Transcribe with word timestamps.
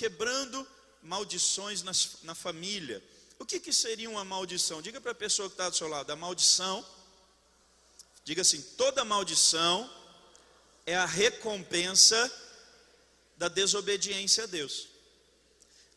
quebrando 0.00 0.66
maldições 1.02 1.82
nas, 1.82 2.22
na 2.22 2.34
família. 2.34 3.04
O 3.38 3.44
que, 3.44 3.60
que 3.60 3.70
seria 3.70 4.08
uma 4.08 4.24
maldição? 4.24 4.80
Diga 4.80 4.98
para 4.98 5.12
a 5.12 5.14
pessoa 5.14 5.46
que 5.46 5.52
está 5.52 5.68
do 5.68 5.76
seu 5.76 5.88
lado: 5.88 6.10
a 6.10 6.16
maldição, 6.16 6.82
diga 8.24 8.40
assim, 8.40 8.62
toda 8.78 9.04
maldição 9.04 9.90
é 10.86 10.96
a 10.96 11.04
recompensa 11.04 12.18
da 13.36 13.48
desobediência 13.48 14.44
a 14.44 14.46
Deus. 14.46 14.88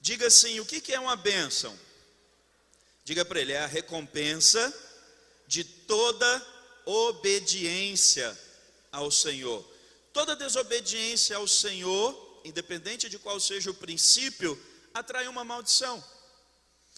Diga 0.02 0.28
assim: 0.28 0.60
o 0.60 0.66
que, 0.66 0.82
que 0.82 0.94
é 0.94 1.00
uma 1.00 1.16
bênção? 1.16 1.74
Diga 3.06 3.24
para 3.24 3.40
ele: 3.40 3.54
é 3.54 3.62
a 3.62 3.68
recompensa 3.68 4.62
de 5.48 5.64
toda 5.64 6.46
obediência 6.86 8.38
ao 8.92 9.10
Senhor. 9.10 9.66
Toda 10.12 10.36
desobediência 10.36 11.38
ao 11.38 11.48
Senhor, 11.48 12.33
independente 12.44 13.10
de 13.10 13.20
qual 13.20 13.40
seja 13.40 13.72
o 13.72 13.74
princípio, 13.74 14.60
atrai 14.94 15.28
uma 15.28 15.44
maldição. 15.44 16.04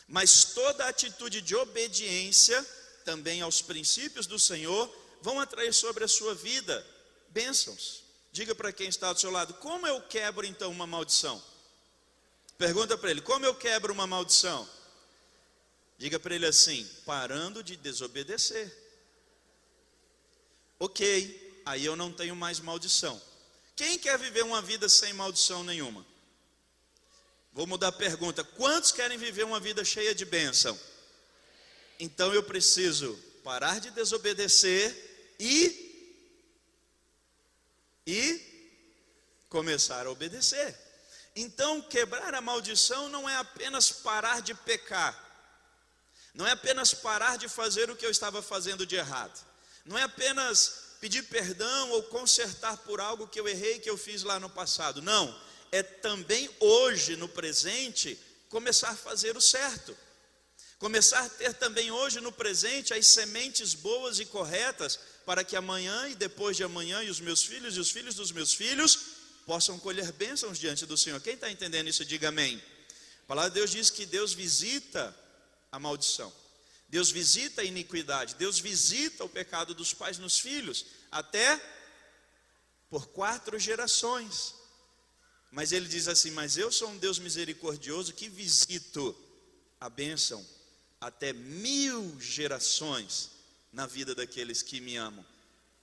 Mas 0.08 0.45
toda 0.45 0.88
atitude 0.88 1.41
de 1.41 1.55
obediência, 1.55 2.63
também 3.04 3.41
aos 3.41 3.62
princípios 3.62 4.27
do 4.27 4.38
Senhor, 4.38 4.94
vão 5.21 5.40
atrair 5.40 5.73
sobre 5.73 6.04
a 6.04 6.08
sua 6.08 6.35
vida 6.35 6.85
bênçãos. 7.30 8.04
Diga 8.31 8.54
para 8.54 8.73
quem 8.73 8.88
está 8.88 9.12
do 9.12 9.20
seu 9.20 9.31
lado: 9.31 9.54
como 9.55 9.88
eu 9.88 10.02
quebro 10.02 10.45
então 10.45 10.71
uma 10.71 10.85
maldição? 10.85 11.41
Pergunta 12.57 12.98
para 12.98 13.12
ele: 13.12 13.21
como 13.21 13.46
eu 13.46 13.55
quebro 13.55 13.93
uma 13.93 14.05
maldição? 14.05 14.70
Diga 15.98 16.20
para 16.20 16.35
ele 16.35 16.46
assim: 16.46 16.85
parando 17.05 17.63
de 17.63 17.76
desobedecer. 17.76 18.71
Ok, 20.77 21.62
aí 21.66 21.85
eu 21.85 21.96
não 21.96 22.12
tenho 22.12 22.35
mais 22.35 22.59
maldição. 22.59 23.21
Quem 23.75 23.99
quer 23.99 24.17
viver 24.17 24.43
uma 24.43 24.61
vida 24.61 24.88
sem 24.88 25.13
maldição 25.13 25.63
nenhuma? 25.63 26.05
Vou 27.52 27.67
mudar 27.67 27.89
a 27.89 27.91
pergunta: 27.91 28.43
quantos 28.43 28.91
querem 28.91 29.17
viver 29.17 29.43
uma 29.43 29.59
vida 29.59 29.84
cheia 29.84 30.15
de 30.15 30.25
bênção? 30.25 30.79
Então 31.99 32.34
eu 32.34 32.43
preciso 32.43 33.17
parar 33.43 33.79
de 33.79 33.91
desobedecer 33.91 35.35
e 35.40 35.84
e 38.07 38.41
começar 39.49 40.05
a 40.05 40.12
obedecer. 40.12 40.77
Então, 41.35 41.82
quebrar 41.82 42.34
a 42.34 42.41
maldição 42.41 43.10
não 43.10 43.27
é 43.27 43.35
apenas 43.35 43.91
parar 43.91 44.41
de 44.41 44.54
pecar, 44.54 45.13
não 46.34 46.48
é 46.48 46.51
apenas 46.51 46.93
parar 46.93 47.37
de 47.37 47.49
fazer 47.49 47.89
o 47.89 47.95
que 47.95 48.05
eu 48.05 48.12
estava 48.12 48.41
fazendo 48.41 48.85
de 48.85 48.95
errado, 48.95 49.45
não 49.85 49.98
é 49.98 50.04
apenas 50.04 50.85
pedir 51.05 51.21
perdão 51.21 51.91
ou 51.91 52.01
consertar 52.01 52.77
por 52.77 52.99
algo 52.99 53.27
que 53.27 53.39
eu 53.39 53.48
errei, 53.48 53.77
que 53.77 53.87
eu 53.87 53.95
fiz 53.95 54.23
lá 54.23 54.39
no 54.39 54.49
passado. 54.49 55.03
Não, 55.03 55.39
é 55.71 55.84
também 55.84 56.49
hoje, 56.59 57.15
no 57.15 57.29
presente, 57.29 58.20
começar 58.49 58.89
a 58.89 58.95
fazer 58.95 59.37
o 59.37 59.41
certo. 59.41 59.95
Começar 60.79 61.23
a 61.23 61.29
ter 61.29 61.53
também 61.53 61.91
hoje 61.91 62.20
no 62.21 62.31
presente 62.31 62.91
as 62.91 63.05
sementes 63.05 63.76
boas 63.76 64.17
e 64.19 64.25
corretas 64.25 65.00
para 65.28 65.44
que 65.44 65.56
amanhã 65.56 66.09
e 66.09 66.16
depois 66.16 66.57
de 66.57 66.63
amanhã 66.63 67.03
e 67.03 67.11
os 67.11 67.19
meus 67.19 67.44
filhos 67.44 67.78
e 67.78 67.79
os 67.79 67.91
filhos 67.91 68.16
dos 68.16 68.31
meus 68.31 68.56
filhos 68.56 68.97
possam 69.45 69.78
colher 69.78 70.11
bênçãos 70.11 70.57
diante 70.57 70.88
do 70.88 70.97
Senhor. 70.97 71.22
Quem 71.22 71.35
está 71.35 71.51
entendendo 71.51 71.88
isso, 71.88 72.03
diga 72.03 72.29
amém. 72.29 72.59
A 73.25 73.28
palavra 73.28 73.51
de 73.51 73.59
Deus 73.59 73.69
diz 73.69 73.91
que 73.91 74.07
Deus 74.07 74.33
visita 74.33 75.16
a 75.72 75.78
maldição, 75.78 76.33
Deus 76.88 77.09
visita 77.11 77.61
a 77.61 77.66
iniquidade, 77.66 78.35
Deus 78.35 78.59
visita 78.59 79.23
o 79.23 79.29
pecado 79.29 79.73
dos 79.73 79.94
pais 79.94 80.17
nos 80.17 80.39
filhos, 80.39 80.85
até 81.11 81.61
por 82.89 83.07
quatro 83.07 83.59
gerações. 83.59 84.56
Mas 85.51 85.72
ele 85.72 85.88
diz 85.88 86.07
assim: 86.07 86.31
Mas 86.31 86.57
eu 86.57 86.72
sou 86.72 86.89
um 86.89 86.97
Deus 86.97 87.19
misericordioso 87.19 88.13
que 88.13 88.29
visito 88.29 89.16
a 89.79 89.89
bênção 89.89 90.45
até 91.00 91.33
mil 91.33 92.19
gerações 92.19 93.31
na 93.72 93.85
vida 93.85 94.16
daqueles 94.16 94.61
que 94.61 94.79
me 94.79 94.97
amam. 94.97 95.25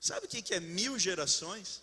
Sabe 0.00 0.27
o 0.27 0.28
que 0.28 0.55
é 0.55 0.61
mil 0.61 0.99
gerações? 0.99 1.81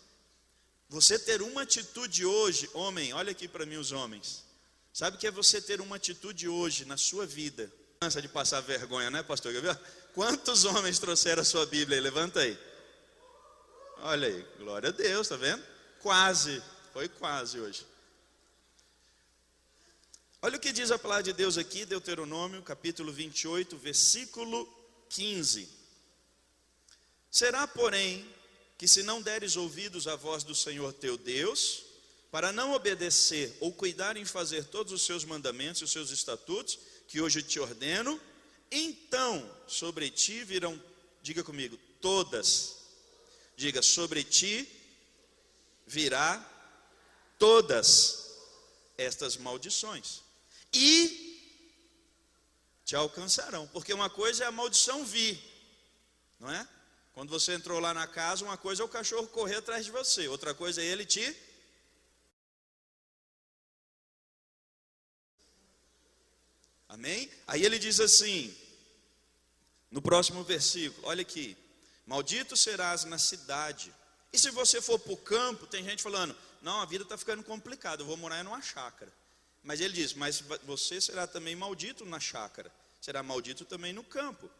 Você 0.88 1.18
ter 1.18 1.40
uma 1.40 1.62
atitude 1.62 2.26
hoje, 2.26 2.68
homem, 2.74 3.12
olha 3.12 3.30
aqui 3.30 3.46
para 3.46 3.64
mim 3.64 3.76
os 3.76 3.92
homens. 3.92 4.44
Sabe 4.92 5.16
o 5.16 5.20
que 5.20 5.26
é 5.26 5.30
você 5.30 5.60
ter 5.60 5.80
uma 5.80 5.96
atitude 5.96 6.48
hoje 6.48 6.84
na 6.84 6.96
sua 6.96 7.24
vida? 7.24 7.72
Cansa 8.00 8.20
de 8.20 8.28
passar 8.28 8.60
vergonha, 8.60 9.10
né, 9.10 9.22
pastor 9.22 9.52
Gabriel? 9.52 9.78
Quantos 10.12 10.64
homens 10.64 10.98
trouxeram 10.98 11.42
a 11.42 11.44
sua 11.44 11.64
Bíblia? 11.64 12.00
Levanta 12.00 12.40
aí. 12.40 12.58
Olha 14.02 14.28
aí, 14.28 14.46
glória 14.58 14.88
a 14.88 14.92
Deus, 14.92 15.28
tá 15.28 15.36
vendo? 15.36 15.62
Quase, 16.00 16.62
foi 16.92 17.06
quase 17.06 17.60
hoje. 17.60 17.86
Olha 20.40 20.56
o 20.56 20.60
que 20.60 20.72
diz 20.72 20.90
a 20.90 20.98
palavra 20.98 21.24
de 21.24 21.34
Deus 21.34 21.58
aqui, 21.58 21.84
Deuteronômio, 21.84 22.62
capítulo 22.62 23.12
28, 23.12 23.76
versículo 23.76 24.66
15. 25.10 25.68
Será, 27.30 27.66
porém, 27.66 28.26
que 28.78 28.88
se 28.88 29.02
não 29.02 29.20
deres 29.20 29.56
ouvidos 29.56 30.08
à 30.08 30.16
voz 30.16 30.44
do 30.44 30.54
Senhor 30.54 30.94
teu 30.94 31.18
Deus, 31.18 31.84
para 32.30 32.52
não 32.52 32.72
obedecer 32.72 33.54
ou 33.60 33.70
cuidar 33.70 34.16
em 34.16 34.24
fazer 34.24 34.64
todos 34.64 34.94
os 34.94 35.02
seus 35.02 35.26
mandamentos 35.26 35.82
e 35.82 35.84
os 35.84 35.92
seus 35.92 36.10
estatutos, 36.10 36.78
que 37.06 37.20
hoje 37.20 37.42
te 37.42 37.60
ordeno, 37.60 38.18
então 38.70 39.46
sobre 39.66 40.08
ti 40.10 40.42
virão, 40.42 40.82
diga 41.22 41.44
comigo, 41.44 41.78
todas, 42.00 42.79
diga, 43.60 43.82
sobre 43.82 44.24
ti 44.24 44.66
virá 45.86 46.32
todas 47.38 47.84
estas 48.96 49.36
maldições, 49.36 50.22
e 50.72 51.28
te 52.86 52.96
alcançarão, 52.96 53.68
porque 53.68 53.92
uma 53.92 54.08
coisa 54.08 54.44
é 54.44 54.46
a 54.46 54.52
maldição 54.52 55.04
vir, 55.04 55.38
não 56.38 56.50
é? 56.50 56.66
Quando 57.12 57.28
você 57.28 57.52
entrou 57.52 57.78
lá 57.80 57.92
na 57.92 58.06
casa, 58.06 58.44
uma 58.44 58.56
coisa 58.56 58.82
é 58.82 58.84
o 58.84 58.88
cachorro 58.88 59.28
correr 59.28 59.56
atrás 59.56 59.84
de 59.84 59.90
você, 59.90 60.26
outra 60.26 60.54
coisa 60.54 60.80
é 60.80 60.86
ele 60.86 61.04
te. 61.04 61.36
Amém? 66.88 67.30
Aí 67.46 67.62
ele 67.62 67.78
diz 67.78 68.00
assim, 68.00 68.56
no 69.90 70.00
próximo 70.00 70.42
versículo, 70.44 71.06
olha 71.06 71.22
aqui: 71.22 71.56
Maldito 72.10 72.56
serás 72.56 73.04
na 73.04 73.18
cidade. 73.18 73.94
E 74.32 74.38
se 74.38 74.50
você 74.50 74.82
for 74.82 74.98
para 74.98 75.12
o 75.12 75.16
campo, 75.16 75.64
tem 75.64 75.84
gente 75.84 76.02
falando: 76.02 76.36
Não, 76.60 76.80
a 76.80 76.84
vida 76.84 77.04
está 77.04 77.16
ficando 77.16 77.44
complicada, 77.44 78.02
eu 78.02 78.06
vou 78.06 78.16
morar 78.16 78.42
numa 78.42 78.60
chácara. 78.60 79.12
Mas 79.62 79.80
ele 79.80 79.94
diz: 79.94 80.12
Mas 80.14 80.42
você 80.64 81.00
será 81.00 81.28
também 81.28 81.54
maldito 81.54 82.04
na 82.04 82.18
chácara, 82.18 82.68
será 83.00 83.22
maldito 83.22 83.64
também 83.64 83.92
no 83.92 84.02
campo. 84.02 84.50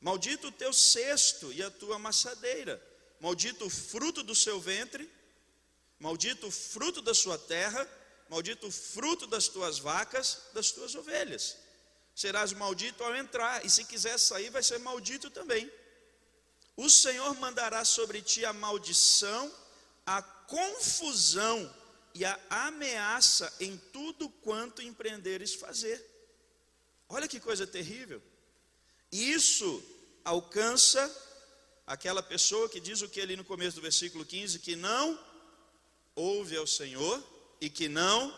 Maldito 0.00 0.48
o 0.48 0.52
teu 0.52 0.72
cesto 0.72 1.52
e 1.52 1.62
a 1.62 1.70
tua 1.70 1.96
amassadeira, 1.96 2.82
maldito 3.20 3.66
o 3.66 3.70
fruto 3.70 4.22
do 4.22 4.34
seu 4.34 4.58
ventre, 4.58 5.06
maldito 6.00 6.46
o 6.46 6.50
fruto 6.50 7.02
da 7.02 7.12
sua 7.12 7.36
terra, 7.36 7.86
maldito 8.30 8.68
o 8.68 8.72
fruto 8.72 9.26
das 9.26 9.48
tuas 9.48 9.78
vacas, 9.78 10.44
das 10.54 10.70
tuas 10.70 10.94
ovelhas. 10.94 11.58
Serás 12.14 12.54
maldito 12.54 13.04
ao 13.04 13.14
entrar, 13.14 13.66
e 13.66 13.68
se 13.68 13.84
quiser 13.84 14.18
sair, 14.18 14.48
vai 14.48 14.62
ser 14.62 14.78
maldito 14.78 15.28
também. 15.28 15.70
O 16.76 16.90
Senhor 16.90 17.34
mandará 17.36 17.84
sobre 17.84 18.20
ti 18.20 18.44
a 18.44 18.52
maldição, 18.52 19.50
a 20.04 20.20
confusão 20.22 21.74
e 22.14 22.24
a 22.24 22.38
ameaça 22.50 23.52
em 23.60 23.76
tudo 23.92 24.28
quanto 24.28 24.82
empreenderes 24.82 25.54
fazer. 25.54 26.04
Olha 27.08 27.28
que 27.28 27.40
coisa 27.40 27.66
terrível. 27.66 28.22
Isso 29.10 29.82
alcança 30.24 31.10
aquela 31.86 32.22
pessoa 32.22 32.68
que 32.68 32.80
diz 32.80 33.00
o 33.00 33.08
que 33.08 33.20
ali 33.20 33.36
no 33.36 33.44
começo 33.44 33.76
do 33.76 33.82
versículo 33.82 34.24
15, 34.24 34.58
que 34.58 34.76
não 34.76 35.18
ouve 36.14 36.56
ao 36.56 36.66
Senhor 36.66 37.22
e 37.60 37.70
que 37.70 37.88
não 37.88 38.34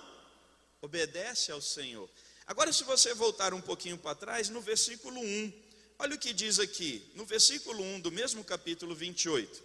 obedece 0.81 1.50
ao 1.50 1.60
Senhor. 1.60 2.09
Agora, 2.47 2.72
se 2.72 2.84
você 2.84 3.15
voltar 3.15 3.53
um 3.53 3.60
pouquinho 3.60 3.98
para 3.98 4.15
trás, 4.15 4.48
no 4.48 4.60
versículo 4.60 5.21
1, 5.21 5.67
olha 5.98 6.15
o 6.15 6.18
que 6.18 6.33
diz 6.33 6.59
aqui, 6.59 7.10
no 7.15 7.24
versículo 7.24 7.83
1 7.83 8.00
do 8.00 8.10
mesmo 8.10 8.45
capítulo 8.45 8.95
28. 8.95 9.62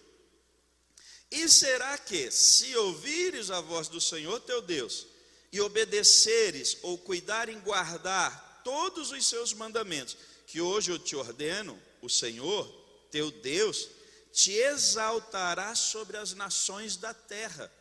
E 1.31 1.50
será 1.50 1.97
que, 1.97 2.30
se 2.31 2.75
ouvires 2.75 3.50
a 3.50 3.59
voz 3.62 3.88
do 3.88 4.00
Senhor 4.00 4.39
teu 4.41 4.62
Deus, 4.62 5.07
e 5.51 5.62
obedeceres 5.62 6.77
ou 6.81 6.97
cuidar 6.97 7.47
em 7.47 7.59
guardar 7.59 8.62
todos 8.63 9.12
os 9.12 9.25
seus 9.27 9.53
mandamentos, 9.53 10.18
que 10.47 10.59
hoje 10.59 10.91
eu 10.91 10.97
te 10.97 11.15
ordeno, 11.15 11.80
o 12.01 12.09
Senhor, 12.09 12.68
teu 13.12 13.29
Deus, 13.29 13.88
te 14.31 14.51
exaltará 14.51 15.75
sobre 15.75 16.18
as 16.18 16.33
nações 16.33 16.97
da 16.97 17.13
terra. 17.13 17.71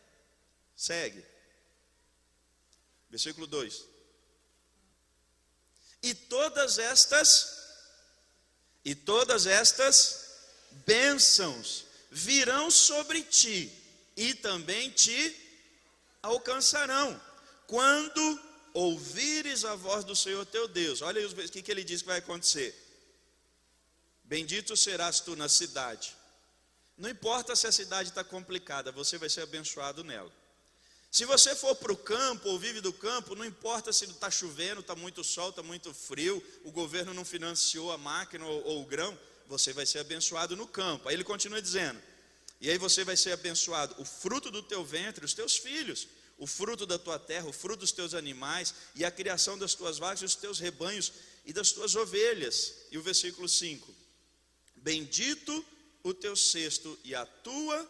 Segue. 0.75 1.25
Versículo 3.09 3.47
2. 3.47 3.85
E 6.03 6.13
todas 6.13 6.77
estas 6.77 7.52
e 8.83 8.93
todas 8.93 9.45
estas 9.45 10.25
bênçãos 10.85 11.85
virão 12.11 12.69
sobre 12.69 13.23
ti 13.23 13.71
e 14.15 14.33
também 14.33 14.89
te 14.91 15.35
alcançarão 16.21 17.19
quando 17.67 18.39
ouvires 18.73 19.65
a 19.65 19.75
voz 19.75 20.03
do 20.03 20.15
Senhor 20.15 20.45
teu 20.45 20.67
Deus. 20.67 21.01
Olha 21.01 21.25
o 21.27 21.33
que, 21.49 21.61
que 21.61 21.71
ele 21.71 21.83
diz 21.83 22.01
que 22.01 22.07
vai 22.07 22.19
acontecer. 22.19 22.75
Bendito 24.23 24.75
serás 24.75 25.19
tu 25.19 25.35
na 25.35 25.49
cidade. 25.49 26.15
Não 26.97 27.09
importa 27.09 27.55
se 27.55 27.67
a 27.67 27.71
cidade 27.71 28.09
está 28.09 28.23
complicada, 28.23 28.91
você 28.91 29.17
vai 29.17 29.29
ser 29.29 29.41
abençoado 29.41 30.03
nela. 30.03 30.31
Se 31.13 31.25
você 31.25 31.55
for 31.55 31.75
para 31.75 31.93
o 31.93 31.95
campo 31.95 32.49
ou 32.49 32.57
vive 32.57 32.81
do 32.81 32.91
campo, 32.91 33.35
não 33.35 33.45
importa 33.45 33.93
se 33.93 34.05
está 34.05 34.31
chovendo, 34.31 34.81
está 34.81 34.95
muito 34.95 35.23
sol, 35.23 35.51
está 35.51 35.61
muito 35.61 35.93
frio, 35.93 36.43
o 36.63 36.71
governo 36.71 37.13
não 37.13 37.23
financiou 37.23 37.91
a 37.91 37.99
máquina 37.99 38.43
ou, 38.43 38.65
ou 38.65 38.81
o 38.81 38.85
grão, 38.87 39.15
você 39.47 39.71
vai 39.73 39.85
ser 39.85 39.99
abençoado 39.99 40.55
no 40.55 40.67
campo. 40.67 41.07
Aí 41.07 41.15
ele 41.15 41.23
continua 41.23 41.61
dizendo: 41.61 42.01
e 42.59 42.67
aí 42.67 42.79
você 42.79 43.03
vai 43.03 43.15
ser 43.15 43.31
abençoado, 43.31 43.93
o 44.01 44.05
fruto 44.05 44.49
do 44.49 44.63
teu 44.63 44.83
ventre, 44.83 45.23
os 45.23 45.35
teus 45.35 45.55
filhos, 45.55 46.07
o 46.35 46.47
fruto 46.47 46.83
da 46.83 46.97
tua 46.97 47.19
terra, 47.19 47.47
o 47.47 47.53
fruto 47.53 47.81
dos 47.81 47.91
teus 47.91 48.15
animais, 48.15 48.73
e 48.95 49.05
a 49.05 49.11
criação 49.11 49.55
das 49.55 49.75
tuas 49.75 49.99
vacas, 49.99 50.23
os 50.23 50.33
teus 50.33 50.57
rebanhos 50.57 51.13
e 51.45 51.53
das 51.53 51.71
tuas 51.71 51.95
ovelhas. 51.95 52.73
E 52.89 52.97
o 52.97 53.03
versículo 53.03 53.47
5: 53.47 53.93
Bendito 54.77 55.63
o 56.01 56.11
teu 56.11 56.35
cesto 56.35 56.97
e 57.03 57.13
a 57.13 57.23
tua 57.23 57.87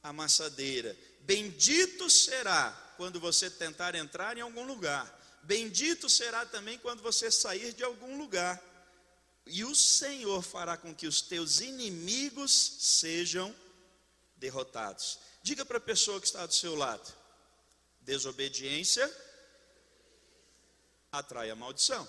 amassadeira 0.00 0.96
Bendito 1.22 2.10
será 2.10 2.70
quando 2.96 3.20
você 3.20 3.48
tentar 3.48 3.94
entrar 3.94 4.36
em 4.36 4.40
algum 4.40 4.64
lugar. 4.64 5.20
Bendito 5.42 6.08
será 6.08 6.44
também 6.46 6.78
quando 6.78 7.02
você 7.02 7.30
sair 7.30 7.72
de 7.72 7.82
algum 7.82 8.18
lugar. 8.18 8.60
E 9.46 9.64
o 9.64 9.74
Senhor 9.74 10.42
fará 10.42 10.76
com 10.76 10.94
que 10.94 11.06
os 11.06 11.20
teus 11.20 11.60
inimigos 11.60 12.52
sejam 12.80 13.54
derrotados. 14.36 15.18
Diga 15.42 15.64
para 15.64 15.78
a 15.78 15.80
pessoa 15.80 16.20
que 16.20 16.26
está 16.26 16.46
do 16.46 16.54
seu 16.54 16.74
lado: 16.74 17.12
desobediência 18.00 19.10
atrai 21.10 21.50
a 21.50 21.56
maldição. 21.56 22.08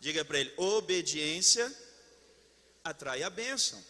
Diga 0.00 0.24
para 0.24 0.38
ele: 0.38 0.52
obediência 0.56 1.70
atrai 2.82 3.22
a 3.22 3.30
bênção. 3.30 3.82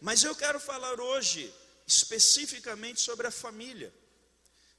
Mas 0.00 0.22
eu 0.22 0.34
quero 0.34 0.58
falar 0.58 0.98
hoje 0.98 1.52
especificamente 1.90 3.00
sobre 3.00 3.26
a 3.26 3.30
família. 3.30 3.92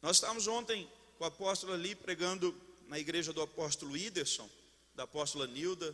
Nós 0.02 0.18
estávamos 0.18 0.48
ontem 0.48 0.90
com 1.18 1.26
o 1.26 1.28
apóstolo 1.28 1.74
ali 1.74 1.94
pregando 1.94 2.56
na 2.88 2.98
igreja 2.98 3.34
do 3.34 3.42
apóstolo 3.42 3.96
Iderson, 3.98 4.50
da 4.96 5.04
apóstola 5.04 5.46
Nilda, 5.46 5.94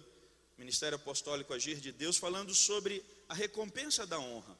Ministério 0.57 0.95
Apostólico 0.95 1.53
Agir 1.53 1.79
de 1.79 1.91
Deus, 1.91 2.17
falando 2.17 2.53
sobre 2.53 3.03
a 3.27 3.33
recompensa 3.33 4.05
da 4.05 4.19
honra. 4.19 4.57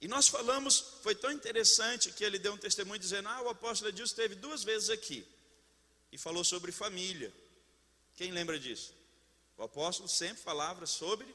E 0.00 0.06
nós 0.06 0.28
falamos, 0.28 0.78
foi 1.02 1.14
tão 1.14 1.32
interessante 1.32 2.12
que 2.12 2.22
ele 2.22 2.38
deu 2.38 2.52
um 2.52 2.58
testemunho 2.58 3.00
dizendo: 3.00 3.28
Ah, 3.28 3.42
o 3.42 3.48
apóstolo 3.48 3.90
Edilson 3.90 4.12
esteve 4.12 4.36
duas 4.36 4.62
vezes 4.62 4.90
aqui 4.90 5.26
e 6.12 6.16
falou 6.16 6.44
sobre 6.44 6.70
família. 6.70 7.32
Quem 8.16 8.30
lembra 8.30 8.58
disso? 8.58 8.94
O 9.56 9.62
apóstolo 9.64 10.08
sempre 10.08 10.40
falava 10.40 10.86
sobre 10.86 11.26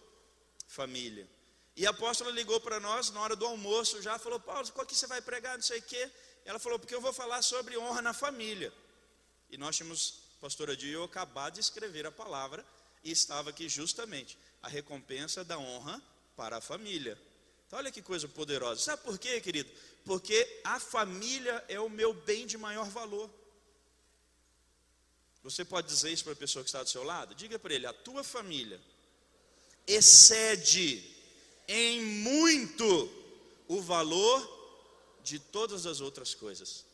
família. 0.65 1.27
E 1.75 1.87
a 1.87 1.89
apóstola 1.89 2.29
ligou 2.31 2.59
para 2.59 2.79
nós 2.79 3.09
na 3.09 3.19
hora 3.19 3.35
do 3.35 3.45
almoço, 3.45 4.01
já 4.01 4.19
falou: 4.19 4.39
Paulo, 4.39 4.71
qual 4.71 4.85
que 4.85 4.95
você 4.95 5.07
vai 5.07 5.21
pregar? 5.21 5.57
Não 5.57 5.63
sei 5.63 5.79
o 5.79 5.83
quê. 5.83 6.09
Ela 6.45 6.59
falou: 6.59 6.77
Porque 6.77 6.93
eu 6.93 7.01
vou 7.01 7.11
falar 7.13 7.41
sobre 7.41 7.77
honra 7.77 8.01
na 8.01 8.13
família. 8.13 8.71
E 9.49 9.57
nós 9.57 9.75
tínhamos, 9.75 10.19
pastora 10.39 10.75
Dio, 10.75 11.03
acabado 11.03 11.55
de 11.55 11.59
escrever 11.59 12.05
a 12.05 12.11
palavra 12.11 12.65
e 13.03 13.11
estava 13.11 13.49
aqui 13.49 13.67
justamente 13.67 14.37
a 14.61 14.67
recompensa 14.67 15.43
da 15.43 15.57
honra 15.57 16.01
para 16.35 16.57
a 16.57 16.61
família. 16.61 17.19
Então, 17.67 17.79
olha 17.79 17.91
que 17.91 18.01
coisa 18.01 18.27
poderosa. 18.27 18.81
Sabe 18.81 19.03
por 19.03 19.17
quê, 19.17 19.41
querido? 19.41 19.69
Porque 20.05 20.61
a 20.63 20.79
família 20.79 21.63
é 21.67 21.79
o 21.79 21.89
meu 21.89 22.13
bem 22.13 22.45
de 22.45 22.57
maior 22.57 22.89
valor. 22.89 23.29
Você 25.43 25.65
pode 25.65 25.87
dizer 25.87 26.11
isso 26.11 26.23
para 26.23 26.33
a 26.33 26.37
pessoa 26.37 26.63
que 26.63 26.69
está 26.69 26.81
do 26.83 26.89
seu 26.89 27.03
lado? 27.03 27.35
Diga 27.35 27.57
para 27.57 27.73
ele: 27.73 27.87
a 27.87 27.93
tua 27.93 28.23
família 28.23 28.79
excede 29.85 31.12
em 31.67 32.01
muito 32.01 33.09
o 33.67 33.81
valor 33.81 34.49
de 35.23 35.39
todas 35.39 35.85
as 35.85 36.01
outras 36.01 36.35
coisas. 36.35 36.85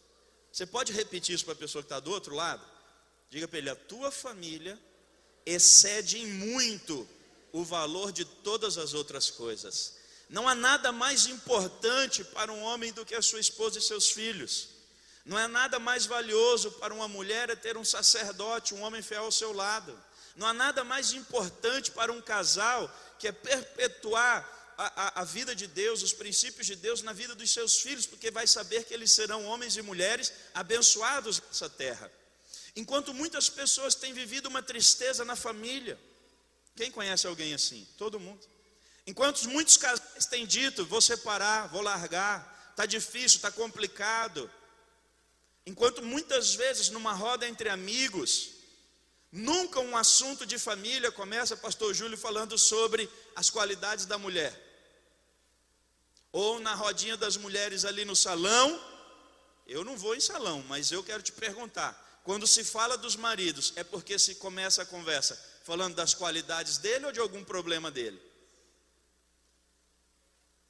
Você 0.51 0.65
pode 0.65 0.91
repetir 0.93 1.35
isso 1.35 1.45
para 1.45 1.53
a 1.53 1.57
pessoa 1.57 1.81
que 1.81 1.85
está 1.85 1.99
do 1.99 2.11
outro 2.11 2.35
lado? 2.35 2.65
Diga 3.29 3.47
para 3.47 3.57
ele: 3.59 3.69
a 3.69 3.75
tua 3.75 4.11
família 4.11 4.79
excede 5.45 6.19
em 6.19 6.27
muito 6.27 7.07
o 7.51 7.63
valor 7.63 8.11
de 8.11 8.25
todas 8.25 8.77
as 8.77 8.93
outras 8.93 9.29
coisas. 9.29 9.97
Não 10.29 10.47
há 10.47 10.53
nada 10.53 10.91
mais 10.91 11.25
importante 11.25 12.23
para 12.23 12.51
um 12.51 12.61
homem 12.61 12.93
do 12.93 13.05
que 13.05 13.15
a 13.15 13.21
sua 13.21 13.39
esposa 13.39 13.79
e 13.79 13.81
seus 13.81 14.09
filhos. 14.11 14.69
Não 15.25 15.37
é 15.37 15.47
nada 15.47 15.79
mais 15.79 16.05
valioso 16.05 16.71
para 16.73 16.93
uma 16.93 17.07
mulher 17.07 17.49
é 17.49 17.55
ter 17.55 17.77
um 17.77 17.85
sacerdote, 17.85 18.73
um 18.73 18.81
homem 18.81 19.01
fiel 19.01 19.25
ao 19.25 19.31
seu 19.31 19.51
lado. 19.53 19.97
Não 20.35 20.47
há 20.47 20.53
nada 20.53 20.83
mais 20.83 21.13
importante 21.13 21.91
para 21.91 22.11
um 22.11 22.21
casal 22.21 22.89
que 23.17 23.27
é 23.27 23.31
perpetuar 23.31 24.58
a, 24.81 25.21
a, 25.21 25.23
vida 25.25 25.53
de 25.53 25.67
Deus, 25.67 26.01
os 26.01 26.13
princípios 26.13 26.65
de 26.65 26.73
Deus 26.73 27.01
na 27.01 27.11
vida 27.11 27.35
dos 27.35 27.51
seus 27.51 27.81
filhos, 27.81 28.05
porque 28.05 28.31
vai 28.31 28.47
saber 28.47 28.85
que 28.85 28.93
eles 28.93 29.11
serão 29.11 29.45
homens 29.45 29.75
e 29.75 29.81
mulheres 29.81 30.31
abençoados 30.53 31.41
nessa 31.41 31.69
terra. 31.69 32.09
Enquanto 32.77 33.13
muitas 33.13 33.49
pessoas 33.49 33.93
têm 33.93 34.13
vivido 34.13 34.45
uma 34.47 34.63
tristeza 34.63 35.25
na 35.25 35.35
família, 35.35 35.99
quem 36.77 36.89
conhece 36.89 37.27
alguém 37.27 37.53
assim? 37.53 37.85
Todo 37.97 38.21
mundo. 38.21 38.47
Enquanto 39.05 39.43
muitos 39.49 39.75
casais 39.75 40.25
têm 40.27 40.45
dito: 40.45 40.85
vou 40.85 41.01
separar, 41.01 41.67
vou 41.67 41.81
largar, 41.81 42.69
está 42.71 42.85
difícil, 42.85 43.35
está 43.35 43.51
complicado. 43.51 44.49
Enquanto 45.65 46.01
muitas 46.01 46.55
vezes 46.55 46.89
numa 46.89 47.11
roda 47.11 47.45
entre 47.45 47.67
amigos, 47.67 48.51
nunca 49.29 49.81
um 49.81 49.97
assunto 49.97 50.45
de 50.45 50.57
família 50.57 51.11
começa, 51.11 51.57
Pastor 51.57 51.93
Júlio, 51.93 52.17
falando 52.17 52.57
sobre 52.57 53.09
as 53.35 53.49
qualidades 53.49 54.05
da 54.05 54.17
mulher 54.17 54.68
ou 56.31 56.59
na 56.59 56.73
rodinha 56.75 57.17
das 57.17 57.37
mulheres 57.37 57.85
ali 57.85 58.05
no 58.05 58.15
salão. 58.15 58.79
Eu 59.67 59.83
não 59.83 59.97
vou 59.97 60.15
em 60.15 60.19
salão, 60.19 60.63
mas 60.67 60.91
eu 60.91 61.03
quero 61.03 61.21
te 61.21 61.31
perguntar: 61.31 62.21
quando 62.23 62.47
se 62.47 62.63
fala 62.63 62.97
dos 62.97 63.15
maridos, 63.15 63.73
é 63.75 63.83
porque 63.83 64.17
se 64.17 64.35
começa 64.35 64.83
a 64.83 64.85
conversa 64.85 65.39
falando 65.63 65.95
das 65.95 66.13
qualidades 66.13 66.77
dele 66.77 67.05
ou 67.05 67.11
de 67.11 67.19
algum 67.19 67.43
problema 67.43 67.91
dele? 67.91 68.19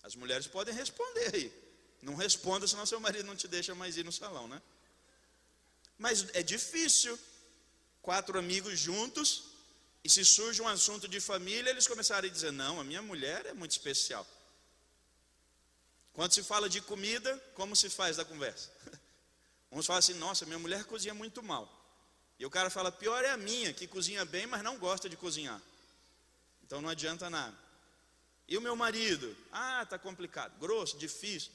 As 0.03 0.15
mulheres 0.15 0.47
podem 0.47 0.73
responder 0.73 1.35
aí. 1.35 1.53
Não 2.01 2.15
responda, 2.15 2.65
senão 2.65 2.85
seu 2.85 2.99
marido 2.99 3.25
não 3.25 3.35
te 3.35 3.47
deixa 3.47 3.75
mais 3.75 3.97
ir 3.97 4.05
no 4.05 4.11
salão, 4.11 4.47
né? 4.47 4.61
Mas 5.97 6.27
é 6.33 6.41
difícil. 6.41 7.17
Quatro 8.01 8.39
amigos 8.39 8.79
juntos, 8.79 9.43
e 10.03 10.09
se 10.09 10.23
surge 10.23 10.61
um 10.61 10.67
assunto 10.67 11.07
de 11.07 11.19
família, 11.19 11.69
eles 11.69 11.85
começarem 11.85 12.29
a 12.29 12.33
dizer: 12.33 12.51
Não, 12.51 12.79
a 12.79 12.83
minha 12.83 13.01
mulher 13.01 13.45
é 13.45 13.53
muito 13.53 13.71
especial. 13.71 14.25
Quando 16.19 16.33
se 16.33 16.43
fala 16.43 16.67
de 16.67 16.81
comida, 16.81 17.33
como 17.53 17.77
se 17.77 17.89
faz 17.89 18.17
da 18.17 18.25
conversa? 18.25 18.69
Uns 19.71 19.85
falam 19.85 19.99
assim: 19.99 20.15
nossa, 20.15 20.45
minha 20.45 20.59
mulher 20.59 20.83
cozinha 20.83 21.13
muito 21.13 21.41
mal. 21.41 21.65
E 22.37 22.45
o 22.45 22.49
cara 22.49 22.69
fala: 22.69 22.91
pior 22.91 23.23
é 23.23 23.29
a 23.29 23.37
minha, 23.37 23.71
que 23.71 23.87
cozinha 23.87 24.25
bem, 24.25 24.45
mas 24.45 24.61
não 24.61 24.77
gosta 24.77 25.07
de 25.07 25.15
cozinhar. 25.15 25.61
Então 26.61 26.81
não 26.81 26.89
adianta 26.89 27.29
nada. 27.29 27.57
E 28.49 28.57
o 28.57 28.61
meu 28.61 28.75
marido? 28.75 29.33
Ah, 29.49 29.83
está 29.83 29.97
complicado, 29.97 30.59
grosso, 30.59 30.97
difícil. 30.97 31.53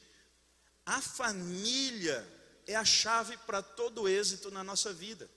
A 0.86 0.98
família 1.02 2.26
é 2.66 2.74
a 2.74 2.86
chave 2.86 3.36
para 3.36 3.60
todo 3.60 4.08
êxito 4.08 4.50
na 4.50 4.64
nossa 4.64 4.94
vida. 4.94 5.28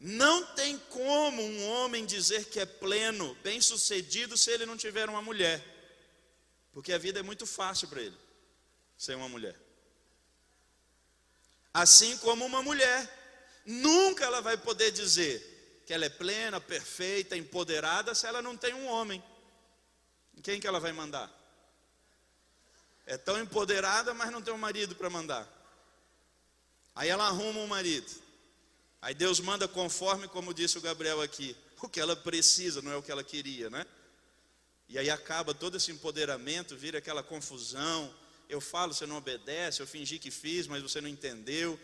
Não 0.00 0.44
tem 0.56 0.76
como 0.90 1.40
um 1.40 1.68
homem 1.68 2.04
dizer 2.04 2.46
que 2.46 2.58
é 2.58 2.66
pleno, 2.66 3.36
bem 3.44 3.60
sucedido, 3.60 4.36
se 4.36 4.50
ele 4.50 4.66
não 4.66 4.76
tiver 4.76 5.08
uma 5.08 5.22
mulher. 5.22 5.71
Porque 6.72 6.92
a 6.92 6.98
vida 6.98 7.20
é 7.20 7.22
muito 7.22 7.46
fácil 7.46 7.88
para 7.88 8.00
ele 8.00 8.16
ser 8.96 9.16
uma 9.16 9.28
mulher. 9.28 9.56
Assim 11.72 12.16
como 12.18 12.44
uma 12.44 12.62
mulher, 12.62 13.62
nunca 13.64 14.24
ela 14.24 14.40
vai 14.40 14.56
poder 14.56 14.90
dizer 14.90 15.82
que 15.86 15.92
ela 15.92 16.04
é 16.04 16.10
plena, 16.10 16.60
perfeita, 16.60 17.36
empoderada, 17.36 18.14
se 18.14 18.26
ela 18.26 18.40
não 18.40 18.56
tem 18.56 18.74
um 18.74 18.86
homem. 18.86 19.22
Quem 20.42 20.60
que 20.60 20.66
ela 20.66 20.80
vai 20.80 20.92
mandar? 20.92 21.30
É 23.06 23.16
tão 23.16 23.40
empoderada, 23.40 24.14
mas 24.14 24.30
não 24.30 24.40
tem 24.40 24.54
um 24.54 24.58
marido 24.58 24.94
para 24.94 25.10
mandar. 25.10 25.48
Aí 26.94 27.08
ela 27.08 27.26
arruma 27.26 27.60
um 27.60 27.66
marido. 27.66 28.10
Aí 29.00 29.14
Deus 29.14 29.40
manda 29.40 29.66
conforme, 29.66 30.28
como 30.28 30.54
disse 30.54 30.78
o 30.78 30.80
Gabriel 30.80 31.20
aqui, 31.20 31.56
o 31.80 31.88
que 31.88 32.00
ela 32.00 32.14
precisa, 32.14 32.80
não 32.80 32.92
é 32.92 32.96
o 32.96 33.02
que 33.02 33.10
ela 33.10 33.24
queria, 33.24 33.68
né? 33.68 33.84
E 34.92 34.98
aí 34.98 35.08
acaba 35.08 35.54
todo 35.54 35.78
esse 35.78 35.90
empoderamento, 35.90 36.76
vira 36.76 36.98
aquela 36.98 37.22
confusão. 37.22 38.14
Eu 38.46 38.60
falo, 38.60 38.92
você 38.92 39.06
não 39.06 39.16
obedece, 39.16 39.80
eu 39.80 39.86
fingi 39.86 40.18
que 40.18 40.30
fiz, 40.30 40.66
mas 40.66 40.82
você 40.82 41.00
não 41.00 41.08
entendeu. 41.08 41.80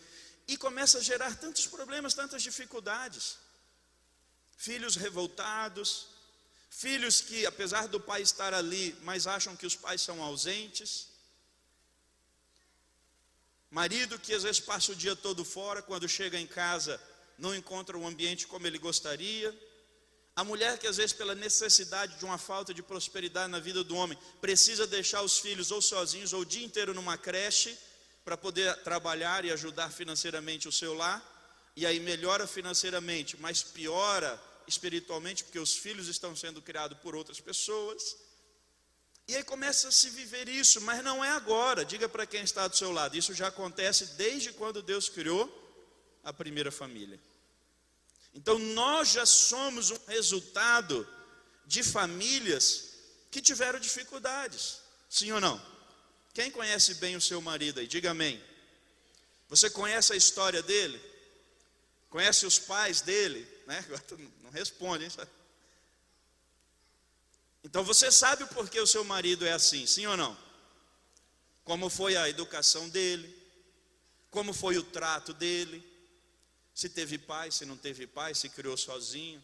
E 0.47 0.59
começa 0.59 0.99
a 0.99 1.01
gerar 1.01 1.35
tantos 1.37 1.67
problemas, 1.67 2.13
tantas 2.13 2.43
dificuldades. 2.43 3.39
Filhos 4.59 4.95
revoltados, 4.95 6.09
filhos 6.69 7.23
que, 7.23 7.47
apesar 7.47 7.89
do 7.89 7.99
pai 7.99 8.21
estar 8.21 8.53
ali, 8.53 8.95
mas 9.01 9.27
acham 9.27 9.57
que 9.57 9.65
os 9.65 9.75
pais 9.75 10.03
são 10.03 10.23
ausentes. 10.23 11.09
Marido 13.71 14.19
que 14.19 14.35
às 14.35 14.43
vezes 14.43 14.61
passa 14.61 14.93
o 14.93 14.97
dia 14.97 15.17
todo 15.17 15.47
fora, 15.47 15.81
quando 15.81 16.07
chega 16.07 16.39
em 16.39 16.47
casa 16.47 17.01
não 17.39 17.55
encontra 17.55 17.97
o 17.97 18.07
ambiente 18.07 18.47
como 18.47 18.67
ele 18.67 18.79
gostaria. 18.79 19.49
A 20.39 20.45
mulher 20.45 20.79
que 20.79 20.87
às 20.87 20.99
vezes 20.99 21.13
pela 21.13 21.35
necessidade 21.35 22.17
de 22.17 22.25
uma 22.25 22.39
falta 22.39 22.73
de 22.73 22.81
prosperidade 22.81 23.51
na 23.51 23.59
vida 23.59 23.83
do 23.83 23.97
homem, 23.97 24.17
precisa 24.41 24.87
deixar 24.87 25.21
os 25.23 25.41
filhos 25.41 25.73
ou 25.73 25.83
sozinhos 25.83 26.33
ou 26.33 26.43
o 26.43 26.45
dia 26.45 26.65
inteiro 26.65 26.95
numa 26.95 27.19
creche 27.19 27.77
para 28.25 28.37
poder 28.37 28.73
trabalhar 28.85 29.45
e 29.45 29.51
ajudar 29.51 29.91
financeiramente 29.91 30.69
o 30.69 30.71
seu 30.71 30.95
lar, 30.95 31.21
e 31.75 31.85
aí 31.85 31.99
melhora 31.99 32.47
financeiramente, 32.47 33.37
mas 33.41 33.65
piora 33.65 34.41
espiritualmente 34.69 35.43
porque 35.43 35.59
os 35.59 35.75
filhos 35.77 36.07
estão 36.07 36.37
sendo 36.37 36.63
criados 36.63 36.97
por 36.99 37.17
outras 37.17 37.41
pessoas. 37.41 38.17
E 39.27 39.35
aí 39.35 39.43
começa 39.43 39.89
a 39.89 39.91
se 39.91 40.09
viver 40.09 40.49
isso, 40.49 40.81
mas 40.83 41.03
não 41.03 41.25
é 41.25 41.31
agora. 41.31 41.85
Diga 41.85 42.09
para 42.09 42.25
quem 42.25 42.43
está 42.43 42.69
do 42.69 42.77
seu 42.77 42.93
lado, 42.93 43.17
isso 43.17 43.35
já 43.35 43.49
acontece 43.49 44.15
desde 44.15 44.53
quando 44.53 44.83
Deus 44.83 45.09
criou 45.09 45.51
a 46.23 46.33
primeira 46.33 46.71
família. 46.71 47.19
Então 48.35 48.59
nós 48.59 49.11
já 49.11 49.27
somos 49.27 49.91
um 49.91 49.99
resultado 50.07 51.07
de 51.67 51.83
famílias 51.83 52.95
que 53.31 53.41
tiveram 53.41 53.79
dificuldades. 53.79 54.81
Sim 55.09 55.33
ou 55.33 55.41
não? 55.41 55.61
Quem 56.33 56.51
conhece 56.51 56.95
bem 56.95 57.17
o 57.17 57.21
seu 57.21 57.41
marido 57.41 57.81
aí? 57.81 57.87
Diga 57.87 58.11
amém. 58.11 58.43
Você 59.49 59.71
conhece 59.71 60.13
a 60.13 60.17
história 60.17 60.63
dele? 60.63 61.01
Conhece 62.11 62.47
os 62.47 62.59
pais 62.59 63.01
dele? 63.01 63.47
Né? 63.67 63.85
Não 64.43 64.51
responde, 64.51 65.05
hein? 65.05 65.11
Então 67.65 67.85
você 67.85 68.11
sabe 68.11 68.45
o 68.45 68.49
porquê 68.49 68.81
o 68.81 68.87
seu 68.87 69.05
marido 69.05 69.45
é 69.47 69.53
assim, 69.53 69.87
sim 69.87 70.07
ou 70.07 70.17
não? 70.17 70.37
Como 71.65 71.91
foi 71.91 72.17
a 72.17 72.29
educação 72.29 72.89
dele, 72.89 73.37
como 74.31 74.55
foi 74.55 74.79
o 74.79 74.83
trato 74.83 75.35
dele, 75.35 75.85
se 76.79 76.89
teve 76.89 77.19
pai, 77.19 77.51
se 77.51 77.65
não 77.65 77.77
teve 77.77 78.07
pai, 78.07 78.35
se 78.37 78.49
criou 78.49 78.77
sozinho, 78.77 79.43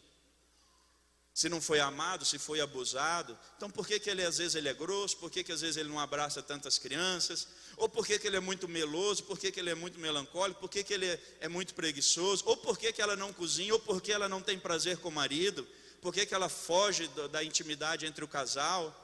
se 1.32 1.48
não 1.48 1.60
foi 1.60 1.80
amado, 1.80 2.24
se 2.24 2.38
foi 2.38 2.60
abusado. 2.60 3.36
Então 3.56 3.68
por 3.68 3.84
que, 3.88 3.98
que 3.98 4.08
ele 4.08 4.24
às 4.24 4.38
vezes 4.38 4.54
ele 4.54 4.68
é 4.68 4.74
grosso, 4.74 5.16
por 5.16 5.30
que, 5.30 5.42
que 5.42 5.50
às 5.50 5.60
vezes 5.60 5.76
ele 5.76 5.88
não 5.88 5.98
abraça 5.98 6.40
tantas 6.40 6.78
crianças, 6.78 7.48
ou 7.76 7.88
por 7.88 8.06
que, 8.06 8.20
que 8.20 8.26
ele 8.28 8.36
é 8.36 8.40
muito 8.40 8.68
meloso, 8.68 9.24
por 9.24 9.36
que, 9.36 9.50
que 9.50 9.58
ele 9.58 9.70
é 9.70 9.74
muito 9.74 9.98
melancólico, 9.98 10.60
por 10.60 10.70
que, 10.70 10.84
que 10.84 10.94
ele 10.94 11.06
é, 11.06 11.20
é 11.40 11.48
muito 11.48 11.74
preguiçoso, 11.74 12.44
ou 12.46 12.56
por 12.56 12.78
que, 12.78 12.92
que 12.92 13.02
ela 13.02 13.16
não 13.16 13.32
cozinha, 13.32 13.72
ou 13.74 13.80
por 13.80 14.00
que 14.00 14.12
ela 14.12 14.28
não 14.28 14.40
tem 14.40 14.56
prazer 14.58 14.98
com 14.98 15.08
o 15.08 15.12
marido 15.12 15.66
por 16.00 16.12
que, 16.12 16.26
que 16.26 16.34
ela 16.34 16.50
foge 16.50 17.08
da 17.32 17.42
intimidade 17.42 18.04
entre 18.04 18.22
o 18.22 18.28
casal, 18.28 18.94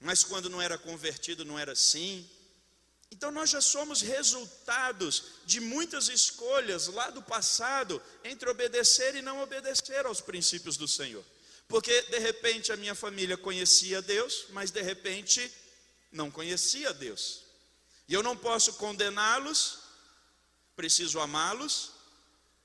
mas 0.00 0.24
quando 0.24 0.50
não 0.50 0.60
era 0.60 0.76
convertido 0.76 1.44
não 1.44 1.56
era 1.56 1.72
assim. 1.72 2.28
Então 3.12 3.30
nós 3.30 3.50
já 3.50 3.60
somos 3.60 4.00
resultados 4.00 5.24
de 5.44 5.60
muitas 5.60 6.08
escolhas 6.08 6.86
lá 6.86 7.10
do 7.10 7.20
passado 7.20 8.02
entre 8.24 8.48
obedecer 8.48 9.14
e 9.14 9.20
não 9.20 9.42
obedecer 9.42 10.06
aos 10.06 10.22
princípios 10.22 10.78
do 10.78 10.88
Senhor. 10.88 11.22
Porque 11.68 12.00
de 12.04 12.18
repente 12.18 12.72
a 12.72 12.76
minha 12.76 12.94
família 12.94 13.36
conhecia 13.36 14.00
Deus, 14.00 14.46
mas 14.48 14.70
de 14.70 14.80
repente 14.80 15.52
não 16.10 16.30
conhecia 16.30 16.94
Deus. 16.94 17.42
E 18.08 18.14
eu 18.14 18.22
não 18.22 18.34
posso 18.34 18.72
condená-los, 18.74 19.80
preciso 20.74 21.20
amá-los 21.20 21.90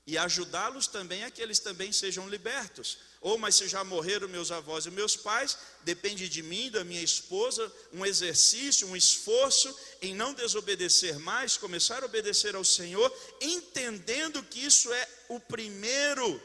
e 0.06 0.16
ajudá-los 0.16 0.86
também 0.86 1.24
a 1.24 1.30
que 1.30 1.42
eles 1.42 1.58
também 1.58 1.92
sejam 1.92 2.26
libertos. 2.26 2.96
Ou, 3.20 3.36
mas 3.36 3.56
se 3.56 3.66
já 3.66 3.82
morreram 3.82 4.28
meus 4.28 4.52
avós 4.52 4.86
e 4.86 4.90
meus 4.90 5.16
pais, 5.16 5.58
depende 5.82 6.28
de 6.28 6.42
mim, 6.42 6.70
da 6.70 6.84
minha 6.84 7.02
esposa, 7.02 7.72
um 7.92 8.06
exercício, 8.06 8.86
um 8.86 8.96
esforço 8.96 9.76
em 10.00 10.14
não 10.14 10.32
desobedecer 10.32 11.18
mais, 11.18 11.56
começar 11.56 12.02
a 12.02 12.06
obedecer 12.06 12.54
ao 12.54 12.64
Senhor, 12.64 13.12
entendendo 13.40 14.42
que 14.42 14.60
isso 14.64 14.92
é 14.92 15.08
o 15.28 15.40
primeiro 15.40 16.40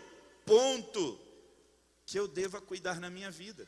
ponto 0.46 1.20
que 2.06 2.20
eu 2.20 2.28
deva 2.28 2.60
cuidar 2.60 3.00
na 3.00 3.10
minha 3.10 3.30
vida. 3.30 3.68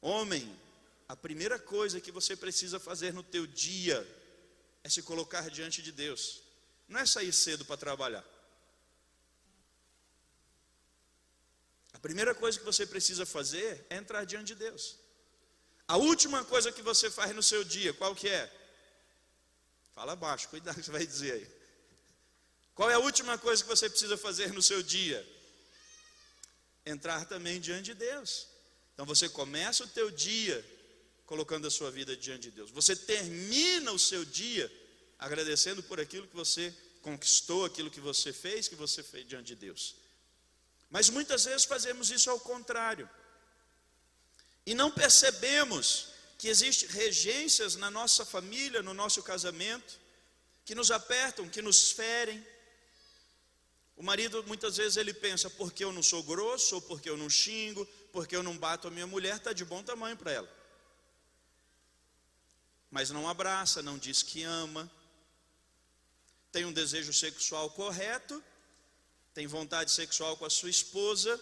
Homem, 0.00 0.56
a 1.08 1.16
primeira 1.16 1.58
coisa 1.58 2.00
que 2.00 2.12
você 2.12 2.36
precisa 2.36 2.78
fazer 2.78 3.12
no 3.12 3.22
teu 3.22 3.46
dia 3.46 4.06
é 4.84 4.88
se 4.88 5.02
colocar 5.02 5.50
diante 5.50 5.82
de 5.82 5.90
Deus. 5.90 6.40
Não 6.86 7.00
é 7.00 7.06
sair 7.06 7.32
cedo 7.32 7.64
para 7.64 7.76
trabalhar. 7.76 8.37
A 11.98 12.00
primeira 12.00 12.32
coisa 12.32 12.56
que 12.56 12.64
você 12.64 12.86
precisa 12.86 13.26
fazer 13.26 13.84
é 13.90 13.96
entrar 13.96 14.24
diante 14.24 14.46
de 14.46 14.54
Deus. 14.54 14.94
A 15.88 15.96
última 15.96 16.44
coisa 16.44 16.70
que 16.70 16.80
você 16.80 17.10
faz 17.10 17.34
no 17.34 17.42
seu 17.42 17.64
dia, 17.64 17.92
qual 17.92 18.14
que 18.14 18.28
é? 18.28 18.48
Fala 19.96 20.14
baixo, 20.14 20.46
cuidado 20.54 20.76
que 20.76 20.84
você 20.84 20.92
vai 20.92 21.04
dizer 21.04 21.32
aí. 21.32 21.50
Qual 22.72 22.88
é 22.88 22.94
a 22.94 23.00
última 23.00 23.36
coisa 23.36 23.64
que 23.64 23.68
você 23.68 23.90
precisa 23.90 24.16
fazer 24.16 24.52
no 24.52 24.62
seu 24.62 24.80
dia? 24.80 25.26
Entrar 26.86 27.24
também 27.24 27.60
diante 27.60 27.86
de 27.86 27.94
Deus. 27.94 28.46
Então 28.94 29.04
você 29.04 29.28
começa 29.28 29.82
o 29.82 29.88
teu 29.88 30.08
dia 30.08 30.64
colocando 31.26 31.66
a 31.66 31.70
sua 31.70 31.90
vida 31.90 32.16
diante 32.16 32.42
de 32.42 32.52
Deus. 32.52 32.70
Você 32.70 32.94
termina 32.94 33.90
o 33.90 33.98
seu 33.98 34.24
dia 34.24 34.70
agradecendo 35.18 35.82
por 35.82 35.98
aquilo 35.98 36.28
que 36.28 36.36
você 36.36 36.72
conquistou, 37.02 37.64
aquilo 37.64 37.90
que 37.90 38.00
você 38.00 38.32
fez, 38.32 38.68
que 38.68 38.76
você 38.76 39.02
fez 39.02 39.26
diante 39.26 39.48
de 39.48 39.56
Deus. 39.56 39.96
Mas 40.90 41.10
muitas 41.10 41.44
vezes 41.44 41.64
fazemos 41.64 42.10
isso 42.10 42.30
ao 42.30 42.40
contrário. 42.40 43.08
E 44.64 44.74
não 44.74 44.90
percebemos 44.90 46.08
que 46.38 46.48
existem 46.48 46.88
regências 46.88 47.74
na 47.74 47.90
nossa 47.90 48.24
família, 48.24 48.82
no 48.82 48.94
nosso 48.94 49.22
casamento, 49.22 49.98
que 50.64 50.74
nos 50.74 50.90
apertam, 50.90 51.48
que 51.48 51.60
nos 51.60 51.90
ferem. 51.90 52.46
O 53.96 54.02
marido 54.02 54.44
muitas 54.44 54.76
vezes 54.76 54.96
ele 54.96 55.12
pensa, 55.12 55.50
porque 55.50 55.82
eu 55.82 55.92
não 55.92 56.02
sou 56.02 56.22
grosso, 56.22 56.76
ou 56.76 56.82
porque 56.82 57.10
eu 57.10 57.16
não 57.16 57.28
xingo, 57.28 57.84
porque 58.12 58.36
eu 58.36 58.42
não 58.42 58.56
bato 58.56 58.86
a 58.86 58.90
minha 58.90 59.06
mulher, 59.06 59.36
está 59.36 59.52
de 59.52 59.64
bom 59.64 59.82
tamanho 59.82 60.16
para 60.16 60.32
ela. 60.32 60.58
Mas 62.90 63.10
não 63.10 63.28
abraça, 63.28 63.82
não 63.82 63.98
diz 63.98 64.22
que 64.22 64.42
ama, 64.44 64.90
tem 66.52 66.64
um 66.64 66.72
desejo 66.72 67.12
sexual 67.12 67.70
correto, 67.70 68.42
tem 69.38 69.46
vontade 69.46 69.92
sexual 69.92 70.36
com 70.36 70.44
a 70.44 70.50
sua 70.50 70.68
esposa, 70.68 71.40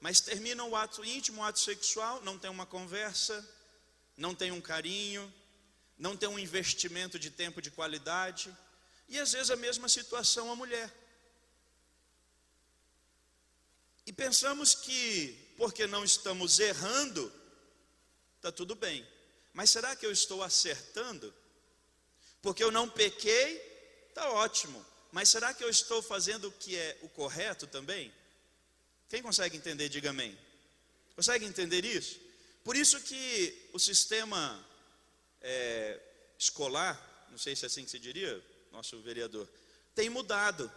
mas 0.00 0.22
termina 0.22 0.64
o 0.64 0.74
ato 0.74 1.04
íntimo, 1.04 1.42
o 1.42 1.44
ato 1.44 1.60
sexual, 1.60 2.22
não 2.22 2.38
tem 2.38 2.50
uma 2.50 2.64
conversa, 2.64 3.46
não 4.16 4.34
tem 4.34 4.50
um 4.52 4.60
carinho, 4.62 5.30
não 5.98 6.16
tem 6.16 6.30
um 6.30 6.38
investimento 6.38 7.18
de 7.18 7.30
tempo 7.30 7.60
de 7.60 7.70
qualidade, 7.70 8.56
e 9.06 9.18
às 9.18 9.32
vezes 9.32 9.50
a 9.50 9.56
mesma 9.56 9.86
situação 9.86 10.50
a 10.50 10.56
mulher. 10.56 10.90
E 14.06 14.14
pensamos 14.14 14.74
que, 14.74 15.36
porque 15.58 15.86
não 15.86 16.04
estamos 16.04 16.58
errando, 16.58 17.30
está 18.36 18.50
tudo 18.50 18.74
bem. 18.74 19.06
Mas 19.52 19.68
será 19.68 19.94
que 19.94 20.06
eu 20.06 20.10
estou 20.10 20.42
acertando? 20.42 21.34
Porque 22.40 22.64
eu 22.64 22.72
não 22.72 22.88
pequei, 22.88 23.58
está 24.08 24.30
ótimo. 24.30 24.82
Mas 25.16 25.30
será 25.30 25.54
que 25.54 25.64
eu 25.64 25.70
estou 25.70 26.02
fazendo 26.02 26.48
o 26.48 26.52
que 26.52 26.76
é 26.76 26.98
o 27.00 27.08
correto 27.08 27.66
também? 27.66 28.12
Quem 29.08 29.22
consegue 29.22 29.56
entender, 29.56 29.88
diga 29.88 30.10
amém. 30.10 30.38
Consegue 31.14 31.46
entender 31.46 31.86
isso? 31.86 32.20
Por 32.62 32.76
isso 32.76 33.00
que 33.00 33.70
o 33.72 33.78
sistema 33.78 34.62
é, 35.40 35.98
escolar, 36.38 36.94
não 37.30 37.38
sei 37.38 37.56
se 37.56 37.64
é 37.64 37.66
assim 37.68 37.82
que 37.82 37.90
se 37.90 37.98
diria, 37.98 38.44
nosso 38.70 39.00
vereador, 39.00 39.48
tem 39.94 40.10
mudado. 40.10 40.70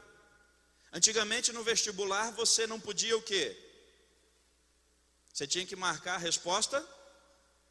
Antigamente 0.94 1.52
no 1.52 1.62
vestibular 1.62 2.32
você 2.32 2.66
não 2.66 2.80
podia 2.80 3.18
o 3.18 3.22
quê? 3.22 3.58
Você 5.34 5.46
tinha 5.46 5.66
que 5.66 5.76
marcar 5.76 6.16
a 6.16 6.18
resposta 6.30 6.82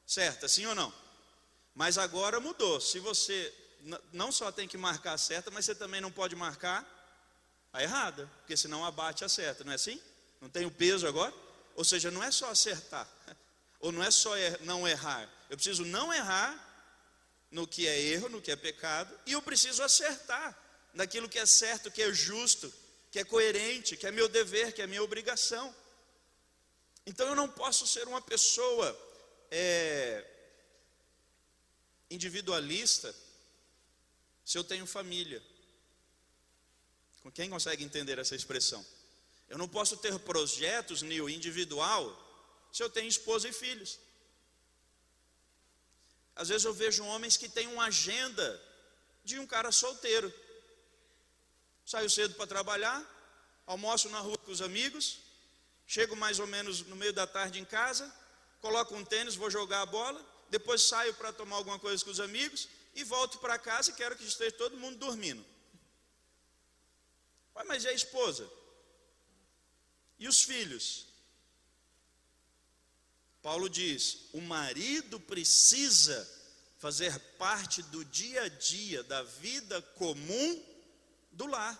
certa, 0.06 0.46
sim 0.46 0.66
ou 0.66 0.74
não? 0.74 0.92
Mas 1.74 1.96
agora 1.96 2.38
mudou. 2.38 2.78
Se 2.78 2.98
você 2.98 3.54
não 4.12 4.32
só 4.32 4.50
tem 4.50 4.66
que 4.66 4.76
marcar 4.76 5.14
a 5.14 5.18
certa, 5.18 5.50
mas 5.50 5.64
você 5.64 5.74
também 5.74 6.00
não 6.00 6.10
pode 6.10 6.34
marcar 6.34 6.86
a 7.72 7.82
errada, 7.82 8.30
porque 8.38 8.56
senão 8.56 8.84
abate 8.84 9.24
a 9.24 9.28
certa, 9.28 9.64
não 9.64 9.72
é 9.72 9.74
assim? 9.74 10.00
Não 10.40 10.48
tem 10.48 10.66
o 10.66 10.70
peso 10.70 11.06
agora? 11.06 11.34
Ou 11.74 11.84
seja, 11.84 12.10
não 12.10 12.22
é 12.22 12.30
só 12.30 12.50
acertar, 12.50 13.08
ou 13.80 13.92
não 13.92 14.02
é 14.02 14.10
só 14.10 14.36
er 14.36 14.60
não 14.62 14.86
errar. 14.86 15.28
Eu 15.48 15.56
preciso 15.56 15.84
não 15.84 16.12
errar 16.12 16.64
no 17.50 17.66
que 17.66 17.86
é 17.86 17.98
erro, 18.00 18.28
no 18.28 18.42
que 18.42 18.50
é 18.50 18.56
pecado, 18.56 19.18
e 19.24 19.32
eu 19.32 19.42
preciso 19.42 19.82
acertar 19.82 20.56
naquilo 20.92 21.28
que 21.28 21.38
é 21.38 21.46
certo, 21.46 21.90
que 21.90 22.02
é 22.02 22.12
justo, 22.12 22.72
que 23.10 23.18
é 23.18 23.24
coerente, 23.24 23.96
que 23.96 24.06
é 24.06 24.10
meu 24.10 24.28
dever, 24.28 24.72
que 24.72 24.82
é 24.82 24.86
minha 24.86 25.02
obrigação. 25.02 25.74
Então 27.06 27.26
eu 27.28 27.34
não 27.34 27.48
posso 27.48 27.86
ser 27.86 28.06
uma 28.06 28.20
pessoa 28.20 28.96
é, 29.50 30.24
individualista 32.10 33.14
se 34.48 34.56
eu 34.56 34.64
tenho 34.64 34.86
família. 34.86 35.42
Quem 37.34 37.50
consegue 37.50 37.84
entender 37.84 38.18
essa 38.18 38.34
expressão? 38.34 38.82
Eu 39.46 39.58
não 39.58 39.68
posso 39.68 39.94
ter 39.98 40.18
projetos, 40.20 41.02
Nil, 41.02 41.28
individual, 41.28 42.02
se 42.72 42.82
eu 42.82 42.88
tenho 42.88 43.06
esposa 43.08 43.46
e 43.46 43.52
filhos. 43.52 43.98
Às 46.34 46.48
vezes 46.48 46.64
eu 46.64 46.72
vejo 46.72 47.04
homens 47.04 47.36
que 47.36 47.46
têm 47.46 47.66
uma 47.66 47.84
agenda 47.84 48.46
de 49.22 49.38
um 49.38 49.46
cara 49.46 49.70
solteiro. 49.70 50.32
Saio 51.84 52.08
cedo 52.08 52.34
para 52.34 52.46
trabalhar, 52.46 52.98
almoço 53.66 54.08
na 54.08 54.20
rua 54.20 54.38
com 54.38 54.50
os 54.50 54.62
amigos, 54.62 55.18
chego 55.86 56.16
mais 56.16 56.38
ou 56.38 56.46
menos 56.46 56.80
no 56.86 56.96
meio 56.96 57.12
da 57.12 57.26
tarde 57.26 57.60
em 57.60 57.66
casa, 57.66 58.10
coloco 58.62 58.94
um 58.94 59.04
tênis, 59.04 59.34
vou 59.34 59.50
jogar 59.50 59.82
a 59.82 59.86
bola, 59.86 60.24
depois 60.48 60.80
saio 60.80 61.12
para 61.12 61.34
tomar 61.34 61.56
alguma 61.56 61.78
coisa 61.78 62.02
com 62.02 62.10
os 62.10 62.18
amigos 62.18 62.66
e 62.98 63.04
volto 63.04 63.38
para 63.38 63.56
casa 63.56 63.90
e 63.90 63.94
quero 63.94 64.16
que 64.16 64.24
esteja 64.24 64.50
todo 64.56 64.76
mundo 64.76 64.98
dormindo. 64.98 65.44
mas 67.64 67.84
e 67.84 67.88
a 67.88 67.92
esposa? 67.92 68.50
E 70.18 70.26
os 70.26 70.42
filhos? 70.42 71.06
Paulo 73.40 73.68
diz: 73.68 74.28
o 74.32 74.40
marido 74.40 75.20
precisa 75.20 76.28
fazer 76.78 77.16
parte 77.38 77.82
do 77.84 78.04
dia 78.04 78.42
a 78.42 78.48
dia, 78.48 79.04
da 79.04 79.22
vida 79.22 79.80
comum 79.94 80.64
do 81.30 81.46
lar. 81.46 81.76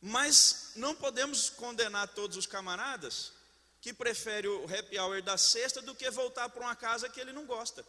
Mas 0.00 0.72
não 0.74 0.96
podemos 0.96 1.48
condenar 1.48 2.08
todos 2.08 2.36
os 2.36 2.46
camaradas 2.46 3.32
que 3.80 3.92
preferem 3.92 4.50
o 4.50 4.64
happy 4.64 4.98
hour 4.98 5.22
da 5.22 5.38
sexta 5.38 5.80
do 5.80 5.94
que 5.94 6.10
voltar 6.10 6.48
para 6.48 6.62
uma 6.62 6.74
casa 6.74 7.08
que 7.08 7.20
ele 7.20 7.32
não 7.32 7.46
gosta. 7.46 7.86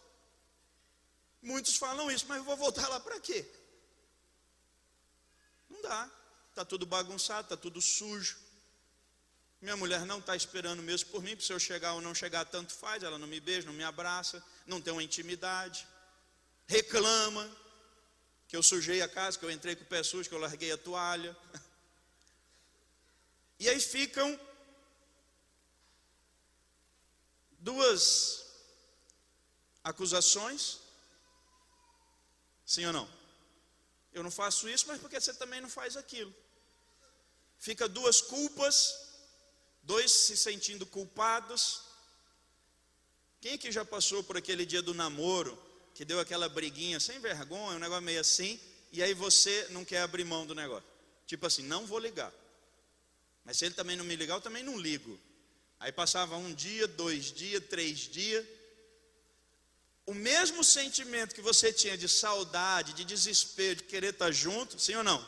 Muitos 1.41 1.75
falam 1.75 2.11
isso, 2.11 2.25
mas 2.27 2.37
eu 2.37 2.43
vou 2.43 2.55
voltar 2.55 2.87
lá 2.87 2.99
para 2.99 3.19
quê? 3.19 3.45
Não 5.69 5.81
dá. 5.81 6.09
Está 6.49 6.65
tudo 6.65 6.85
bagunçado, 6.85 7.45
está 7.45 7.57
tudo 7.57 7.81
sujo. 7.81 8.37
Minha 9.61 9.77
mulher 9.77 10.05
não 10.05 10.19
está 10.19 10.35
esperando 10.35 10.81
mesmo 10.81 11.09
por 11.11 11.23
mim, 11.23 11.39
se 11.39 11.53
eu 11.53 11.59
chegar 11.59 11.93
ou 11.93 12.01
não 12.01 12.13
chegar, 12.13 12.45
tanto 12.45 12.73
faz. 12.73 13.03
Ela 13.03 13.17
não 13.17 13.27
me 13.27 13.39
beija, 13.39 13.65
não 13.65 13.73
me 13.73 13.83
abraça, 13.83 14.43
não 14.65 14.81
tem 14.81 14.91
uma 14.91 15.03
intimidade. 15.03 15.87
Reclama 16.67 17.49
que 18.47 18.57
eu 18.57 18.61
sujei 18.61 19.01
a 19.01 19.07
casa, 19.07 19.39
que 19.39 19.45
eu 19.45 19.51
entrei 19.51 19.75
com 19.77 19.83
o 19.83 19.87
pé 19.87 20.03
sujo, 20.03 20.27
que 20.27 20.35
eu 20.35 20.39
larguei 20.39 20.71
a 20.71 20.77
toalha. 20.77 21.35
E 23.57 23.69
aí 23.69 23.79
ficam 23.79 24.37
duas 27.59 28.43
acusações. 29.83 30.80
Sim 32.71 32.85
ou 32.85 32.93
não? 32.93 33.07
Eu 34.13 34.23
não 34.23 34.31
faço 34.31 34.69
isso, 34.69 34.85
mas 34.87 34.97
porque 34.97 35.19
você 35.19 35.33
também 35.33 35.59
não 35.59 35.69
faz 35.69 35.97
aquilo. 35.97 36.33
Fica 37.59 37.85
duas 37.85 38.21
culpas, 38.21 38.95
dois 39.83 40.09
se 40.09 40.37
sentindo 40.37 40.85
culpados. 40.85 41.81
Quem 43.41 43.57
que 43.57 43.73
já 43.73 43.83
passou 43.83 44.23
por 44.23 44.37
aquele 44.37 44.65
dia 44.65 44.81
do 44.81 44.93
namoro, 44.93 45.61
que 45.93 46.05
deu 46.05 46.17
aquela 46.17 46.47
briguinha 46.47 46.97
sem 46.97 47.19
vergonha, 47.19 47.75
um 47.75 47.79
negócio 47.79 48.03
meio 48.03 48.21
assim, 48.21 48.57
e 48.93 49.03
aí 49.03 49.13
você 49.13 49.67
não 49.71 49.83
quer 49.83 49.99
abrir 50.03 50.23
mão 50.23 50.45
do 50.45 50.55
negócio? 50.55 50.87
Tipo 51.27 51.47
assim, 51.47 51.63
não 51.63 51.85
vou 51.85 51.99
ligar. 51.99 52.31
Mas 53.43 53.57
se 53.57 53.65
ele 53.65 53.75
também 53.75 53.97
não 53.97 54.05
me 54.05 54.15
ligar, 54.15 54.35
eu 54.35 54.41
também 54.41 54.63
não 54.63 54.79
ligo. 54.79 55.19
Aí 55.77 55.91
passava 55.91 56.37
um 56.37 56.53
dia, 56.53 56.87
dois 56.87 57.33
dias, 57.33 57.61
três 57.69 57.99
dias. 57.99 58.45
O 60.11 60.13
mesmo 60.13 60.61
sentimento 60.61 61.33
que 61.33 61.41
você 61.41 61.71
tinha 61.71 61.97
de 61.97 62.09
saudade, 62.09 62.91
de 62.91 63.05
desespero, 63.05 63.77
de 63.77 63.83
querer 63.83 64.09
estar 64.09 64.29
junto, 64.29 64.77
sim 64.77 64.93
ou 64.93 65.05
não? 65.05 65.25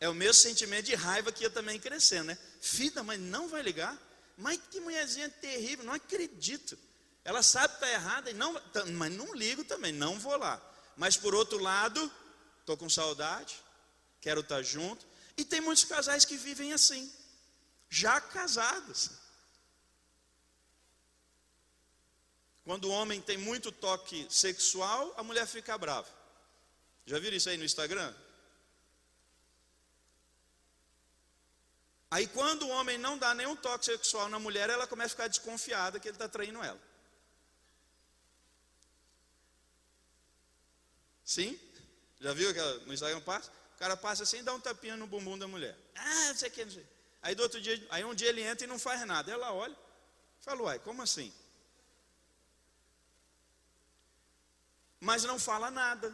É 0.00 0.08
o 0.08 0.14
mesmo 0.14 0.34
sentimento 0.34 0.86
de 0.86 0.96
raiva 0.96 1.30
que 1.30 1.44
ia 1.44 1.48
também 1.48 1.78
crescendo, 1.78 2.24
né? 2.24 2.38
Filha, 2.60 3.04
mas 3.04 3.20
não 3.20 3.46
vai 3.46 3.62
ligar? 3.62 3.96
Mas 4.36 4.58
que 4.68 4.80
mulherzinha 4.80 5.28
terrível, 5.28 5.84
não 5.84 5.92
acredito. 5.92 6.76
Ela 7.24 7.40
sabe 7.40 7.68
que 7.68 7.84
está 7.84 7.88
errada, 7.88 8.28
e 8.28 8.34
não, 8.34 8.60
mas 8.94 9.12
não 9.12 9.32
ligo 9.32 9.62
também, 9.62 9.92
não 9.92 10.18
vou 10.18 10.36
lá. 10.36 10.60
Mas 10.96 11.16
por 11.16 11.32
outro 11.32 11.58
lado, 11.58 12.12
estou 12.58 12.76
com 12.76 12.90
saudade, 12.90 13.54
quero 14.20 14.40
estar 14.40 14.60
junto. 14.60 15.06
E 15.36 15.44
tem 15.44 15.60
muitos 15.60 15.84
casais 15.84 16.24
que 16.24 16.36
vivem 16.36 16.72
assim 16.72 17.08
já 17.88 18.20
casados. 18.20 19.12
Quando 22.66 22.86
o 22.86 22.90
homem 22.90 23.20
tem 23.20 23.38
muito 23.38 23.70
toque 23.70 24.26
sexual, 24.28 25.14
a 25.16 25.22
mulher 25.22 25.46
fica 25.46 25.78
brava. 25.78 26.08
Já 27.06 27.16
viram 27.20 27.36
isso 27.36 27.48
aí 27.48 27.56
no 27.56 27.64
Instagram? 27.64 28.12
Aí 32.10 32.26
quando 32.26 32.64
o 32.64 32.70
homem 32.70 32.98
não 32.98 33.16
dá 33.16 33.32
nenhum 33.34 33.54
toque 33.54 33.84
sexual 33.84 34.28
na 34.28 34.40
mulher, 34.40 34.68
ela 34.68 34.84
começa 34.84 35.06
a 35.06 35.16
ficar 35.16 35.28
desconfiada 35.28 36.00
que 36.00 36.08
ele 36.08 36.16
está 36.16 36.28
traindo 36.28 36.60
ela. 36.60 36.80
Sim? 41.24 41.56
Já 42.20 42.32
viu 42.32 42.52
que 42.52 42.60
no 42.84 42.92
Instagram 42.92 43.20
passa? 43.20 43.48
O 43.76 43.78
cara 43.78 43.96
passa 43.96 44.24
assim 44.24 44.38
e 44.38 44.42
dá 44.42 44.52
um 44.52 44.60
tapinha 44.60 44.96
no 44.96 45.06
bumbum 45.06 45.38
da 45.38 45.46
mulher. 45.46 45.78
Ah, 45.94 46.28
não 46.28 46.34
sei 46.34 46.48
o 46.48 46.52
que, 46.52 46.64
não 46.64 46.72
sei. 46.72 46.86
Aí 47.22 47.36
do 47.36 47.44
outro 47.44 47.60
dia, 47.60 47.86
aí 47.90 48.04
um 48.04 48.14
dia 48.14 48.28
ele 48.28 48.42
entra 48.42 48.64
e 48.64 48.68
não 48.68 48.78
faz 48.78 49.06
nada. 49.06 49.30
Ela 49.30 49.52
olha, 49.52 49.76
fala, 50.40 50.62
uai, 50.62 50.78
como 50.80 51.00
assim? 51.00 51.32
Mas 55.08 55.22
não 55.22 55.38
fala 55.38 55.70
nada. 55.70 56.08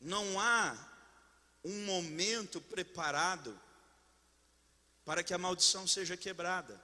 Não 0.00 0.38
há 0.38 0.76
um 1.64 1.84
momento 1.84 2.60
preparado 2.60 3.60
para 5.04 5.24
que 5.24 5.34
a 5.34 5.38
maldição 5.38 5.84
seja 5.84 6.16
quebrada. 6.16 6.80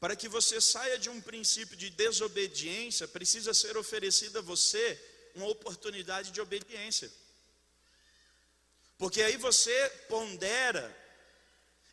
Para 0.00 0.16
que 0.16 0.28
você 0.28 0.60
saia 0.60 0.98
de 0.98 1.08
um 1.08 1.20
princípio 1.20 1.76
de 1.76 1.88
desobediência, 1.88 3.06
precisa 3.06 3.54
ser 3.54 3.76
oferecida 3.76 4.40
a 4.40 4.42
você 4.42 4.84
uma 5.36 5.46
oportunidade 5.46 6.32
de 6.32 6.40
obediência. 6.40 7.08
Porque 8.98 9.22
aí 9.22 9.36
você 9.36 9.88
pondera, 10.08 10.84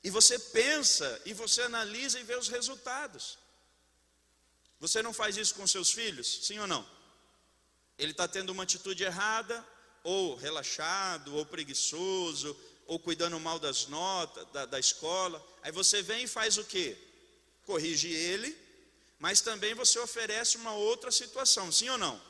e 0.04 0.10
você 0.10 0.40
pensa, 0.40 1.22
e 1.26 1.34
você 1.34 1.62
analisa 1.62 2.20
e 2.20 2.24
vê 2.24 2.36
os 2.36 2.50
resultados. 2.50 3.38
Você 4.84 5.02
não 5.02 5.14
faz 5.14 5.38
isso 5.38 5.56
com 5.56 5.66
seus 5.66 5.94
filhos? 5.94 6.46
Sim 6.46 6.60
ou 6.60 6.68
não? 6.68 6.86
Ele 7.98 8.12
está 8.12 8.28
tendo 8.28 8.50
uma 8.50 8.64
atitude 8.64 9.02
errada, 9.02 9.66
ou 10.04 10.36
relaxado, 10.36 11.34
ou 11.38 11.46
preguiçoso, 11.46 12.54
ou 12.86 13.00
cuidando 13.00 13.40
mal 13.40 13.58
das 13.60 13.88
notas 13.88 14.46
da, 14.52 14.66
da 14.66 14.78
escola. 14.78 15.42
Aí 15.62 15.72
você 15.72 16.02
vem 16.02 16.26
e 16.26 16.28
faz 16.28 16.58
o 16.58 16.66
quê? 16.66 16.98
Corrige 17.66 18.10
ele, 18.10 18.54
mas 19.20 19.40
também 19.40 19.74
você 19.74 19.98
oferece 20.00 20.58
uma 20.58 20.74
outra 20.74 21.12
situação, 21.12 21.72
sim 21.72 21.88
ou 21.88 21.98
não? 21.98 22.22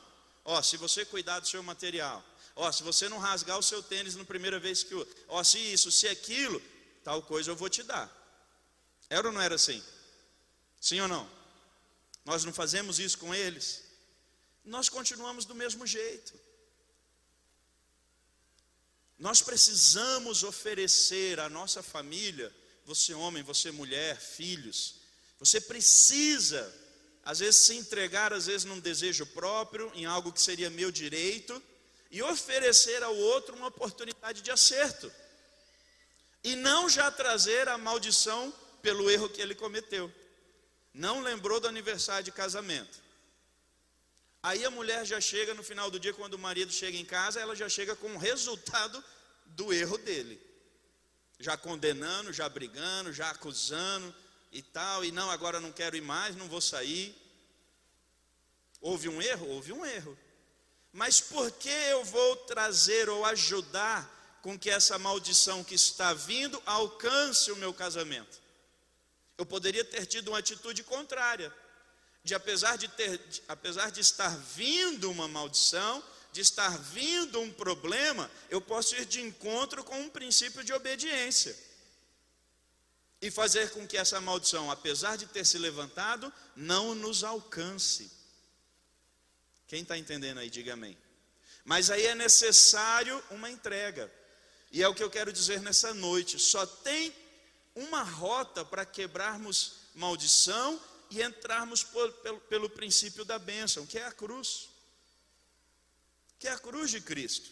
Ó, 0.44 0.62
se 0.62 0.76
você 0.76 1.04
cuidar 1.04 1.40
do 1.40 1.48
seu 1.48 1.60
material, 1.60 2.24
Ó, 2.54 2.70
se 2.70 2.84
você 2.84 3.08
não 3.08 3.18
rasgar 3.18 3.58
o 3.58 3.62
seu 3.64 3.82
tênis 3.82 4.14
na 4.14 4.24
primeira 4.24 4.60
vez 4.60 4.84
que 4.84 4.94
o. 4.94 5.04
Ó, 5.26 5.42
se 5.42 5.58
isso, 5.58 5.90
se 5.90 6.06
aquilo, 6.06 6.62
tal 7.02 7.20
coisa 7.20 7.50
eu 7.50 7.56
vou 7.56 7.68
te 7.68 7.82
dar. 7.82 8.08
Era 9.10 9.26
ou 9.26 9.34
não 9.34 9.40
era 9.40 9.56
assim? 9.56 9.82
Sim 10.80 11.00
ou 11.00 11.08
não? 11.08 11.43
Nós 12.24 12.44
não 12.44 12.52
fazemos 12.52 12.98
isso 12.98 13.18
com 13.18 13.34
eles? 13.34 13.84
Nós 14.64 14.88
continuamos 14.88 15.44
do 15.44 15.54
mesmo 15.54 15.86
jeito. 15.86 16.32
Nós 19.18 19.42
precisamos 19.42 20.42
oferecer 20.42 21.38
à 21.38 21.48
nossa 21.48 21.82
família, 21.82 22.54
você 22.84 23.14
homem, 23.14 23.42
você 23.42 23.70
mulher, 23.70 24.20
filhos, 24.20 24.96
você 25.38 25.60
precisa, 25.60 26.74
às 27.24 27.38
vezes, 27.38 27.56
se 27.56 27.74
entregar, 27.74 28.32
às 28.32 28.46
vezes, 28.46 28.64
num 28.64 28.80
desejo 28.80 29.26
próprio, 29.26 29.90
em 29.94 30.04
algo 30.04 30.32
que 30.32 30.40
seria 30.40 30.70
meu 30.70 30.90
direito, 30.90 31.62
e 32.10 32.22
oferecer 32.22 33.02
ao 33.02 33.14
outro 33.14 33.54
uma 33.54 33.68
oportunidade 33.68 34.40
de 34.40 34.50
acerto, 34.50 35.12
e 36.42 36.56
não 36.56 36.88
já 36.88 37.10
trazer 37.10 37.68
a 37.68 37.78
maldição 37.78 38.52
pelo 38.82 39.10
erro 39.10 39.28
que 39.28 39.40
ele 39.40 39.54
cometeu. 39.54 40.12
Não 40.94 41.20
lembrou 41.20 41.58
do 41.58 41.66
aniversário 41.66 42.24
de 42.24 42.30
casamento. 42.30 43.02
Aí 44.40 44.64
a 44.64 44.70
mulher 44.70 45.04
já 45.04 45.20
chega 45.20 45.52
no 45.54 45.64
final 45.64 45.90
do 45.90 45.98
dia, 45.98 46.14
quando 46.14 46.34
o 46.34 46.38
marido 46.38 46.72
chega 46.72 46.96
em 46.96 47.04
casa, 47.04 47.40
ela 47.40 47.56
já 47.56 47.68
chega 47.68 47.96
com 47.96 48.14
o 48.14 48.18
resultado 48.18 49.02
do 49.46 49.72
erro 49.72 49.98
dele. 49.98 50.40
Já 51.40 51.56
condenando, 51.56 52.32
já 52.32 52.48
brigando, 52.48 53.12
já 53.12 53.30
acusando 53.30 54.14
e 54.52 54.62
tal, 54.62 55.04
e 55.04 55.10
não, 55.10 55.30
agora 55.30 55.58
não 55.58 55.72
quero 55.72 55.96
ir 55.96 56.02
mais, 56.02 56.36
não 56.36 56.46
vou 56.46 56.60
sair. 56.60 57.16
Houve 58.80 59.08
um 59.08 59.20
erro? 59.20 59.48
Houve 59.48 59.72
um 59.72 59.84
erro. 59.84 60.16
Mas 60.92 61.20
por 61.20 61.50
que 61.50 61.68
eu 61.68 62.04
vou 62.04 62.36
trazer 62.36 63.08
ou 63.08 63.24
ajudar 63.24 64.38
com 64.42 64.56
que 64.56 64.70
essa 64.70 64.96
maldição 64.96 65.64
que 65.64 65.74
está 65.74 66.14
vindo 66.14 66.62
alcance 66.64 67.50
o 67.50 67.56
meu 67.56 67.74
casamento? 67.74 68.43
Eu 69.36 69.44
poderia 69.44 69.84
ter 69.84 70.06
tido 70.06 70.28
uma 70.28 70.38
atitude 70.38 70.82
contrária, 70.82 71.52
de 72.22 72.34
apesar 72.34 72.76
de 72.76 72.88
ter, 72.88 73.18
de, 73.18 73.42
apesar 73.48 73.90
de 73.90 74.00
estar 74.00 74.36
vindo 74.36 75.10
uma 75.10 75.28
maldição, 75.28 76.02
de 76.32 76.40
estar 76.40 76.76
vindo 76.78 77.40
um 77.40 77.52
problema, 77.52 78.30
eu 78.50 78.60
posso 78.60 78.96
ir 78.96 79.04
de 79.04 79.20
encontro 79.20 79.84
com 79.84 80.00
um 80.00 80.08
princípio 80.08 80.64
de 80.64 80.72
obediência 80.72 81.56
e 83.20 83.30
fazer 83.30 83.70
com 83.70 83.86
que 83.86 83.96
essa 83.96 84.20
maldição, 84.20 84.70
apesar 84.70 85.16
de 85.16 85.26
ter 85.26 85.46
se 85.46 85.56
levantado, 85.58 86.30
não 86.54 86.94
nos 86.94 87.24
alcance. 87.24 88.10
Quem 89.66 89.80
está 89.82 89.96
entendendo 89.96 90.38
aí, 90.38 90.50
diga 90.50 90.74
amém. 90.74 90.96
Mas 91.64 91.90
aí 91.90 92.04
é 92.04 92.14
necessário 92.14 93.22
uma 93.30 93.50
entrega. 93.50 94.12
E 94.70 94.82
é 94.82 94.88
o 94.88 94.94
que 94.94 95.02
eu 95.02 95.08
quero 95.08 95.32
dizer 95.32 95.60
nessa 95.62 95.94
noite. 95.94 96.38
Só 96.38 96.66
tem 96.66 97.14
uma 97.74 98.02
rota 98.02 98.64
para 98.64 98.86
quebrarmos 98.86 99.84
maldição 99.94 100.80
e 101.10 101.22
entrarmos 101.22 101.82
por, 101.82 102.12
pelo, 102.14 102.40
pelo 102.42 102.70
princípio 102.70 103.24
da 103.24 103.38
bênção, 103.38 103.86
que 103.86 103.98
é 103.98 104.04
a 104.04 104.12
cruz. 104.12 104.68
Que 106.38 106.48
é 106.48 106.52
a 106.52 106.58
cruz 106.58 106.90
de 106.90 107.00
Cristo. 107.00 107.50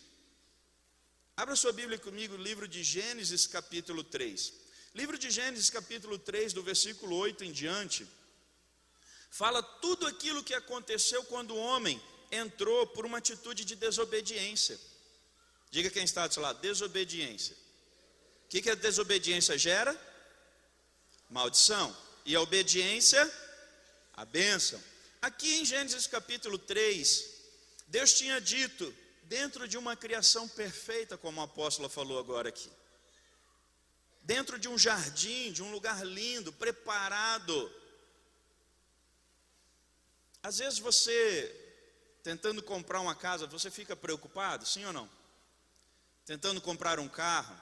Abra 1.37 1.57
sua 1.57 1.73
Bíblia 1.73 1.99
comigo, 1.99 2.37
livro 2.37 2.69
de 2.69 2.83
Gênesis, 2.83 3.47
capítulo 3.47 4.05
3. 4.05 4.53
Livro 4.95 5.17
de 5.17 5.31
Gênesis, 5.31 5.71
capítulo 5.71 6.19
3, 6.19 6.53
do 6.53 6.63
versículo 6.63 7.17
8 7.17 7.45
em 7.45 7.53
diante, 7.53 8.07
fala 9.31 9.63
tudo 9.63 10.07
aquilo 10.07 10.45
que 10.45 10.53
aconteceu 10.53 11.25
quando 11.25 11.53
o 11.53 11.59
homem 11.59 12.01
entrou 12.31 12.87
por 12.89 13.07
uma 13.07 13.19
atitude 13.19 13.65
de 13.65 13.75
desobediência. 13.75 14.79
Diga 15.71 15.89
quem 15.89 16.05
está 16.05 16.29
lado, 16.37 16.61
desobediência. 16.61 17.57
O 18.45 18.49
que, 18.49 18.61
que 18.61 18.71
a 18.71 18.75
desobediência 18.75 19.57
gera? 19.57 19.99
Maldição. 21.33 21.97
E 22.27 22.37
a 22.37 22.41
obediência? 22.41 23.21
A 24.15 24.25
bênção. 24.25 24.81
Aqui 25.21 25.61
em 25.61 25.65
Gênesis 25.65 26.07
capítulo 26.07 26.59
3, 26.59 27.25
Deus 27.89 28.13
tinha 28.13 28.41
dito, 28.41 28.95
dentro 29.25 29.67
de 29.67 29.79
uma 29.79 29.97
criação 29.97 30.47
perfeita, 30.47 31.17
como 31.17 31.41
o 31.41 31.45
apóstolo 31.45 31.89
falou 31.89 32.19
agora 32.19 32.51
aqui, 32.51 32.71
dentro 34.23 34.59
de 34.59 34.69
um 34.69 34.77
jardim, 34.77 35.53
de 35.53 35.63
um 35.63 35.73
lugar 35.73 36.05
lindo, 36.05 36.53
preparado. 36.53 37.73
Às 40.43 40.59
vezes 40.59 40.79
você 40.79 41.59
tentando 42.23 42.63
comprar 42.63 43.01
uma 43.01 43.15
casa, 43.15 43.47
você 43.47 43.71
fica 43.71 43.97
preocupado, 43.97 44.67
sim 44.67 44.85
ou 44.85 44.93
não? 44.93 45.09
Tentando 46.27 46.61
comprar 46.61 47.01
um 47.01 47.09
carro, 47.09 47.59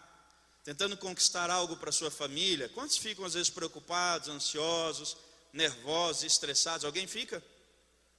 tentando 0.65 0.97
conquistar 0.97 1.51
algo 1.51 1.77
para 1.77 1.93
sua 1.93 2.11
família. 2.11 2.69
Quantos 2.69 2.97
ficam 2.97 3.25
às 3.25 3.35
vezes 3.35 3.51
preocupados, 3.51 4.29
ansiosos, 4.29 5.17
nervosos, 5.53 6.25
estressados? 6.25 6.85
Alguém 6.85 7.07
fica? 7.07 7.43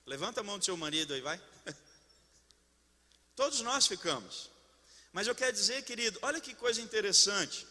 Levanta 0.06 0.42
a 0.42 0.44
mão 0.44 0.58
do 0.58 0.66
seu 0.66 0.76
marido 0.76 1.14
aí, 1.14 1.22
vai. 1.22 1.42
Todos 3.36 3.62
nós 3.62 3.88
ficamos. 3.88 4.50
Mas 5.14 5.28
eu 5.28 5.36
quero 5.36 5.54
dizer, 5.54 5.84
querido, 5.84 6.20
olha 6.22 6.40
que 6.40 6.54
coisa 6.54 6.82
interessante. 6.82 7.68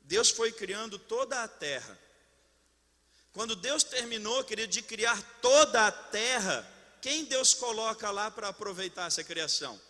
Deus 0.00 0.30
foi 0.30 0.52
criando 0.52 0.98
toda 0.98 1.42
a 1.42 1.48
terra. 1.48 1.98
Quando 3.32 3.54
Deus 3.54 3.82
terminou, 3.82 4.42
querido, 4.44 4.72
de 4.72 4.82
criar 4.82 5.20
toda 5.40 5.86
a 5.86 5.92
terra, 5.92 6.66
quem 7.00 7.24
Deus 7.24 7.54
coloca 7.54 8.10
lá 8.10 8.30
para 8.30 8.48
aproveitar 8.48 9.06
essa 9.06 9.22
criação? 9.22 9.80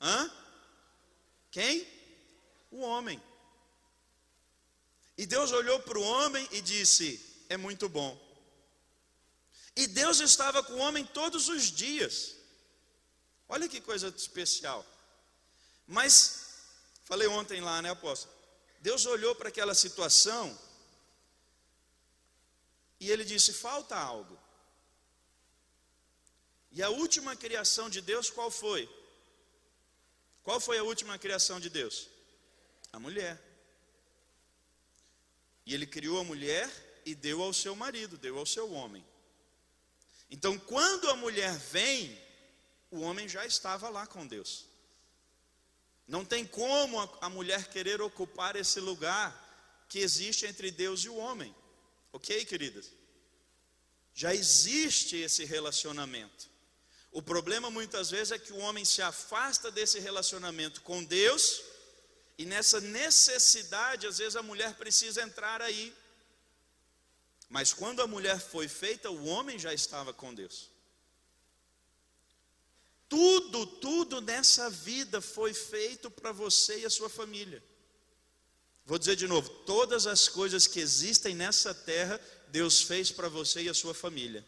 Hã? 0.00 0.30
Quem? 1.50 1.86
O 2.72 2.80
homem. 2.80 3.22
E 5.16 5.24
Deus 5.26 5.52
olhou 5.52 5.78
para 5.80 5.98
o 5.98 6.02
homem 6.02 6.48
e 6.50 6.60
disse: 6.60 7.08
É 7.48 7.56
muito 7.56 7.88
bom. 7.88 8.12
E 9.76 9.86
Deus 9.86 10.18
estava 10.20 10.62
com 10.62 10.72
o 10.72 10.78
homem 10.78 11.04
todos 11.04 11.48
os 11.48 11.70
dias. 11.70 12.34
Olha 13.48 13.68
que 13.68 13.80
coisa 13.80 14.08
especial. 14.08 14.84
Mas, 15.86 16.64
falei 17.04 17.28
ontem 17.28 17.60
lá, 17.60 17.80
né, 17.82 17.90
apóstolo? 17.90 18.34
Deus 18.80 19.06
olhou 19.06 19.34
para 19.34 19.48
aquela 19.48 19.74
situação 19.74 20.58
e 22.98 23.10
ele 23.10 23.24
disse: 23.24 23.52
falta 23.52 23.96
algo. 23.96 24.38
E 26.70 26.82
a 26.82 26.88
última 26.88 27.36
criação 27.36 27.90
de 27.90 28.00
Deus 28.00 28.30
qual 28.30 28.50
foi? 28.50 28.88
Qual 30.42 30.58
foi 30.58 30.78
a 30.78 30.82
última 30.82 31.18
criação 31.18 31.60
de 31.60 31.68
Deus? 31.68 32.08
A 32.92 32.98
mulher. 32.98 33.40
E 35.64 35.74
ele 35.74 35.86
criou 35.86 36.20
a 36.20 36.24
mulher 36.24 36.70
e 37.04 37.14
deu 37.14 37.42
ao 37.42 37.52
seu 37.52 37.74
marido, 37.74 38.16
deu 38.18 38.38
ao 38.38 38.46
seu 38.46 38.70
homem. 38.72 39.04
Então, 40.30 40.58
quando 40.58 41.10
a 41.10 41.16
mulher 41.16 41.52
vem, 41.56 42.18
o 42.90 43.00
homem 43.00 43.28
já 43.28 43.44
estava 43.46 43.88
lá 43.88 44.06
com 44.06 44.26
Deus. 44.26 44.66
Não 46.06 46.24
tem 46.24 46.44
como 46.44 47.00
a, 47.20 47.28
mulher 47.30 47.68
querer 47.68 48.00
ocupar 48.02 48.56
esse 48.56 48.80
lugar 48.80 49.86
que 49.88 50.00
existe 50.00 50.46
entre 50.46 50.70
Deus 50.70 51.04
e 51.04 51.08
o 51.08 51.16
homem. 51.16 51.54
Ok, 52.12 52.44
queridas? 52.44 52.90
Já 54.14 54.34
existe 54.34 55.16
esse 55.16 55.44
relacionamento. 55.44 56.50
O 57.10 57.22
problema 57.22 57.70
muitas 57.70 58.10
vezes 58.10 58.32
é 58.32 58.38
que 58.38 58.52
o 58.52 58.58
homem 58.58 58.84
se 58.84 59.00
afasta 59.00 59.70
desse 59.70 60.00
relacionamento 60.00 60.82
com 60.82 61.04
Deus, 61.04 61.62
e 62.38 62.44
nessa 62.44 62.80
necessidade, 62.80 64.06
às 64.06 64.18
vezes 64.18 64.36
a 64.36 64.42
mulher 64.42 64.74
precisa 64.74 65.22
entrar 65.22 65.60
aí. 65.60 65.94
Mas 67.48 67.72
quando 67.72 68.00
a 68.00 68.06
mulher 68.06 68.40
foi 68.40 68.66
feita, 68.66 69.10
o 69.10 69.26
homem 69.26 69.58
já 69.58 69.74
estava 69.74 70.12
com 70.12 70.34
Deus. 70.34 70.70
Tudo, 73.08 73.66
tudo 73.66 74.22
nessa 74.22 74.70
vida 74.70 75.20
foi 75.20 75.52
feito 75.52 76.10
para 76.10 76.32
você 76.32 76.80
e 76.80 76.86
a 76.86 76.90
sua 76.90 77.10
família. 77.10 77.62
Vou 78.86 78.98
dizer 78.98 79.16
de 79.16 79.26
novo: 79.26 79.50
todas 79.66 80.06
as 80.06 80.28
coisas 80.28 80.66
que 80.66 80.80
existem 80.80 81.34
nessa 81.34 81.74
terra, 81.74 82.18
Deus 82.48 82.80
fez 82.80 83.10
para 83.10 83.28
você 83.28 83.62
e 83.62 83.68
a 83.68 83.74
sua 83.74 83.92
família. 83.92 84.42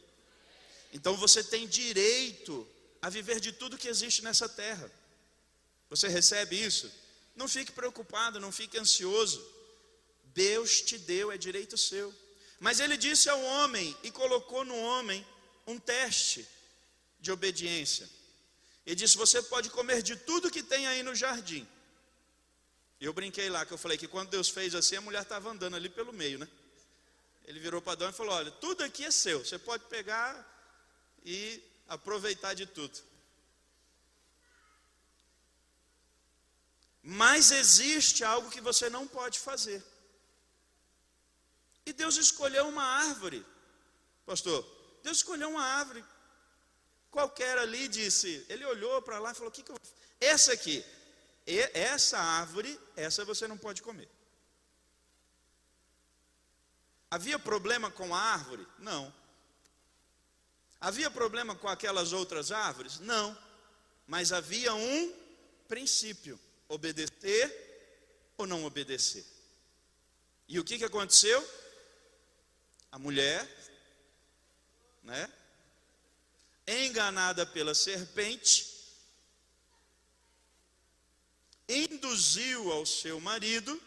Então 0.94 1.14
você 1.14 1.44
tem 1.44 1.68
direito 1.68 2.66
a 3.02 3.10
viver 3.10 3.38
de 3.38 3.52
tudo 3.52 3.76
que 3.76 3.88
existe 3.88 4.22
nessa 4.22 4.48
terra. 4.48 4.90
Você 5.90 6.08
recebe 6.08 6.56
isso? 6.56 6.90
Não 7.34 7.48
fique 7.48 7.72
preocupado, 7.72 8.38
não 8.40 8.52
fique 8.52 8.78
ansioso. 8.78 9.44
Deus 10.26 10.80
te 10.82 10.98
deu, 10.98 11.32
é 11.32 11.38
direito 11.38 11.76
seu. 11.76 12.14
Mas 12.60 12.80
ele 12.80 12.96
disse 12.96 13.28
ao 13.28 13.40
homem 13.40 13.96
e 14.02 14.10
colocou 14.10 14.64
no 14.64 14.76
homem 14.76 15.26
um 15.66 15.78
teste 15.78 16.46
de 17.20 17.32
obediência. 17.32 18.08
Ele 18.86 18.96
disse: 18.96 19.16
Você 19.16 19.42
pode 19.42 19.70
comer 19.70 20.02
de 20.02 20.16
tudo 20.16 20.50
que 20.50 20.62
tem 20.62 20.86
aí 20.86 21.02
no 21.02 21.14
jardim. 21.14 21.66
Eu 23.00 23.12
brinquei 23.12 23.50
lá, 23.50 23.66
que 23.66 23.72
eu 23.72 23.78
falei 23.78 23.98
que 23.98 24.08
quando 24.08 24.30
Deus 24.30 24.48
fez 24.48 24.74
assim, 24.74 24.96
a 24.96 25.00
mulher 25.00 25.22
estava 25.22 25.50
andando 25.50 25.76
ali 25.76 25.88
pelo 25.88 26.12
meio, 26.12 26.38
né? 26.38 26.48
Ele 27.44 27.60
virou 27.60 27.82
para 27.82 27.92
Adão 27.92 28.10
e 28.10 28.12
falou: 28.12 28.34
Olha, 28.34 28.50
tudo 28.50 28.82
aqui 28.82 29.04
é 29.04 29.10
seu, 29.10 29.44
você 29.44 29.58
pode 29.58 29.84
pegar 29.86 30.32
e 31.24 31.62
aproveitar 31.88 32.54
de 32.54 32.66
tudo. 32.66 32.98
Mas 37.06 37.50
existe 37.50 38.24
algo 38.24 38.50
que 38.50 38.62
você 38.62 38.88
não 38.88 39.06
pode 39.06 39.38
fazer. 39.38 39.84
E 41.84 41.92
Deus 41.92 42.16
escolheu 42.16 42.66
uma 42.66 42.82
árvore, 42.82 43.44
pastor. 44.24 44.64
Deus 45.02 45.18
escolheu 45.18 45.50
uma 45.50 45.62
árvore 45.62 46.02
qualquer 47.10 47.58
ali 47.58 47.88
disse. 47.88 48.46
Ele 48.48 48.64
olhou 48.64 49.02
para 49.02 49.18
lá 49.18 49.32
e 49.32 49.34
falou: 49.34 49.50
"O 49.50 49.52
que, 49.52 49.62
que 49.62 49.70
eu 49.70 49.78
essa 50.18 50.54
aqui, 50.54 50.82
essa 51.46 52.18
árvore, 52.18 52.80
essa 52.96 53.22
você 53.22 53.46
não 53.46 53.58
pode 53.58 53.82
comer." 53.82 54.08
Havia 57.10 57.38
problema 57.38 57.90
com 57.90 58.14
a 58.14 58.18
árvore? 58.18 58.66
Não. 58.78 59.14
Havia 60.80 61.10
problema 61.10 61.54
com 61.54 61.68
aquelas 61.68 62.14
outras 62.14 62.50
árvores? 62.50 62.98
Não. 62.98 63.36
Mas 64.06 64.32
havia 64.32 64.74
um 64.74 65.12
princípio: 65.68 66.40
obedecer 66.68 67.64
ou 68.36 68.46
não 68.46 68.64
obedecer. 68.64 69.24
E 70.48 70.58
o 70.58 70.64
que, 70.64 70.78
que 70.78 70.84
aconteceu? 70.84 71.46
A 72.92 72.98
mulher, 72.98 73.48
né? 75.02 75.30
Enganada 76.66 77.44
pela 77.44 77.74
serpente, 77.74 78.74
induziu 81.68 82.72
ao 82.72 82.84
seu 82.86 83.20
marido 83.20 83.80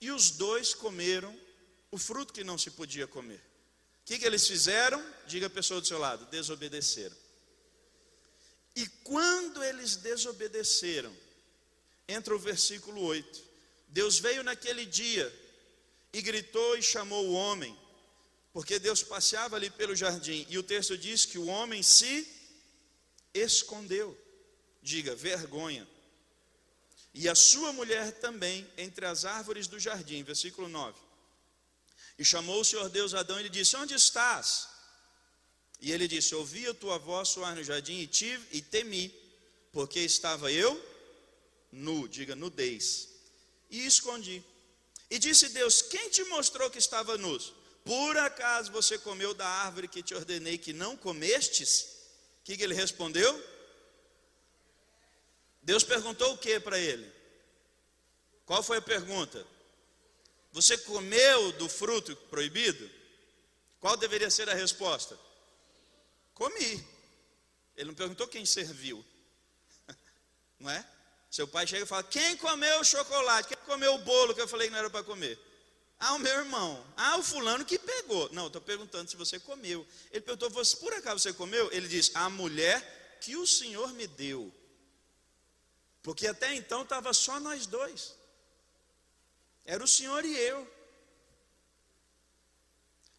e 0.00 0.10
os 0.10 0.30
dois 0.30 0.74
comeram 0.74 1.38
o 1.90 1.98
fruto 1.98 2.32
que 2.32 2.44
não 2.44 2.58
se 2.58 2.70
podia 2.70 3.06
comer. 3.06 3.40
O 4.02 4.04
que, 4.04 4.18
que 4.18 4.26
eles 4.26 4.46
fizeram? 4.46 5.02
Diga 5.26 5.46
a 5.46 5.50
pessoa 5.50 5.80
do 5.80 5.86
seu 5.86 5.98
lado: 5.98 6.26
desobedeceram. 6.26 7.16
E 8.76 8.86
quando 9.04 9.62
eles 9.62 9.96
desobedeceram, 9.96 11.14
entra 12.08 12.34
o 12.34 12.38
versículo 12.38 13.00
8: 13.02 13.42
Deus 13.88 14.18
veio 14.18 14.42
naquele 14.42 14.84
dia 14.84 15.32
e 16.12 16.22
gritou 16.22 16.76
e 16.76 16.82
chamou 16.82 17.26
o 17.26 17.32
homem, 17.32 17.76
porque 18.52 18.78
Deus 18.78 19.02
passeava 19.02 19.56
ali 19.56 19.70
pelo 19.70 19.96
jardim, 19.96 20.46
e 20.48 20.58
o 20.58 20.62
texto 20.62 20.96
diz 20.96 21.24
que 21.24 21.38
o 21.38 21.46
homem 21.46 21.82
se 21.82 22.26
escondeu. 23.32 24.16
Diga, 24.82 25.14
vergonha. 25.14 25.88
E 27.12 27.28
a 27.28 27.34
sua 27.34 27.72
mulher 27.72 28.12
também 28.20 28.68
entre 28.76 29.06
as 29.06 29.24
árvores 29.24 29.66
do 29.66 29.78
jardim, 29.78 30.22
versículo 30.22 30.68
9. 30.68 30.98
E 32.18 32.24
chamou 32.24 32.60
o 32.60 32.64
Senhor 32.64 32.88
Deus 32.88 33.14
Adão 33.14 33.40
e 33.40 33.44
lhe 33.44 33.48
disse: 33.48 33.76
Onde 33.76 33.94
estás? 33.94 34.68
E 35.80 35.92
ele 35.92 36.06
disse: 36.06 36.34
Ouvi 36.34 36.66
a 36.66 36.74
tua 36.74 36.98
voz 36.98 37.28
soar 37.28 37.54
no 37.54 37.64
jardim 37.64 37.98
e 37.98 38.06
tive 38.06 38.46
e 38.52 38.60
temi, 38.60 39.14
porque 39.72 40.00
estava 40.00 40.50
eu 40.52 40.93
nu, 41.74 42.08
diga 42.08 42.34
nudez, 42.34 43.08
e 43.68 43.84
escondi. 43.84 44.42
E 45.10 45.18
disse 45.18 45.48
Deus: 45.50 45.82
Quem 45.82 46.08
te 46.08 46.24
mostrou 46.24 46.70
que 46.70 46.78
estava 46.78 47.18
nu? 47.18 47.38
Por 47.84 48.16
acaso 48.16 48.72
você 48.72 48.96
comeu 48.96 49.34
da 49.34 49.46
árvore 49.46 49.88
que 49.88 50.02
te 50.02 50.14
ordenei 50.14 50.56
que 50.56 50.72
não 50.72 50.96
comestes? 50.96 51.82
O 52.40 52.44
que, 52.44 52.56
que 52.56 52.62
ele 52.62 52.74
respondeu? 52.74 53.54
Deus 55.62 55.82
perguntou 55.82 56.32
o 56.32 56.38
que 56.38 56.58
para 56.60 56.78
ele? 56.78 57.10
Qual 58.46 58.62
foi 58.62 58.78
a 58.78 58.82
pergunta? 58.82 59.46
Você 60.52 60.78
comeu 60.78 61.52
do 61.52 61.68
fruto 61.68 62.14
proibido? 62.30 62.90
Qual 63.80 63.96
deveria 63.96 64.30
ser 64.30 64.48
a 64.48 64.54
resposta? 64.54 65.18
Comi. 66.32 66.86
Ele 67.76 67.88
não 67.88 67.94
perguntou 67.94 68.28
quem 68.28 68.46
serviu. 68.46 69.04
Não 70.60 70.70
é? 70.70 70.86
Seu 71.34 71.48
pai 71.48 71.66
chega 71.66 71.82
e 71.82 71.86
fala: 71.86 72.04
Quem 72.04 72.36
comeu 72.36 72.78
o 72.78 72.84
chocolate? 72.84 73.48
Quem 73.48 73.56
comeu 73.66 73.94
o 73.94 73.98
bolo 73.98 74.32
que 74.32 74.40
eu 74.40 74.46
falei 74.46 74.68
que 74.68 74.72
não 74.72 74.78
era 74.78 74.88
para 74.88 75.02
comer? 75.02 75.36
Ah, 75.98 76.12
o 76.12 76.18
meu 76.20 76.32
irmão. 76.32 76.86
Ah, 76.96 77.18
o 77.18 77.24
fulano 77.24 77.64
que 77.64 77.76
pegou. 77.76 78.32
Não, 78.32 78.46
estou 78.46 78.62
perguntando 78.62 79.10
se 79.10 79.16
você 79.16 79.40
comeu. 79.40 79.84
Ele 80.12 80.20
perguntou: 80.20 80.48
você, 80.50 80.76
Por 80.76 80.94
acaso 80.94 81.18
você 81.18 81.32
comeu? 81.32 81.72
Ele 81.72 81.88
diz: 81.88 82.14
A 82.14 82.30
mulher 82.30 83.18
que 83.20 83.34
o 83.36 83.44
Senhor 83.44 83.92
me 83.94 84.06
deu. 84.06 84.54
Porque 86.04 86.28
até 86.28 86.54
então 86.54 86.82
estava 86.82 87.12
só 87.12 87.40
nós 87.40 87.66
dois. 87.66 88.14
Era 89.64 89.82
o 89.82 89.88
Senhor 89.88 90.24
e 90.24 90.36
eu. 90.36 90.72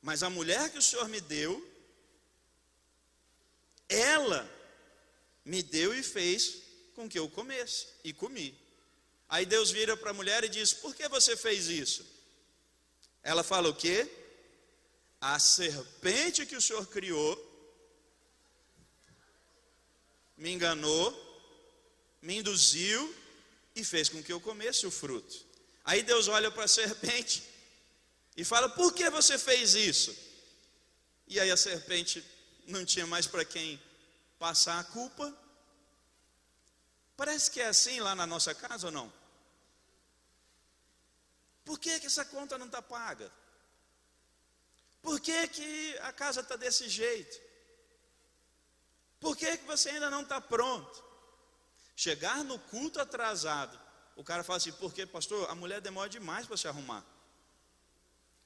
Mas 0.01 0.23
a 0.23 0.29
mulher 0.29 0.69
que 0.69 0.77
o 0.77 0.81
Senhor 0.81 1.09
me 1.09 1.19
deu, 1.19 1.61
ela 3.89 4.49
me 5.43 5.61
deu 5.61 5.93
e 5.93 6.01
fez 6.01 6.63
com 6.95 7.07
que 7.07 7.19
eu 7.19 7.29
comesse 7.29 7.87
e 8.03 8.13
comi. 8.13 8.57
Aí 9.27 9.45
Deus 9.45 9.71
vira 9.71 9.95
para 9.97 10.11
a 10.11 10.13
mulher 10.13 10.43
e 10.43 10.49
diz: 10.49 10.73
Por 10.73 10.95
que 10.95 11.07
você 11.07 11.35
fez 11.35 11.67
isso? 11.67 12.05
Ela 13.21 13.43
fala 13.43 13.69
o 13.69 13.75
quê? 13.75 14.09
A 15.19 15.39
serpente 15.39 16.45
que 16.45 16.55
o 16.55 16.61
Senhor 16.61 16.85
criou 16.87 17.55
me 20.37 20.51
enganou, 20.51 21.13
me 22.21 22.37
induziu 22.37 23.15
e 23.75 23.83
fez 23.83 24.09
com 24.09 24.21
que 24.21 24.31
eu 24.31 24.39
comesse 24.39 24.85
o 24.85 24.91
fruto. 24.91 25.45
Aí 25.83 26.01
Deus 26.03 26.27
olha 26.27 26.51
para 26.51 26.65
a 26.65 26.67
serpente 26.67 27.43
e 28.35 28.43
fala: 28.43 28.69
Por 28.69 28.93
que 28.93 29.09
você 29.09 29.37
fez 29.37 29.75
isso? 29.75 30.15
E 31.27 31.39
aí 31.39 31.49
a 31.49 31.57
serpente 31.57 32.23
não 32.67 32.85
tinha 32.85 33.07
mais 33.07 33.27
para 33.27 33.45
quem 33.45 33.81
passar 34.37 34.79
a 34.79 34.83
culpa. 34.83 35.44
Parece 37.17 37.49
que 37.49 37.61
é 37.61 37.67
assim 37.67 37.99
lá 37.99 38.15
na 38.15 38.25
nossa 38.25 38.53
casa 38.53 38.87
ou 38.87 38.91
não? 38.91 39.11
Por 41.63 41.79
que, 41.79 41.99
que 41.99 42.07
essa 42.07 42.25
conta 42.25 42.57
não 42.57 42.67
está 42.67 42.81
paga? 42.81 43.31
Por 45.01 45.19
que, 45.19 45.47
que 45.47 45.97
a 45.99 46.11
casa 46.11 46.41
está 46.41 46.55
desse 46.55 46.89
jeito? 46.89 47.39
Por 49.19 49.35
que, 49.35 49.57
que 49.57 49.65
você 49.65 49.89
ainda 49.89 50.09
não 50.09 50.21
está 50.21 50.39
pronto? 50.41 51.03
Chegar 51.95 52.43
no 52.43 52.59
culto 52.59 52.99
atrasado 52.99 53.85
o 54.15 54.23
cara 54.23 54.43
fala 54.43 54.57
assim: 54.57 54.71
porque, 54.73 55.05
pastor, 55.05 55.49
a 55.49 55.55
mulher 55.55 55.81
demora 55.81 56.09
demais 56.09 56.47
para 56.47 56.57
se 56.57 56.67
arrumar. 56.67 57.05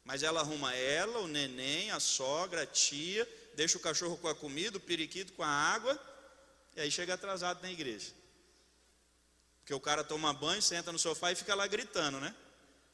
Mas 0.03 0.23
ela 0.23 0.39
arruma 0.41 0.73
ela, 0.73 1.19
o 1.19 1.27
neném, 1.27 1.91
a 1.91 1.99
sogra, 1.99 2.63
a 2.63 2.65
tia, 2.65 3.27
deixa 3.55 3.77
o 3.77 3.82
cachorro 3.82 4.17
com 4.17 4.27
a 4.27 4.34
comida, 4.34 4.77
o 4.77 4.82
periquito 4.82 5.34
com 5.34 5.43
a 5.43 5.47
água, 5.47 5.99
e 6.75 6.82
aí 6.82 6.89
chega 6.89 7.13
atrasado 7.13 7.62
na 7.62 7.71
igreja. 7.71 8.12
Porque 9.69 9.77
o 9.77 9.79
cara 9.79 10.03
toma 10.03 10.34
banho, 10.34 10.63
senta 10.63 10.91
no 10.91 10.97
sofá 10.97 11.32
e 11.32 11.36
fica 11.36 11.53
lá 11.53 11.67
gritando, 11.67 12.19
né? 12.19 12.36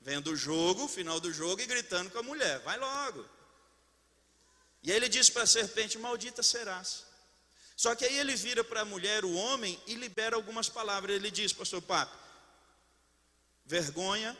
Vendo 0.01 0.31
o 0.31 0.35
jogo, 0.35 0.89
final 0.89 1.21
do 1.21 1.31
jogo 1.31 1.61
e 1.61 1.65
gritando 1.65 2.11
com 2.11 2.19
a 2.19 2.23
mulher: 2.23 2.59
vai 2.63 2.77
logo. 2.77 3.25
E 4.83 4.91
aí 4.91 4.97
ele 4.97 5.07
diz 5.07 5.29
para 5.29 5.43
a 5.43 5.47
serpente: 5.47 5.97
maldita 5.97 6.43
serás. 6.43 7.05
Só 7.77 7.95
que 7.95 8.03
aí 8.03 8.19
ele 8.19 8.35
vira 8.35 8.61
para 8.61 8.81
a 8.81 8.85
mulher, 8.85 9.23
o 9.23 9.33
homem, 9.35 9.81
e 9.87 9.95
libera 9.95 10.35
algumas 10.35 10.67
palavras. 10.67 11.15
Ele 11.15 11.31
diz, 11.31 11.53
pastor 11.53 11.81
Papo, 11.81 12.13
vergonha, 13.65 14.37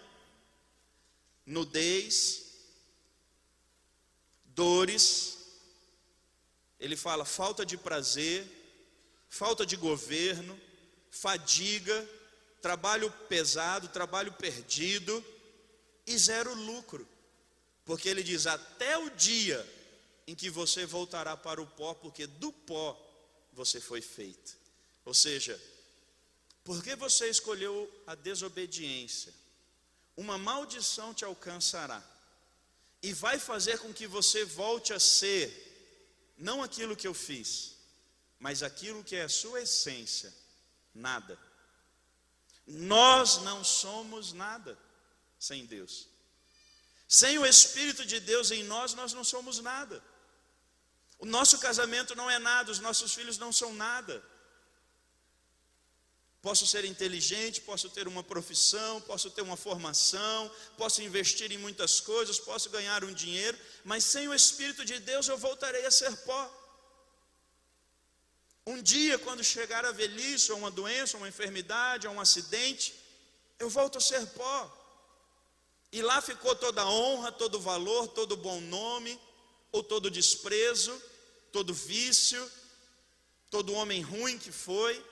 nudez, 1.45 2.47
dores. 4.43 5.37
Ele 6.81 6.97
fala 6.97 7.23
falta 7.23 7.65
de 7.65 7.77
prazer, 7.77 8.45
falta 9.29 9.65
de 9.65 9.77
governo, 9.77 10.59
fadiga, 11.09 12.05
trabalho 12.65 13.11
pesado, 13.29 13.87
trabalho 13.89 14.33
perdido 14.33 15.23
e 16.07 16.17
zero 16.17 16.51
lucro. 16.55 17.07
Porque 17.85 18.09
ele 18.09 18.23
diz: 18.23 18.47
até 18.47 18.97
o 18.97 19.11
dia 19.11 19.63
em 20.25 20.33
que 20.33 20.49
você 20.49 20.83
voltará 20.83 21.37
para 21.37 21.61
o 21.61 21.67
pó, 21.67 21.93
porque 21.93 22.25
do 22.25 22.51
pó 22.51 22.99
você 23.53 23.79
foi 23.79 24.01
feito. 24.01 24.57
Ou 25.05 25.13
seja, 25.13 25.61
porque 26.63 26.95
você 26.95 27.29
escolheu 27.29 27.87
a 28.07 28.15
desobediência, 28.15 29.31
uma 30.17 30.35
maldição 30.35 31.13
te 31.13 31.23
alcançará 31.23 32.03
e 32.99 33.13
vai 33.13 33.37
fazer 33.37 33.77
com 33.77 33.93
que 33.93 34.07
você 34.07 34.43
volte 34.43 34.91
a 34.91 34.99
ser 34.99 36.33
não 36.35 36.63
aquilo 36.63 36.95
que 36.95 37.05
eu 37.05 37.13
fiz, 37.13 37.75
mas 38.39 38.63
aquilo 38.63 39.03
que 39.03 39.15
é 39.15 39.21
a 39.21 39.29
sua 39.29 39.61
essência, 39.61 40.33
nada. 40.95 41.44
Nós 42.65 43.37
não 43.41 43.63
somos 43.63 44.33
nada 44.33 44.77
sem 45.39 45.65
Deus. 45.65 46.07
Sem 47.07 47.37
o 47.37 47.45
Espírito 47.45 48.03
de 48.05 48.19
Deus 48.19 48.51
em 48.51 48.63
nós, 48.63 48.93
nós 48.93 49.13
não 49.13 49.23
somos 49.23 49.59
nada. 49.59 50.03
O 51.19 51.25
nosso 51.25 51.59
casamento 51.59 52.15
não 52.15 52.29
é 52.29 52.39
nada, 52.39 52.71
os 52.71 52.79
nossos 52.79 53.13
filhos 53.13 53.37
não 53.37 53.51
são 53.51 53.73
nada. 53.73 54.23
Posso 56.41 56.67
ser 56.67 56.85
inteligente, 56.85 57.61
posso 57.61 57.89
ter 57.89 58.07
uma 58.07 58.23
profissão, 58.23 59.01
posso 59.01 59.31
ter 59.31 59.41
uma 59.41 59.57
formação, 59.57 60.51
posso 60.77 61.01
investir 61.01 61.51
em 61.51 61.57
muitas 61.57 61.99
coisas, 61.99 62.39
posso 62.39 62.69
ganhar 62.69 63.03
um 63.03 63.13
dinheiro, 63.13 63.57
mas 63.83 64.03
sem 64.03 64.27
o 64.27 64.33
Espírito 64.33 64.85
de 64.85 64.99
Deus 64.99 65.27
eu 65.27 65.37
voltarei 65.37 65.85
a 65.85 65.91
ser 65.91 66.15
pó. 66.17 66.64
Um 68.65 68.81
dia, 68.81 69.19
quando 69.19 69.43
chegar 69.43 69.85
a 69.85 69.91
velhice, 69.91 70.51
ou 70.51 70.57
uma 70.57 70.71
doença, 70.71 71.15
ou 71.15 71.21
uma 71.21 71.29
enfermidade, 71.29 72.07
ou 72.07 72.13
um 72.13 72.19
acidente, 72.19 72.95
eu 73.59 73.69
volto 73.69 73.97
a 73.97 74.01
ser 74.01 74.25
pó. 74.27 74.81
E 75.91 76.01
lá 76.01 76.21
ficou 76.21 76.55
toda 76.55 76.81
a 76.81 76.89
honra, 76.89 77.31
todo 77.31 77.55
o 77.55 77.61
valor, 77.61 78.07
todo 78.09 78.33
o 78.33 78.37
bom 78.37 78.59
nome, 78.61 79.19
ou 79.71 79.83
todo 79.83 80.07
o 80.07 80.11
desprezo, 80.11 80.99
todo 81.51 81.73
vício, 81.73 82.51
todo 83.49 83.73
homem 83.73 84.01
ruim 84.01 84.37
que 84.37 84.51
foi 84.51 85.03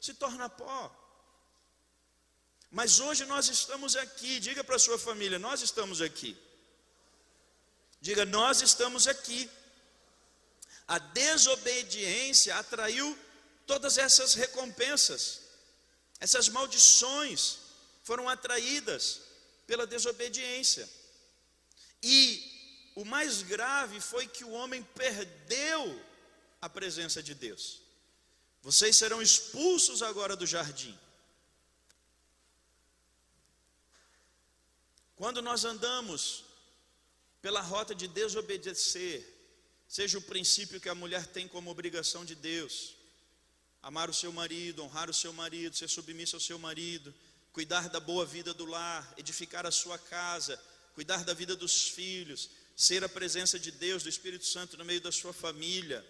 se 0.00 0.14
torna 0.14 0.48
pó. 0.48 0.94
Mas 2.70 3.00
hoje 3.00 3.24
nós 3.24 3.48
estamos 3.48 3.96
aqui, 3.96 4.40
diga 4.40 4.62
para 4.62 4.76
a 4.76 4.78
sua 4.78 4.98
família, 4.98 5.38
nós 5.38 5.62
estamos 5.62 6.00
aqui. 6.00 6.36
Diga, 8.00 8.24
nós 8.24 8.62
estamos 8.62 9.06
aqui. 9.08 9.50
A 10.86 10.98
desobediência 10.98 12.56
atraiu 12.56 13.18
todas 13.66 13.96
essas 13.96 14.34
recompensas, 14.34 15.40
essas 16.20 16.48
maldições 16.48 17.58
foram 18.02 18.28
atraídas 18.28 19.22
pela 19.66 19.86
desobediência. 19.86 20.88
E 22.02 22.52
o 22.94 23.04
mais 23.04 23.42
grave 23.42 24.00
foi 24.00 24.26
que 24.26 24.44
o 24.44 24.50
homem 24.50 24.82
perdeu 24.94 26.00
a 26.60 26.68
presença 26.68 27.22
de 27.22 27.34
Deus. 27.34 27.80
Vocês 28.62 28.96
serão 28.96 29.20
expulsos 29.20 30.02
agora 30.02 30.36
do 30.36 30.46
jardim. 30.46 30.98
Quando 35.16 35.40
nós 35.40 35.64
andamos 35.64 36.44
pela 37.40 37.60
rota 37.60 37.94
de 37.94 38.08
desobedecer, 38.08 39.33
seja 39.88 40.18
o 40.18 40.22
princípio 40.22 40.80
que 40.80 40.88
a 40.88 40.94
mulher 40.94 41.26
tem 41.26 41.46
como 41.46 41.70
obrigação 41.70 42.24
de 42.24 42.34
Deus, 42.34 42.96
amar 43.82 44.08
o 44.08 44.14
seu 44.14 44.32
marido, 44.32 44.82
honrar 44.82 45.10
o 45.10 45.14
seu 45.14 45.32
marido, 45.32 45.76
ser 45.76 45.88
submisso 45.88 46.36
ao 46.36 46.40
seu 46.40 46.58
marido, 46.58 47.14
cuidar 47.52 47.88
da 47.88 48.00
boa 48.00 48.24
vida 48.24 48.52
do 48.52 48.64
lar, 48.64 49.14
edificar 49.16 49.66
a 49.66 49.70
sua 49.70 49.98
casa, 49.98 50.60
cuidar 50.94 51.24
da 51.24 51.34
vida 51.34 51.54
dos 51.54 51.88
filhos, 51.88 52.50
ser 52.76 53.04
a 53.04 53.08
presença 53.08 53.58
de 53.58 53.70
Deus, 53.70 54.02
do 54.02 54.08
Espírito 54.08 54.46
Santo 54.46 54.76
no 54.76 54.84
meio 54.84 55.00
da 55.00 55.12
sua 55.12 55.32
família, 55.32 56.04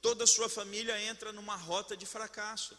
toda 0.00 0.24
a 0.24 0.26
sua 0.26 0.48
família 0.48 1.00
entra 1.00 1.32
numa 1.32 1.56
rota 1.56 1.96
de 1.96 2.04
fracasso. 2.04 2.76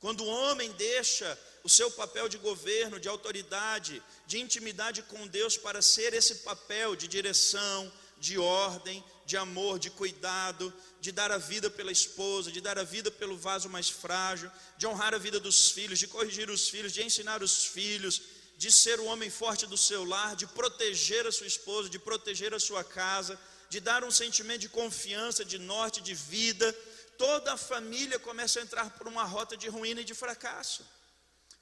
Quando 0.00 0.24
o 0.24 0.26
homem 0.28 0.72
deixa 0.72 1.38
o 1.62 1.68
seu 1.68 1.90
papel 1.90 2.28
de 2.28 2.38
governo, 2.38 3.00
de 3.00 3.08
autoridade, 3.08 4.02
de 4.26 4.38
intimidade 4.38 5.02
com 5.02 5.26
Deus 5.26 5.56
para 5.56 5.80
ser 5.80 6.12
esse 6.14 6.36
papel 6.36 6.94
de 6.94 7.08
direção, 7.08 7.92
de 8.18 8.38
ordem, 8.38 9.04
de 9.26 9.36
amor, 9.36 9.78
de 9.78 9.90
cuidado, 9.90 10.72
de 11.00 11.10
dar 11.10 11.32
a 11.32 11.36
vida 11.36 11.68
pela 11.68 11.90
esposa, 11.90 12.50
de 12.52 12.60
dar 12.60 12.78
a 12.78 12.84
vida 12.84 13.10
pelo 13.10 13.36
vaso 13.36 13.68
mais 13.68 13.90
frágil, 13.90 14.50
de 14.78 14.86
honrar 14.86 15.12
a 15.14 15.18
vida 15.18 15.40
dos 15.40 15.70
filhos, 15.72 15.98
de 15.98 16.06
corrigir 16.06 16.48
os 16.48 16.68
filhos, 16.68 16.92
de 16.92 17.02
ensinar 17.02 17.42
os 17.42 17.66
filhos, 17.66 18.22
de 18.56 18.70
ser 18.70 19.00
o 19.00 19.06
homem 19.06 19.28
forte 19.28 19.66
do 19.66 19.76
seu 19.76 20.04
lar, 20.04 20.36
de 20.36 20.46
proteger 20.46 21.26
a 21.26 21.32
sua 21.32 21.46
esposa, 21.46 21.90
de 21.90 21.98
proteger 21.98 22.54
a 22.54 22.60
sua 22.60 22.84
casa, 22.84 23.38
de 23.68 23.80
dar 23.80 24.04
um 24.04 24.12
sentimento 24.12 24.60
de 24.60 24.68
confiança, 24.68 25.44
de 25.44 25.58
norte, 25.58 26.00
de 26.00 26.14
vida. 26.14 26.72
Toda 27.18 27.52
a 27.54 27.56
família 27.56 28.20
começa 28.20 28.60
a 28.60 28.62
entrar 28.62 28.90
por 28.90 29.08
uma 29.08 29.24
rota 29.24 29.56
de 29.56 29.68
ruína 29.68 30.02
e 30.02 30.04
de 30.04 30.14
fracasso. 30.14 30.86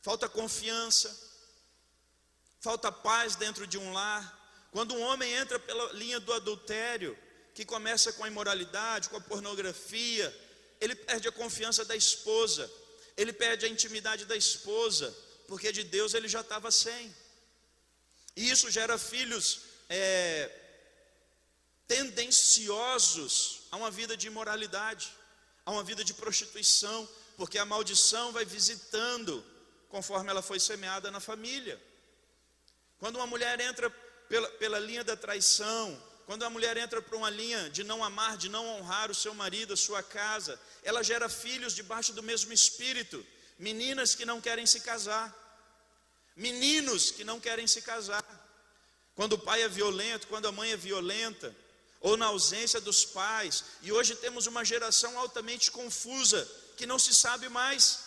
Falta 0.03 0.29
confiança, 0.29 1.09
falta 2.61 2.93
paz 2.93 3.37
dentro 3.37 3.67
de 3.67 3.79
um 3.79 3.91
lar. 3.93 4.43
Quando 4.71 4.95
um 4.95 5.01
homem 5.01 5.33
entra 5.33 5.59
pela 5.59 5.93
linha 5.93 6.21
do 6.21 6.33
adultério, 6.33 7.17
que 7.55 7.65
começa 7.65 8.13
com 8.13 8.25
a 8.25 8.29
imoralidade, 8.29 9.09
com 9.09 9.17
a 9.17 9.21
pornografia, 9.21 10.27
ele 10.81 10.95
perde 10.95 11.29
a 11.29 11.33
confiança 11.33 11.85
da 11.85 11.95
esposa, 11.95 12.71
ele 13.17 13.33
perde 13.33 13.65
a 13.65 13.69
intimidade 13.69 14.25
da 14.25 14.37
esposa, 14.37 15.15
porque 15.47 15.71
de 15.71 15.85
Deus 15.85 16.15
ele 16.15 16.29
já 16.29 16.41
estava 16.41 16.71
sem. 16.71 17.15
E 18.37 18.51
isso 18.51 18.69
gera 18.71 18.99
filhos 18.99 19.61
é, 19.89 20.51
tendenciosos 21.87 23.63
a 23.71 23.77
uma 23.77 23.91
vida 23.91 24.17
de 24.17 24.27
imoralidade, 24.27 25.15
a 25.65 25.71
uma 25.71 25.85
vida 25.85 26.03
de 26.03 26.13
prostituição, 26.13 27.09
porque 27.37 27.59
a 27.59 27.65
maldição 27.65 28.33
vai 28.33 28.45
visitando 28.45 29.45
conforme 29.89 30.29
ela 30.29 30.43
foi 30.43 30.59
semeada 30.59 31.09
na 31.09 31.21
família. 31.21 31.81
Quando 32.99 33.17
uma 33.17 33.27
mulher 33.29 33.61
entra 33.61 33.89
pela, 34.29 34.49
pela 34.53 34.79
linha 34.81 35.05
da 35.05 35.17
traição, 35.17 36.03
quando 36.27 36.45
a 36.45 36.51
mulher 36.51 36.77
entra 36.77 37.03
por 37.03 37.17
uma 37.17 37.29
linha 37.29 37.69
de 37.71 37.85
não 37.85 38.03
amar, 38.03 38.37
de 38.37 38.49
não 38.49 38.67
honrar 38.67 39.11
o 39.11 39.15
seu 39.15 39.35
marido, 39.35 39.75
a 39.75 39.77
sua 39.77 40.03
casa, 40.03 40.59
ela 40.83 41.03
gera 41.03 41.29
filhos 41.29 41.75
debaixo 41.75 42.13
do 42.13 42.23
mesmo 42.23 42.53
espírito. 42.53 43.25
Meninas 43.59 44.15
que 44.15 44.25
não 44.25 44.41
querem 44.41 44.67
se 44.67 44.81
casar, 44.81 45.33
meninos 46.35 47.11
que 47.11 47.25
não 47.25 47.39
querem 47.39 47.67
se 47.67 47.83
casar. 47.83 48.25
Quando 49.15 49.35
o 49.35 49.39
pai 49.39 49.63
é 49.63 49.69
violento, 49.69 50.27
quando 50.27 50.49
a 50.49 50.53
mãe 50.53 50.73
é 50.73 50.77
violenta, 50.77 51.55
ou 52.01 52.17
na 52.17 52.27
ausência 52.27 52.81
dos 52.81 53.05
pais. 53.05 53.65
E 53.81 53.93
hoje 53.93 54.15
temos 54.17 54.47
uma 54.47 54.65
geração 54.65 55.19
altamente 55.19 55.71
confusa, 55.71 56.47
que 56.77 56.87
não 56.87 56.99
se 56.99 57.15
sabe 57.15 57.49
mais 57.49 58.05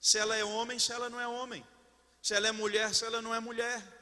se 0.00 0.16
ela 0.18 0.36
é 0.36 0.44
homem, 0.44 0.78
se 0.78 0.92
ela 0.92 1.10
não 1.10 1.20
é 1.20 1.26
homem, 1.26 1.66
se 2.22 2.34
ela 2.34 2.48
é 2.48 2.52
mulher, 2.52 2.94
se 2.94 3.04
ela 3.04 3.20
não 3.20 3.34
é 3.34 3.40
mulher. 3.40 3.97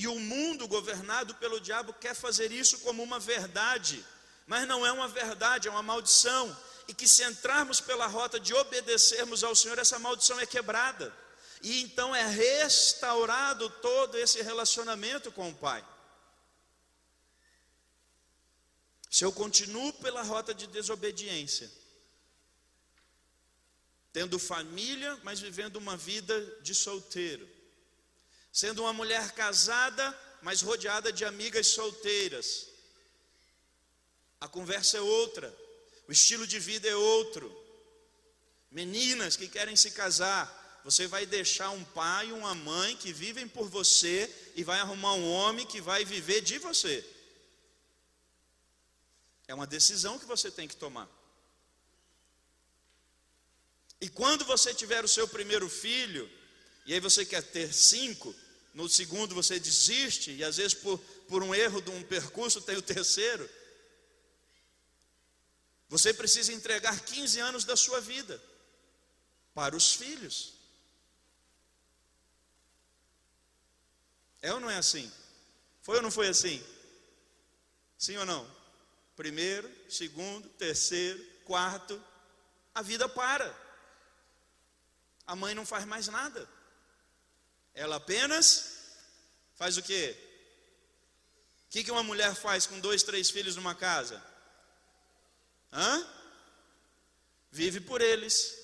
E 0.00 0.08
o 0.08 0.18
mundo 0.18 0.66
governado 0.66 1.34
pelo 1.34 1.60
diabo 1.60 1.92
quer 1.92 2.14
fazer 2.14 2.50
isso 2.50 2.78
como 2.78 3.02
uma 3.02 3.18
verdade, 3.20 4.02
mas 4.46 4.66
não 4.66 4.86
é 4.86 4.90
uma 4.90 5.06
verdade, 5.06 5.68
é 5.68 5.70
uma 5.70 5.82
maldição. 5.82 6.56
E 6.88 6.94
que 6.94 7.06
se 7.06 7.22
entrarmos 7.22 7.82
pela 7.82 8.06
rota 8.06 8.40
de 8.40 8.54
obedecermos 8.54 9.44
ao 9.44 9.54
Senhor, 9.54 9.78
essa 9.78 9.98
maldição 9.98 10.40
é 10.40 10.46
quebrada. 10.46 11.14
E 11.60 11.82
então 11.82 12.16
é 12.16 12.26
restaurado 12.26 13.68
todo 13.82 14.16
esse 14.16 14.40
relacionamento 14.40 15.30
com 15.32 15.50
o 15.50 15.54
Pai. 15.54 15.84
Se 19.10 19.22
eu 19.22 19.30
continuo 19.30 19.92
pela 19.92 20.22
rota 20.22 20.54
de 20.54 20.66
desobediência, 20.66 21.70
tendo 24.14 24.38
família, 24.38 25.20
mas 25.22 25.40
vivendo 25.40 25.76
uma 25.76 25.94
vida 25.94 26.40
de 26.62 26.74
solteiro, 26.74 27.59
sendo 28.52 28.82
uma 28.82 28.92
mulher 28.92 29.32
casada, 29.32 30.18
mas 30.42 30.62
rodeada 30.62 31.12
de 31.12 31.24
amigas 31.24 31.68
solteiras. 31.68 32.68
A 34.40 34.48
conversa 34.48 34.98
é 34.98 35.00
outra, 35.00 35.54
o 36.08 36.12
estilo 36.12 36.46
de 36.46 36.58
vida 36.58 36.88
é 36.88 36.96
outro. 36.96 37.54
Meninas 38.70 39.36
que 39.36 39.48
querem 39.48 39.76
se 39.76 39.90
casar, 39.90 40.80
você 40.84 41.06
vai 41.06 41.26
deixar 41.26 41.70
um 41.70 41.84
pai 41.84 42.28
e 42.28 42.32
uma 42.32 42.54
mãe 42.54 42.96
que 42.96 43.12
vivem 43.12 43.46
por 43.46 43.68
você 43.68 44.32
e 44.54 44.64
vai 44.64 44.80
arrumar 44.80 45.14
um 45.14 45.30
homem 45.30 45.66
que 45.66 45.80
vai 45.80 46.04
viver 46.04 46.40
de 46.40 46.58
você. 46.58 47.04
É 49.46 49.54
uma 49.54 49.66
decisão 49.66 50.18
que 50.18 50.24
você 50.24 50.50
tem 50.50 50.66
que 50.66 50.76
tomar. 50.76 51.08
E 54.00 54.08
quando 54.08 54.44
você 54.44 54.72
tiver 54.72 55.04
o 55.04 55.08
seu 55.08 55.28
primeiro 55.28 55.68
filho, 55.68 56.30
e 56.86 56.94
aí 56.94 57.00
você 57.00 57.24
quer 57.24 57.42
ter 57.42 57.72
cinco, 57.74 58.34
no 58.72 58.88
segundo 58.88 59.34
você 59.34 59.58
desiste, 59.58 60.32
e 60.32 60.44
às 60.44 60.56
vezes 60.56 60.74
por, 60.74 60.98
por 61.28 61.42
um 61.42 61.54
erro 61.54 61.80
de 61.80 61.90
um 61.90 62.02
percurso 62.02 62.60
tem 62.60 62.76
o 62.76 62.82
terceiro. 62.82 63.48
Você 65.88 66.14
precisa 66.14 66.52
entregar 66.52 67.00
15 67.00 67.40
anos 67.40 67.64
da 67.64 67.76
sua 67.76 68.00
vida 68.00 68.40
para 69.54 69.74
os 69.74 69.92
filhos. 69.92 70.54
É 74.40 74.52
ou 74.54 74.60
não 74.60 74.70
é 74.70 74.76
assim? 74.76 75.10
Foi 75.82 75.96
ou 75.96 76.02
não 76.02 76.10
foi 76.10 76.28
assim? 76.28 76.64
Sim 77.98 78.16
ou 78.18 78.24
não? 78.24 78.48
Primeiro, 79.16 79.70
segundo, 79.90 80.48
terceiro, 80.50 81.22
quarto, 81.44 82.02
a 82.74 82.82
vida 82.82 83.08
para. 83.08 83.54
A 85.26 85.36
mãe 85.36 85.54
não 85.54 85.66
faz 85.66 85.84
mais 85.84 86.06
nada. 86.06 86.48
Ela 87.74 87.96
apenas 87.96 88.78
faz 89.54 89.76
o 89.76 89.82
quê? 89.82 90.16
O 91.66 91.70
que, 91.70 91.90
uma 91.90 92.02
mulher 92.02 92.34
faz 92.34 92.66
com 92.66 92.80
dois, 92.80 93.02
três 93.02 93.30
filhos 93.30 93.54
numa 93.56 93.74
casa? 93.74 94.20
Hã? 95.72 96.06
Vive 97.52 97.80
por 97.80 98.00
eles. 98.00 98.58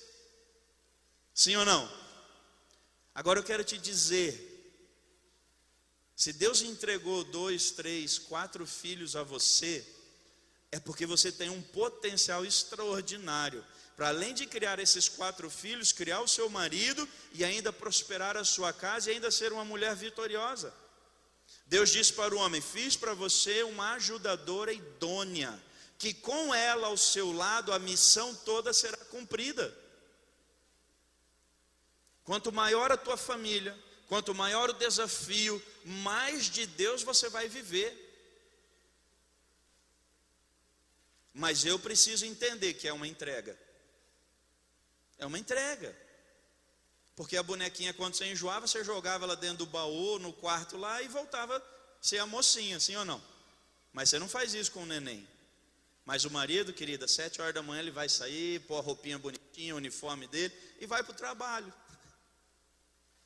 Sim 1.33 1.55
ou 1.55 1.65
não? 1.65 1.89
Agora 3.15 3.39
eu 3.39 3.43
quero 3.43 3.63
te 3.63 3.77
dizer: 3.77 4.43
se 6.15 6.33
Deus 6.33 6.61
entregou 6.61 7.23
dois, 7.23 7.71
três, 7.71 8.17
quatro 8.17 8.65
filhos 8.65 9.15
a 9.15 9.23
você, 9.23 9.85
é 10.71 10.79
porque 10.79 11.05
você 11.05 11.31
tem 11.31 11.49
um 11.49 11.61
potencial 11.61 12.45
extraordinário 12.45 13.65
para 13.97 14.09
além 14.09 14.31
de 14.31 14.45
criar 14.45 14.77
esses 14.77 15.09
quatro 15.09 15.49
filhos, 15.49 15.91
criar 15.91 16.21
o 16.21 16.27
seu 16.27 16.47
marido 16.51 17.09
e 17.33 17.43
ainda 17.43 17.73
prosperar 17.73 18.37
a 18.37 18.43
sua 18.43 18.71
casa 18.71 19.09
e 19.09 19.15
ainda 19.15 19.31
ser 19.31 19.51
uma 19.51 19.65
mulher 19.65 19.95
vitoriosa. 19.95 20.71
Deus 21.65 21.89
disse 21.89 22.13
para 22.13 22.33
o 22.33 22.37
homem: 22.37 22.61
Fiz 22.61 22.95
para 22.95 23.15
você 23.15 23.63
uma 23.63 23.93
ajudadora 23.93 24.71
idônea, 24.71 25.51
que 25.97 26.13
com 26.13 26.53
ela 26.53 26.87
ao 26.87 26.95
seu 26.95 27.31
lado 27.31 27.73
a 27.73 27.79
missão 27.79 28.35
toda 28.35 28.71
será 28.71 28.97
cumprida. 29.05 29.75
Quanto 32.23 32.51
maior 32.51 32.91
a 32.91 32.97
tua 32.97 33.17
família, 33.17 33.75
quanto 34.07 34.35
maior 34.35 34.69
o 34.69 34.73
desafio, 34.73 35.59
mais 35.83 36.51
de 36.51 36.67
Deus 36.67 37.01
você 37.01 37.29
vai 37.29 37.49
viver. 37.49 38.03
Mas 41.33 41.65
eu 41.65 41.79
preciso 41.79 42.27
entender 42.27 42.75
que 42.75 42.87
é 42.87 42.93
uma 42.93 43.07
entrega. 43.07 43.65
É 45.17 45.25
uma 45.25 45.39
entrega. 45.39 45.95
Porque 47.15 47.35
a 47.35 47.41
bonequinha, 47.41 47.93
quando 47.93 48.13
você 48.13 48.31
enjoava, 48.31 48.67
você 48.67 48.83
jogava 48.83 49.25
ela 49.25 49.35
dentro 49.35 49.57
do 49.57 49.65
baú, 49.65 50.19
no 50.19 50.31
quarto 50.31 50.77
lá 50.77 51.01
e 51.01 51.07
voltava 51.07 51.57
a 51.57 51.61
ser 51.99 52.19
a 52.19 52.27
mocinha, 52.27 52.79
sim 52.79 52.95
ou 52.95 53.03
não? 53.03 53.21
Mas 53.91 54.09
você 54.09 54.19
não 54.19 54.29
faz 54.29 54.53
isso 54.53 54.71
com 54.71 54.83
o 54.83 54.85
neném. 54.85 55.27
Mas 56.05 56.25
o 56.25 56.29
marido, 56.29 56.71
querida, 56.71 57.07
sete 57.07 57.41
horas 57.41 57.55
da 57.55 57.63
manhã 57.63 57.81
ele 57.81 57.91
vai 57.91 58.07
sair, 58.07 58.59
pôr 58.61 58.77
a 58.77 58.81
roupinha 58.81 59.17
bonitinha, 59.17 59.73
o 59.73 59.77
uniforme 59.77 60.27
dele 60.27 60.53
e 60.79 60.85
vai 60.85 61.03
para 61.03 61.11
o 61.11 61.15
trabalho. 61.15 61.73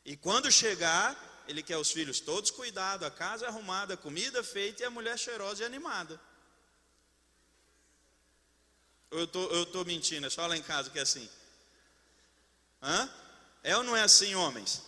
E 0.06 0.16
quando 0.16 0.50
chegar, 0.50 1.44
ele 1.48 1.62
quer 1.62 1.78
os 1.78 1.92
filhos 1.92 2.20
todos 2.20 2.50
cuidados, 2.50 3.06
a 3.06 3.12
casa 3.12 3.48
arrumada, 3.48 3.96
a 3.96 3.98
comida 3.98 4.42
feita 4.42 4.84
e 4.84 4.86
a 4.86 4.90
mulher 4.90 5.20
cheirosa 5.20 5.64
e 5.64 5.66
animada. 5.66 6.20
Eu 9.12 9.28
tô, 9.28 9.44
estou 9.44 9.66
tô 9.66 9.86
mentindo, 9.86 10.26
é 10.26 10.30
só 10.30 10.48
lá 10.48 10.56
em 10.56 10.64
casa 10.64 10.90
que 10.90 10.98
é 10.98 11.02
assim. 11.02 11.30
Hã? 12.82 13.10
É 13.64 13.78
ou 13.78 13.84
não 13.84 13.96
é 13.96 14.02
assim, 14.02 14.34
homens? 14.36 14.82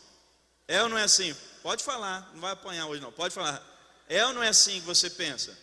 É 0.68 0.82
ou 0.82 0.90
não 0.90 0.98
é 0.98 1.04
assim? 1.04 1.36
Pode 1.62 1.84
falar, 1.84 2.32
não 2.34 2.42
vai 2.42 2.52
apanhar 2.52 2.88
hoje 2.88 3.02
não, 3.02 3.12
pode 3.12 3.34
falar. 3.34 3.62
É 4.08 4.26
ou 4.26 4.34
não 4.34 4.44
é 4.44 4.50
assim 4.50 4.80
que 4.80 4.86
você 4.86 5.10
pensa? 5.10 5.58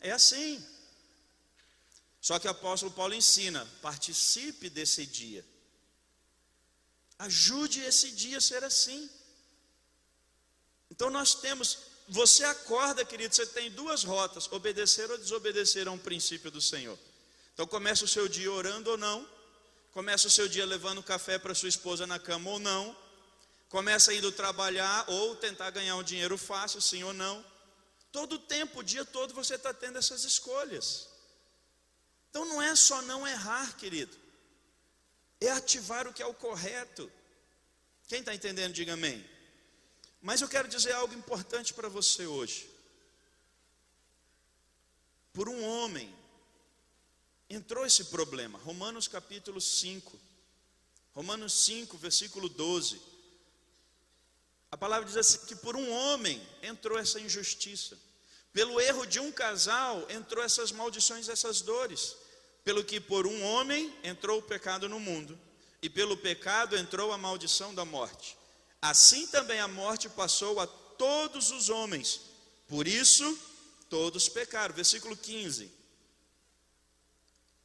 É 0.00 0.12
assim. 0.12 0.64
Só 2.20 2.38
que 2.38 2.46
o 2.46 2.50
apóstolo 2.50 2.92
Paulo 2.92 3.14
ensina: 3.14 3.66
participe 3.82 4.70
desse 4.70 5.06
dia. 5.06 5.44
Ajude 7.18 7.80
esse 7.80 8.12
dia 8.12 8.38
a 8.38 8.40
ser 8.40 8.62
assim. 8.62 9.10
Então 10.90 11.10
nós 11.10 11.34
temos, 11.34 11.78
você 12.08 12.44
acorda, 12.44 13.04
querido, 13.04 13.34
você 13.34 13.46
tem 13.46 13.70
duas 13.70 14.04
rotas: 14.04 14.50
obedecer 14.52 15.10
ou 15.10 15.18
desobedecer 15.18 15.88
a 15.88 15.90
um 15.90 15.98
princípio 15.98 16.50
do 16.50 16.60
Senhor. 16.60 16.98
Então 17.54 17.66
começa 17.66 18.04
o 18.04 18.08
seu 18.08 18.28
dia 18.28 18.50
orando 18.52 18.90
ou 18.90 18.96
não, 18.96 19.28
Começa 19.92 20.28
o 20.28 20.30
seu 20.30 20.48
dia 20.48 20.66
levando 20.66 21.02
café 21.02 21.38
para 21.38 21.54
sua 21.54 21.68
esposa 21.68 22.06
na 22.06 22.18
cama 22.18 22.50
ou 22.50 22.58
não. 22.58 22.96
Começa 23.68 24.14
indo 24.14 24.32
trabalhar 24.32 25.04
ou 25.08 25.36
tentar 25.36 25.70
ganhar 25.70 25.96
um 25.96 26.02
dinheiro 26.02 26.38
fácil, 26.38 26.80
sim 26.80 27.02
ou 27.02 27.12
não. 27.12 27.44
Todo 28.10 28.34
o 28.34 28.38
tempo, 28.38 28.80
o 28.80 28.82
dia 28.82 29.04
todo 29.04 29.34
você 29.34 29.56
está 29.56 29.74
tendo 29.74 29.98
essas 29.98 30.24
escolhas. 30.24 31.08
Então 32.30 32.44
não 32.44 32.62
é 32.62 32.74
só 32.74 33.02
não 33.02 33.26
errar, 33.26 33.76
querido, 33.76 34.16
é 35.40 35.50
ativar 35.50 36.06
o 36.06 36.12
que 36.12 36.22
é 36.22 36.26
o 36.26 36.34
correto. 36.34 37.10
Quem 38.06 38.20
está 38.20 38.34
entendendo, 38.34 38.72
diga 38.72 38.94
amém. 38.94 39.24
Mas 40.20 40.40
eu 40.40 40.48
quero 40.48 40.68
dizer 40.68 40.92
algo 40.92 41.14
importante 41.14 41.74
para 41.74 41.88
você 41.88 42.26
hoje. 42.26 42.68
Por 45.32 45.48
um 45.48 45.62
homem 45.62 46.14
entrou 47.48 47.86
esse 47.86 48.04
problema, 48.04 48.58
Romanos 48.58 49.08
capítulo 49.08 49.60
5. 49.60 50.18
Romanos 51.14 51.52
5, 51.64 51.96
versículo 51.96 52.48
12. 52.48 53.00
A 54.70 54.76
palavra 54.76 55.06
diz 55.06 55.16
assim: 55.16 55.46
que 55.46 55.56
por 55.56 55.76
um 55.76 55.90
homem 55.90 56.40
entrou 56.62 56.98
essa 56.98 57.18
injustiça, 57.18 57.98
pelo 58.52 58.80
erro 58.80 59.06
de 59.06 59.18
um 59.18 59.32
casal 59.32 60.06
entrou 60.10 60.44
essas 60.44 60.72
maldições, 60.72 61.28
essas 61.28 61.60
dores, 61.60 62.16
pelo 62.64 62.84
que 62.84 63.00
por 63.00 63.26
um 63.26 63.42
homem 63.42 63.92
entrou 64.02 64.38
o 64.38 64.42
pecado 64.42 64.88
no 64.88 65.00
mundo, 65.00 65.38
e 65.80 65.88
pelo 65.88 66.16
pecado 66.16 66.76
entrou 66.76 67.12
a 67.12 67.18
maldição 67.18 67.74
da 67.74 67.84
morte. 67.84 68.36
Assim 68.80 69.26
também 69.26 69.58
a 69.58 69.68
morte 69.68 70.08
passou 70.08 70.60
a 70.60 70.66
todos 70.66 71.50
os 71.50 71.68
homens, 71.68 72.20
por 72.68 72.86
isso 72.86 73.38
todos 73.88 74.28
pecaram. 74.28 74.74
Versículo 74.74 75.16
15. 75.16 75.77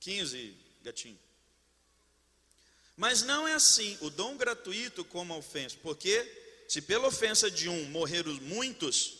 15, 0.03 0.53
gatinho. 0.83 1.19
Mas 2.97 3.23
não 3.23 3.47
é 3.47 3.53
assim, 3.53 3.97
o 4.01 4.09
dom 4.09 4.35
gratuito 4.35 5.05
como 5.05 5.33
a 5.33 5.37
ofensa, 5.37 5.77
porque 5.81 6.65
se 6.67 6.81
pela 6.81 7.07
ofensa 7.07 7.49
de 7.49 7.69
um 7.69 7.85
morreram 7.85 8.33
muitos, 8.41 9.17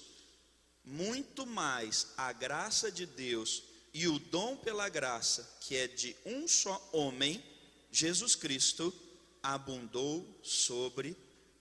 muito 0.83 1.45
mais 1.45 2.07
a 2.17 2.33
graça 2.33 2.91
de 2.91 3.05
Deus 3.05 3.63
e 3.93 4.09
o 4.09 4.19
dom 4.19 4.57
pela 4.57 4.89
graça, 4.89 5.57
que 5.61 5.77
é 5.77 5.87
de 5.87 6.15
um 6.25 6.47
só 6.49 6.89
homem, 6.91 7.41
Jesus 7.89 8.35
Cristo, 8.35 8.93
abundou 9.41 10.27
sobre 10.43 11.15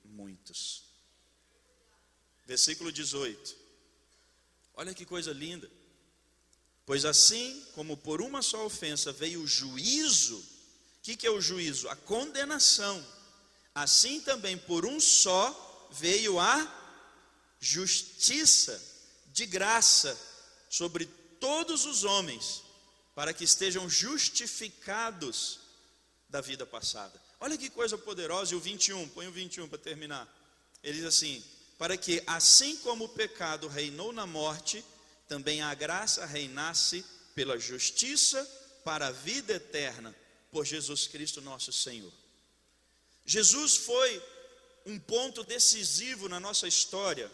muitos. 0.05 0.83
Versículo 2.45 2.91
18. 2.91 3.57
Olha 4.75 4.93
que 4.93 5.05
coisa 5.05 5.33
linda. 5.33 5.71
Pois 6.85 7.05
assim 7.05 7.65
como 7.75 7.97
por 7.97 8.21
uma 8.21 8.43
só 8.43 8.65
ofensa 8.67 9.13
veio 9.13 9.43
o 9.43 9.47
juízo, 9.47 10.37
o 10.37 11.03
que, 11.03 11.17
que 11.17 11.27
é 11.27 11.31
o 11.31 11.41
juízo? 11.41 11.89
A 11.89 11.97
condenação. 11.97 13.05
Assim 13.75 14.21
também 14.21 14.57
por 14.57 14.85
um 14.85 15.01
só 15.01 15.89
veio 15.93 16.39
a 16.39 16.81
justiça 17.61 18.81
de 19.33 19.47
graça 19.47 20.19
sobre 20.69 21.07
todos 21.41 21.87
os 21.87 22.05
homens, 22.05 22.63
para 23.15 23.33
que 23.33 23.45
estejam 23.45 23.89
justificados 23.89 25.61
da 26.29 26.41
vida 26.41 26.65
passada. 26.67 27.21
Olha 27.41 27.59
que 27.59 27.69
coisa 27.69 27.99
poderosa, 27.99 28.55
e 28.55 28.57
o 28.57 28.61
21, 28.61 29.09
põe 29.11 29.27
o 29.27 29.33
21 29.33 29.69
para 29.69 29.79
terminar. 29.79 30.29
Ele 30.83 30.99
diz 30.99 31.07
assim: 31.07 31.43
para 31.79 31.97
que 31.97 32.23
assim 32.27 32.77
como 32.77 33.05
o 33.05 33.09
pecado 33.09 33.67
reinou 33.69 34.13
na 34.13 34.27
morte, 34.27 34.85
também 35.33 35.63
a 35.63 35.73
graça 35.73 36.27
reinasse 36.27 37.03
pela 37.35 37.59
justiça 37.59 38.45
para 38.85 39.07
a 39.07 39.11
vida 39.11 39.55
eterna, 39.55 40.15
por 40.51 40.67
Jesus 40.67 41.07
Cristo 41.07 41.41
nosso 41.41 41.73
Senhor. 41.73 42.13
Jesus 43.25 43.77
foi 43.77 44.23
um 44.85 44.99
ponto 44.99 45.43
decisivo 45.43 46.29
na 46.29 46.39
nossa 46.39 46.69
história, 46.69 47.31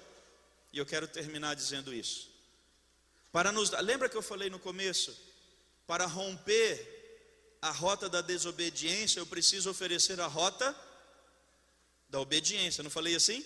e 0.73 0.79
eu 0.79 0.87
quero 0.87 1.09
terminar 1.09 1.57
dizendo 1.57 1.93
isso. 1.93 2.31
Para 3.33 3.51
nos, 3.51 3.71
lembra 3.71 4.09
que 4.09 4.17
eu 4.17 4.23
falei 4.23 4.49
no 4.49 4.61
começo? 4.61 5.13
Para 5.85 6.07
romper 6.07 7.57
a 7.61 7.73
rota 7.73 8.09
da 8.09 8.21
desobediência, 8.21 9.19
eu 9.19 9.27
preciso 9.27 9.71
oferecer 9.71 10.21
a 10.21 10.29
rota 10.29 10.73
da 12.09 12.21
obediência. 12.21 12.85
Não 12.85 12.91
falei 12.93 13.17
assim? 13.17 13.45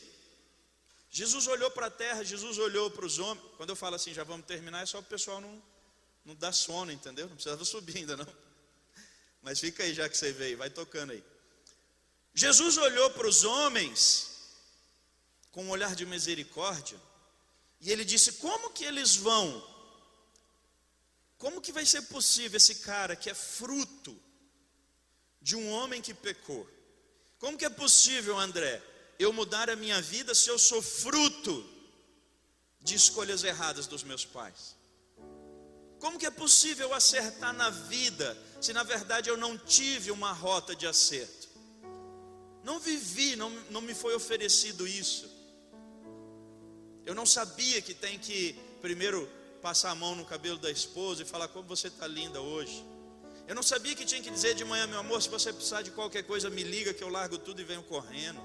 Jesus 1.15 1.47
olhou 1.47 1.71
para 1.71 1.89
a 1.89 1.91
terra, 1.91 2.25
Jesus 2.25 2.57
olhou 2.57 2.91
para 2.91 3.05
os 3.05 3.19
homens. 3.19 3.45
Quando 3.59 3.69
eu 3.69 3.77
falo 3.77 3.97
assim, 3.97 4.15
já 4.15 4.25
vamos 4.25 4.47
terminar, 4.47 4.83
é 4.83 4.87
só 4.87 4.99
o 4.99 5.03
pessoal 5.03 5.43
não, 5.43 5.63
não 6.25 6.35
dar 6.35 6.53
sono, 6.53 6.91
entendeu? 6.91 7.29
Não 7.29 7.35
precisava 7.35 7.63
subir 7.67 7.99
ainda, 7.99 8.17
não. 8.17 8.27
Mas 9.43 9.61
fica 9.61 9.83
aí 9.83 9.93
já 9.93 10.09
que 10.09 10.17
você 10.17 10.33
veio, 10.33 10.57
vai 10.57 10.71
tocando 10.71 11.13
aí. 11.13 11.23
Jesus 12.33 12.79
olhou 12.79 13.11
para 13.11 13.27
os 13.29 13.45
homens 13.45 14.55
com 15.51 15.67
um 15.67 15.69
olhar 15.69 15.95
de 15.95 16.07
misericórdia 16.07 16.99
e 17.79 17.93
ele 17.93 18.07
disse: 18.07 18.33
Como 18.35 18.71
que 18.71 18.85
eles 18.85 19.15
vão? 19.15 19.71
Como 21.37 21.61
que 21.61 21.73
vai 21.73 21.85
ser 21.85 22.03
possível 22.03 22.57
esse 22.57 22.77
cara 22.77 23.15
que 23.15 23.29
é 23.29 23.35
fruto 23.35 24.19
de 25.43 25.57
um 25.57 25.71
homem 25.73 26.01
que 26.01 26.15
pecou? 26.15 26.67
Como 27.39 27.59
que 27.59 27.67
é 27.67 27.71
possível, 27.71 28.39
André, 28.39 28.83
eu 29.23 29.33
mudar 29.33 29.71
a 29.71 29.77
minha 29.77 30.01
vida 30.01 30.35
se 30.35 30.49
eu 30.49 30.59
sou 30.59 30.83
fruto 30.83 31.65
de 32.81 32.95
escolhas 32.95 33.45
erradas 33.45 33.87
dos 33.87 34.03
meus 34.03 34.25
pais? 34.25 34.77
Como 35.99 36.19
que 36.19 36.27
é 36.27 36.31
possível 36.31 36.93
acertar 36.93 37.53
na 37.53 37.71
vida 37.71 38.37
se 38.61 38.73
na 38.73 38.83
verdade 38.83 39.31
eu 39.31 39.37
não 39.37 39.57
tive 39.57 40.11
uma 40.11 40.33
rota 40.33 40.75
de 40.75 40.87
acerto? 40.87 41.49
Não 42.65 42.79
vivi, 42.79 43.37
não, 43.37 43.51
não 43.71 43.81
me 43.81 43.95
foi 43.95 44.15
oferecido 44.15 44.87
isso. 44.87 45.31
Eu 47.05 47.15
não 47.15 47.27
sabia 47.27 47.81
que 47.83 47.95
tem 47.95 48.19
que 48.19 48.55
primeiro 48.81 49.29
passar 49.61 49.91
a 49.91 49.95
mão 49.95 50.15
no 50.15 50.25
cabelo 50.25 50.59
da 50.59 50.71
esposa 50.71 51.23
e 51.23 51.25
falar 51.25 51.49
como 51.49 51.69
você 51.69 51.89
está 51.89 52.07
linda 52.07 52.41
hoje. 52.41 52.85
Eu 53.47 53.55
não 53.55 53.63
sabia 53.63 53.95
que 53.95 54.05
tinha 54.05 54.23
que 54.23 54.31
dizer 54.31 54.55
de 54.55 54.65
manhã, 54.65 54.87
meu 54.87 55.01
amor, 55.01 55.21
se 55.21 55.29
você 55.29 55.53
precisar 55.53 55.83
de 55.83 55.91
qualquer 55.91 56.23
coisa, 56.25 56.49
me 56.49 56.63
liga 56.63 56.95
que 56.95 57.03
eu 57.03 57.09
largo 57.09 57.39
tudo 57.39 57.61
e 57.61 57.65
venho 57.65 57.83
correndo. 57.83 58.41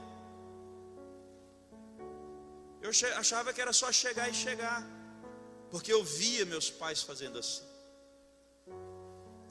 Eu 2.82 2.92
achava 3.18 3.52
que 3.54 3.62
era 3.62 3.74
só 3.74 3.92
chegar 3.92 4.30
e 4.30 4.34
chegar, 4.34 4.86
porque 5.72 5.92
eu 5.92 6.04
via 6.04 6.46
meus 6.46 6.70
pais 6.70 7.02
fazendo 7.02 7.40
assim. 7.40 7.66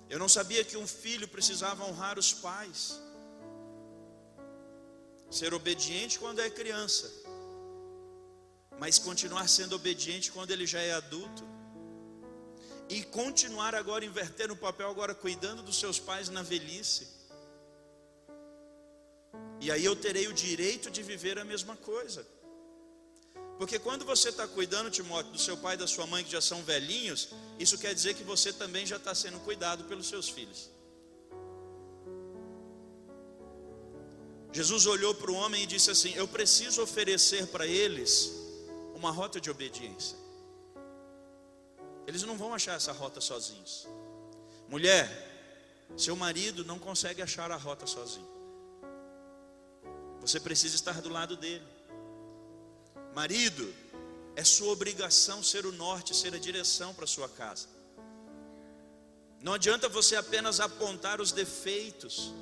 Eu 0.08 0.18
não 0.18 0.28
sabia 0.28 0.64
que 0.64 0.76
um 0.76 0.86
filho 0.86 1.26
precisava 1.26 1.84
honrar 1.84 2.18
os 2.18 2.32
pais. 2.32 3.00
Ser 5.30 5.52
obediente 5.52 6.18
quando 6.18 6.40
é 6.40 6.48
criança, 6.48 7.12
mas 8.78 8.98
continuar 8.98 9.48
sendo 9.48 9.74
obediente 9.74 10.30
quando 10.30 10.52
ele 10.52 10.66
já 10.66 10.80
é 10.80 10.92
adulto. 10.92 11.44
E 12.88 13.02
continuar 13.02 13.74
agora 13.74 14.04
invertendo 14.04 14.54
o 14.54 14.56
papel, 14.56 14.88
agora 14.88 15.12
cuidando 15.12 15.60
dos 15.60 15.80
seus 15.80 15.98
pais 15.98 16.28
na 16.28 16.42
velhice. 16.42 17.08
E 19.60 19.72
aí 19.72 19.84
eu 19.84 19.96
terei 19.96 20.28
o 20.28 20.32
direito 20.32 20.88
de 20.88 21.02
viver 21.02 21.36
a 21.36 21.44
mesma 21.44 21.76
coisa. 21.76 22.24
Porque 23.58 23.78
quando 23.78 24.04
você 24.04 24.28
está 24.28 24.46
cuidando, 24.46 24.90
Timóteo, 24.90 25.32
do 25.32 25.38
seu 25.38 25.56
pai 25.56 25.74
e 25.74 25.78
da 25.78 25.86
sua 25.86 26.06
mãe 26.06 26.22
que 26.22 26.30
já 26.30 26.40
são 26.40 26.62
velhinhos, 26.62 27.30
isso 27.58 27.78
quer 27.78 27.94
dizer 27.94 28.14
que 28.14 28.22
você 28.22 28.52
também 28.52 28.84
já 28.84 28.96
está 28.96 29.14
sendo 29.14 29.40
cuidado 29.40 29.84
pelos 29.84 30.08
seus 30.08 30.28
filhos. 30.28 30.70
Jesus 34.52 34.86
olhou 34.86 35.14
para 35.14 35.30
o 35.30 35.34
homem 35.34 35.62
e 35.62 35.66
disse 35.66 35.90
assim: 35.90 36.12
Eu 36.14 36.28
preciso 36.28 36.82
oferecer 36.82 37.46
para 37.48 37.66
eles 37.66 38.32
uma 38.94 39.10
rota 39.10 39.40
de 39.40 39.50
obediência. 39.50 40.16
Eles 42.06 42.22
não 42.22 42.36
vão 42.36 42.54
achar 42.54 42.76
essa 42.76 42.92
rota 42.92 43.20
sozinhos. 43.20 43.86
Mulher, 44.68 45.06
seu 45.96 46.14
marido 46.14 46.64
não 46.64 46.78
consegue 46.78 47.20
achar 47.20 47.50
a 47.50 47.56
rota 47.56 47.86
sozinho. 47.86 48.28
Você 50.20 50.40
precisa 50.40 50.74
estar 50.74 51.00
do 51.00 51.08
lado 51.08 51.36
dele. 51.36 51.75
Marido, 53.16 53.74
é 54.36 54.44
sua 54.44 54.72
obrigação 54.72 55.42
ser 55.42 55.64
o 55.64 55.72
norte, 55.72 56.14
ser 56.14 56.34
a 56.34 56.38
direção 56.38 56.92
para 56.92 57.06
sua 57.06 57.26
casa. 57.30 57.66
Não 59.40 59.54
adianta 59.54 59.88
você 59.88 60.16
apenas 60.16 60.60
apontar 60.60 61.18
os 61.18 61.32
defeitos. 61.32 62.34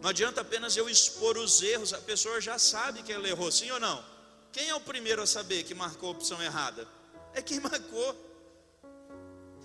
Não 0.00 0.08
adianta 0.08 0.40
apenas 0.40 0.78
eu 0.78 0.88
expor 0.88 1.36
os 1.36 1.60
erros, 1.60 1.92
a 1.92 1.98
pessoa 1.98 2.40
já 2.40 2.58
sabe 2.58 3.02
que 3.02 3.12
ela 3.12 3.28
errou, 3.28 3.52
sim 3.52 3.70
ou 3.70 3.78
não? 3.78 4.02
Quem 4.50 4.70
é 4.70 4.74
o 4.74 4.80
primeiro 4.80 5.20
a 5.20 5.26
saber 5.26 5.62
que 5.62 5.74
marcou 5.74 6.08
a 6.08 6.12
opção 6.12 6.42
errada? 6.42 6.88
É 7.34 7.42
quem 7.42 7.60
marcou. 7.60 8.16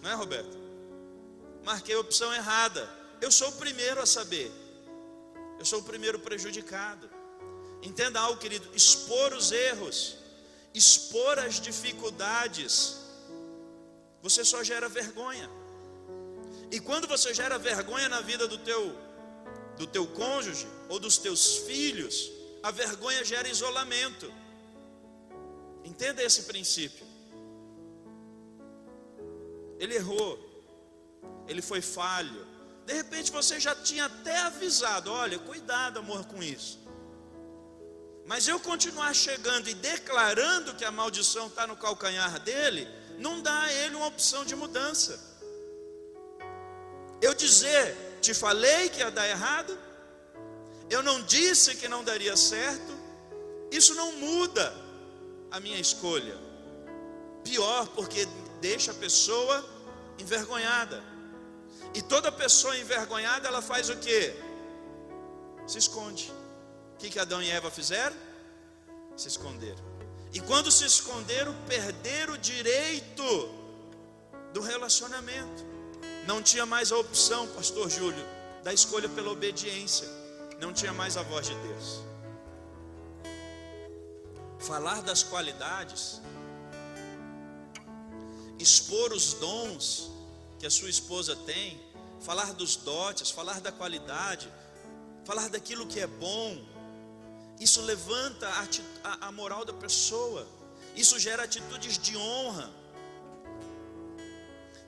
Não 0.01 0.10
é, 0.10 0.14
Roberto? 0.14 0.57
Marquei 1.64 1.95
a 1.95 2.01
opção 2.01 2.34
errada. 2.34 2.89
Eu 3.22 3.32
sou 3.32 3.47
o 3.47 3.53
primeiro 3.53 4.01
a 4.01 4.05
saber. 4.05 4.51
Eu 5.57 5.64
sou 5.64 5.80
o 5.80 5.84
primeiro 5.84 6.20
prejudicado. 6.20 7.10
Entenda 7.82 8.20
algo, 8.20 8.38
querido: 8.38 8.70
expor 8.76 9.34
os 9.34 9.53
erros, 9.53 10.18
expor 10.74 11.39
as 11.39 11.59
dificuldades, 11.59 12.97
você 14.22 14.43
só 14.45 14.63
gera 14.63 14.88
vergonha. 14.88 15.49
E 16.72 16.80
quando 16.80 17.07
você 17.07 17.34
gera 17.34 17.57
vergonha 17.57 18.07
na 18.09 18.22
vida 18.22 18.47
do 18.47 18.57
teu 18.57 19.09
do 19.78 19.88
teu 19.88 20.05
cônjuge 20.05 20.67
ou 20.89 20.99
dos 20.99 21.17
teus 21.17 21.59
filhos, 21.59 22.30
a 22.61 22.70
vergonha 22.70 23.24
gera 23.24 23.47
isolamento. 23.47 24.32
Entenda 25.86 26.22
esse 26.22 26.43
princípio. 26.43 27.09
ele 29.80 29.95
errou, 29.95 30.38
ele 31.47 31.61
foi 31.61 31.82
falho. 31.82 32.45
De 32.86 32.93
repente 32.93 33.32
você 33.32 33.59
já 33.59 33.74
tinha 33.74 34.05
até 34.05 34.38
avisado: 34.41 35.11
olha, 35.11 35.39
cuidado, 35.39 35.99
amor, 35.99 36.26
com 36.26 36.43
isso. 36.43 36.78
Mas 38.30 38.47
eu 38.47 38.59
continuar 38.59 39.11
chegando 39.15 39.69
e 39.69 39.73
declarando 39.73 40.75
que 40.75 40.86
a 40.86 40.91
maldição 40.91 41.47
está 41.47 41.65
no 41.65 41.75
calcanhar 41.75 42.39
dele, 42.41 42.88
não 43.17 43.41
dá 43.41 43.61
a 43.61 43.73
ele 43.73 43.95
uma 43.95 44.05
opção 44.05 44.45
de 44.45 44.55
mudança. 44.55 45.19
Eu 47.19 47.34
dizer, 47.34 47.97
te 48.21 48.36
falei 48.36 48.88
que 48.89 48.99
ia 48.99 49.09
dar 49.09 49.27
errado, 49.27 49.75
eu 50.91 51.01
não 51.01 51.23
disse 51.23 51.73
que 51.73 51.88
não 51.88 52.03
daria 52.03 52.38
certo, 52.38 52.93
isso 53.71 53.95
não 53.95 54.11
muda 54.11 54.75
a 55.49 55.59
minha 55.59 55.80
escolha. 55.80 56.38
Pior, 57.43 57.88
porque 57.95 58.27
deixa 58.61 58.91
a 58.91 58.93
pessoa 59.05 59.67
envergonhada. 60.19 61.03
E 61.95 62.01
toda 62.03 62.32
pessoa 62.32 62.77
envergonhada, 62.77 63.47
ela 63.47 63.63
faz 63.63 63.89
o 63.89 63.97
que? 63.97 64.36
Se 65.65 65.80
esconde. 65.80 66.32
Que, 66.99 67.09
que 67.09 67.17
Adão 67.17 67.41
e 67.41 67.49
Eva 67.49 67.71
fizeram? 67.71 68.15
Se 69.15 69.27
esconderam. 69.27 69.83
E 70.33 70.39
quando 70.41 70.71
se 70.71 70.85
esconderam, 70.85 71.55
perderam 71.67 72.33
o 72.33 72.37
direito 72.37 73.49
do 74.53 74.61
relacionamento. 74.61 75.65
Não 76.27 76.43
tinha 76.43 76.65
mais 76.65 76.91
a 76.91 76.97
opção, 76.97 77.47
pastor 77.47 77.89
Júlio, 77.89 78.23
da 78.63 78.73
escolha 78.73 79.09
pela 79.09 79.31
obediência. 79.31 80.07
Não 80.59 80.73
tinha 80.73 80.93
mais 80.93 81.15
a 81.17 81.23
voz 81.23 81.47
de 81.47 81.55
Deus. 81.55 82.01
Falar 84.59 85.01
das 85.01 85.23
qualidades, 85.23 86.21
expor 88.59 89.13
os 89.13 89.33
dons 89.33 90.11
que 90.59 90.67
a 90.67 90.69
sua 90.69 90.89
esposa 90.89 91.33
tem, 91.37 91.81
falar 92.19 92.53
dos 92.53 92.75
dotes, 92.75 93.31
falar 93.31 93.61
da 93.61 93.71
qualidade, 93.71 94.51
falar 95.23 95.47
daquilo 95.47 95.87
que 95.87 96.01
é 96.01 96.07
bom, 96.07 96.61
isso 97.60 97.82
levanta 97.82 98.47
a, 99.03 99.28
a, 99.28 99.32
moral 99.32 99.66
da 99.66 99.74
pessoa, 99.74 100.47
isso 100.95 101.20
gera 101.20 101.43
atitudes 101.43 101.97
de 101.97 102.16
honra. 102.16 102.70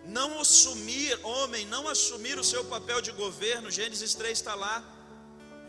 Não 0.05 0.39
assumir, 0.39 1.19
homem, 1.23 1.65
não 1.65 1.87
assumir 1.87 2.39
o 2.39 2.43
seu 2.43 2.65
papel 2.65 3.01
de 3.01 3.11
governo, 3.11 3.69
Gênesis 3.69 4.13
3 4.15 4.37
está 4.37 4.55
lá. 4.55 4.83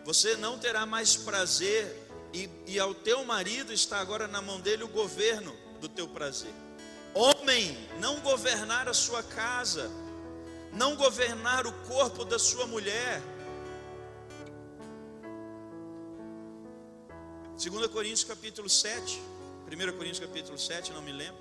Você 0.04 0.36
não 0.36 0.58
terá 0.58 0.86
mais 0.86 1.16
prazer, 1.16 2.02
e, 2.32 2.48
e 2.66 2.78
ao 2.78 2.94
teu 2.94 3.24
marido 3.24 3.72
está 3.72 4.00
agora 4.00 4.26
na 4.26 4.40
mão 4.40 4.60
dele 4.60 4.84
o 4.84 4.88
governo 4.88 5.54
do 5.80 5.88
teu 5.88 6.08
prazer. 6.08 6.52
Homem, 7.14 7.76
não 8.00 8.20
governar 8.20 8.88
a 8.88 8.94
sua 8.94 9.22
casa, 9.22 9.90
não 10.72 10.96
governar 10.96 11.66
o 11.66 11.72
corpo 11.86 12.24
da 12.24 12.38
sua 12.38 12.66
mulher. 12.66 13.20
2 17.56 17.86
Coríntios 17.88 18.24
capítulo 18.24 18.68
7, 18.68 19.20
1 19.66 19.96
Coríntios 19.96 20.20
capítulo 20.20 20.58
7, 20.58 20.92
não 20.92 21.02
me 21.02 21.12
lembro. 21.12 21.40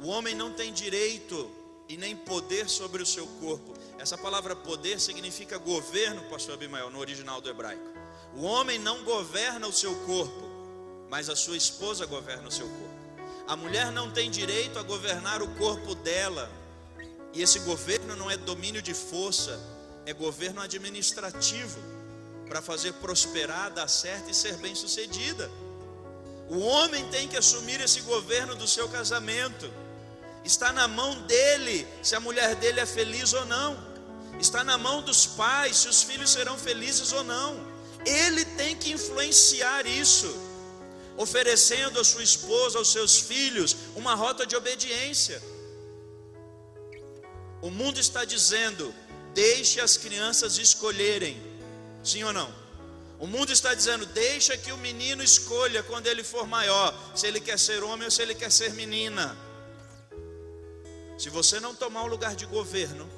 O 0.00 0.06
homem 0.08 0.34
não 0.34 0.52
tem 0.52 0.72
direito 0.72 1.50
e 1.88 1.96
nem 1.96 2.16
poder 2.16 2.68
sobre 2.68 3.02
o 3.02 3.06
seu 3.06 3.26
corpo. 3.40 3.74
Essa 3.98 4.16
palavra 4.16 4.54
poder 4.54 5.00
significa 5.00 5.58
governo, 5.58 6.22
pastor 6.30 6.54
Abimael, 6.54 6.90
no 6.90 6.98
original 6.98 7.40
do 7.40 7.48
hebraico. 7.48 7.84
O 8.34 8.42
homem 8.42 8.78
não 8.78 9.02
governa 9.02 9.66
o 9.66 9.72
seu 9.72 9.94
corpo, 10.04 10.44
mas 11.10 11.28
a 11.28 11.36
sua 11.36 11.56
esposa 11.56 12.06
governa 12.06 12.48
o 12.48 12.52
seu 12.52 12.68
corpo. 12.68 12.96
A 13.48 13.56
mulher 13.56 13.90
não 13.90 14.10
tem 14.10 14.30
direito 14.30 14.78
a 14.78 14.82
governar 14.82 15.42
o 15.42 15.48
corpo 15.56 15.94
dela. 15.96 16.50
E 17.32 17.42
esse 17.42 17.58
governo 17.60 18.16
não 18.16 18.30
é 18.30 18.36
domínio 18.36 18.80
de 18.80 18.94
força, 18.94 19.60
é 20.04 20.12
governo 20.12 20.60
administrativo 20.60 21.95
para 22.48 22.62
fazer 22.62 22.92
prosperar, 22.94 23.72
dar 23.72 23.88
certo 23.88 24.30
e 24.30 24.34
ser 24.34 24.56
bem-sucedida. 24.56 25.50
O 26.48 26.58
homem 26.60 27.06
tem 27.08 27.26
que 27.26 27.36
assumir 27.36 27.80
esse 27.80 28.00
governo 28.02 28.54
do 28.54 28.66
seu 28.66 28.88
casamento. 28.88 29.70
Está 30.44 30.72
na 30.72 30.86
mão 30.86 31.22
dele 31.22 31.86
se 32.02 32.14
a 32.14 32.20
mulher 32.20 32.54
dele 32.54 32.80
é 32.80 32.86
feliz 32.86 33.32
ou 33.32 33.44
não. 33.46 33.76
Está 34.38 34.62
na 34.62 34.78
mão 34.78 35.02
dos 35.02 35.26
pais 35.26 35.78
se 35.78 35.88
os 35.88 36.02
filhos 36.02 36.30
serão 36.30 36.56
felizes 36.56 37.12
ou 37.12 37.24
não. 37.24 37.66
Ele 38.04 38.44
tem 38.44 38.76
que 38.76 38.92
influenciar 38.92 39.84
isso, 39.86 40.32
oferecendo 41.16 41.98
à 41.98 42.04
sua 42.04 42.22
esposa, 42.22 42.78
aos 42.78 42.92
seus 42.92 43.18
filhos, 43.18 43.76
uma 43.96 44.14
rota 44.14 44.46
de 44.46 44.54
obediência. 44.54 45.42
O 47.60 47.70
mundo 47.70 47.98
está 47.98 48.24
dizendo: 48.24 48.94
deixe 49.34 49.80
as 49.80 49.96
crianças 49.96 50.58
escolherem, 50.58 51.42
sim 52.06 52.22
ou 52.22 52.32
não? 52.32 52.52
O 53.18 53.26
mundo 53.26 53.52
está 53.52 53.74
dizendo: 53.74 54.06
deixa 54.06 54.56
que 54.56 54.72
o 54.72 54.76
menino 54.76 55.22
escolha 55.22 55.82
quando 55.82 56.06
ele 56.06 56.22
for 56.22 56.46
maior, 56.46 56.94
se 57.14 57.26
ele 57.26 57.40
quer 57.40 57.58
ser 57.58 57.82
homem 57.82 58.04
ou 58.04 58.10
se 58.10 58.22
ele 58.22 58.34
quer 58.34 58.50
ser 58.50 58.72
menina. 58.74 59.36
Se 61.18 61.30
você 61.30 61.58
não 61.58 61.74
tomar 61.74 62.02
o 62.02 62.06
lugar 62.06 62.36
de 62.36 62.44
governo, 62.44 63.08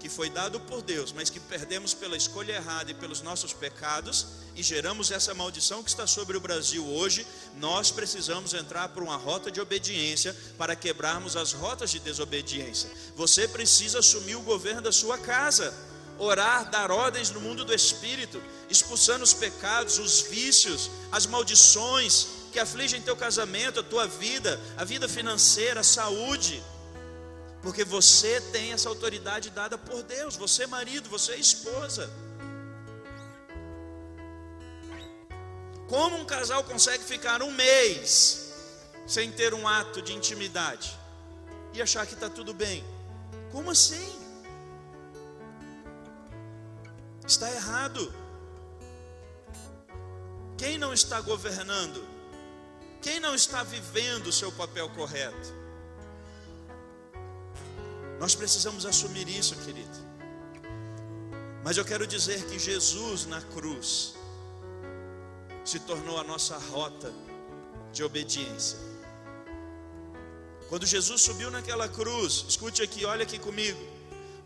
que 0.00 0.08
foi 0.08 0.28
dado 0.28 0.60
por 0.60 0.82
Deus, 0.82 1.12
mas 1.12 1.30
que 1.30 1.40
perdemos 1.40 1.94
pela 1.94 2.16
escolha 2.16 2.52
errada 2.52 2.90
e 2.90 2.94
pelos 2.94 3.22
nossos 3.22 3.54
pecados, 3.54 4.26
e 4.54 4.62
geramos 4.62 5.10
essa 5.10 5.32
maldição 5.32 5.82
que 5.82 5.88
está 5.88 6.06
sobre 6.06 6.36
o 6.36 6.40
Brasil 6.40 6.84
hoje, 6.86 7.26
nós 7.56 7.90
precisamos 7.90 8.52
entrar 8.52 8.88
por 8.90 9.02
uma 9.02 9.16
rota 9.16 9.50
de 9.50 9.60
obediência 9.60 10.36
para 10.58 10.76
quebrarmos 10.76 11.36
as 11.36 11.52
rotas 11.52 11.90
de 11.90 12.00
desobediência. 12.00 12.90
Você 13.16 13.48
precisa 13.48 14.00
assumir 14.00 14.34
o 14.34 14.42
governo 14.42 14.82
da 14.82 14.92
sua 14.92 15.16
casa, 15.16 15.72
orar, 16.18 16.70
dar 16.70 16.90
ordens 16.90 17.30
no 17.30 17.40
mundo 17.40 17.64
do 17.64 17.74
espírito, 17.74 18.42
expulsando 18.68 19.24
os 19.24 19.34
pecados, 19.34 19.98
os 19.98 20.22
vícios, 20.22 20.90
as 21.10 21.26
maldições 21.26 22.28
que 22.52 22.58
afligem 22.58 23.02
teu 23.02 23.16
casamento, 23.16 23.80
a 23.80 23.82
tua 23.82 24.06
vida, 24.06 24.60
a 24.76 24.84
vida 24.84 25.08
financeira, 25.08 25.80
a 25.80 25.84
saúde 25.84 26.62
porque 27.64 27.82
você 27.82 28.42
tem 28.52 28.74
essa 28.74 28.90
autoridade 28.90 29.48
dada 29.48 29.78
por 29.78 30.02
Deus, 30.02 30.36
você 30.36 30.64
é 30.64 30.66
marido, 30.66 31.08
você 31.08 31.32
é 31.32 31.38
esposa. 31.38 32.10
Como 35.88 36.14
um 36.18 36.26
casal 36.26 36.62
consegue 36.64 37.02
ficar 37.02 37.42
um 37.42 37.50
mês 37.50 38.52
sem 39.06 39.32
ter 39.32 39.54
um 39.54 39.66
ato 39.66 40.02
de 40.02 40.12
intimidade 40.12 40.94
e 41.72 41.80
achar 41.80 42.06
que 42.06 42.12
está 42.12 42.28
tudo 42.28 42.52
bem? 42.52 42.84
Como 43.50 43.70
assim? 43.70 44.12
Está 47.26 47.50
errado. 47.50 48.12
Quem 50.58 50.78
não 50.78 50.92
está 50.92 51.20
governando? 51.20 52.04
Quem 53.00 53.20
não 53.20 53.34
está 53.34 53.62
vivendo 53.62 54.28
o 54.28 54.32
seu 54.32 54.52
papel 54.52 54.88
correto? 54.90 55.54
Nós 58.18 58.34
precisamos 58.34 58.86
assumir 58.86 59.28
isso, 59.28 59.56
querido. 59.56 60.14
Mas 61.62 61.76
eu 61.76 61.84
quero 61.84 62.06
dizer 62.06 62.44
que 62.46 62.58
Jesus 62.58 63.26
na 63.26 63.40
cruz 63.40 64.14
se 65.64 65.78
tornou 65.80 66.18
a 66.18 66.24
nossa 66.24 66.58
rota 66.58 67.12
de 67.92 68.04
obediência. 68.04 68.78
Quando 70.68 70.86
Jesus 70.86 71.22
subiu 71.22 71.50
naquela 71.50 71.88
cruz, 71.88 72.44
escute 72.48 72.82
aqui, 72.82 73.04
olha 73.04 73.22
aqui 73.22 73.38
comigo. 73.38 73.93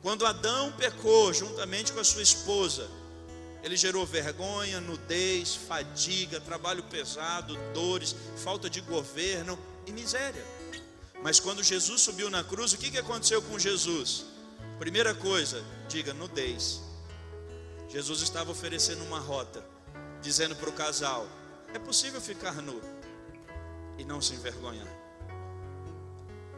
Quando 0.03 0.27
Adão 0.27 0.73
pecou 0.73 1.33
juntamente 1.33 1.93
com 1.93 2.01
a 2.01 2.05
sua 2.05 2.23
esposa, 2.23 2.89
ele 3.63 3.77
gerou 3.77 4.07
vergonha, 4.07 4.81
nudez, 4.81 5.57
fadiga, 5.57 6.41
trabalho 6.41 6.83
pesado, 6.85 7.57
dores, 7.75 8.15
falta 8.37 8.71
de 8.71 8.81
governo 8.81 9.59
e 9.87 9.93
miséria. 9.93 10.45
Mas 11.23 11.41
quando 11.41 11.63
Jesus 11.63 12.03
subiu 12.03 12.31
na 12.31 12.45
cruz, 12.45 12.73
o 12.73 12.79
que, 12.79 12.91
que 12.91 12.99
aconteceu 12.99 13.43
com 13.43 13.59
Jesus? 13.59 14.25
Primeira 14.79 15.13
coisa, 15.15 15.65
diga 15.89 16.15
nudez. 16.15 16.81
Jesus 17.89 18.23
estava 18.23 18.53
oferecendo 18.53 19.03
uma 19.03 19.19
rota, 19.19 19.65
dizendo 20.23 20.55
para 20.55 20.69
o 20.69 20.73
casal: 20.73 21.27
é 21.75 21.79
possível 21.79 22.21
ficar 22.21 22.63
nu 22.63 22.81
e 23.99 24.05
não 24.05 24.21
se 24.21 24.35
envergonhar. 24.35 24.87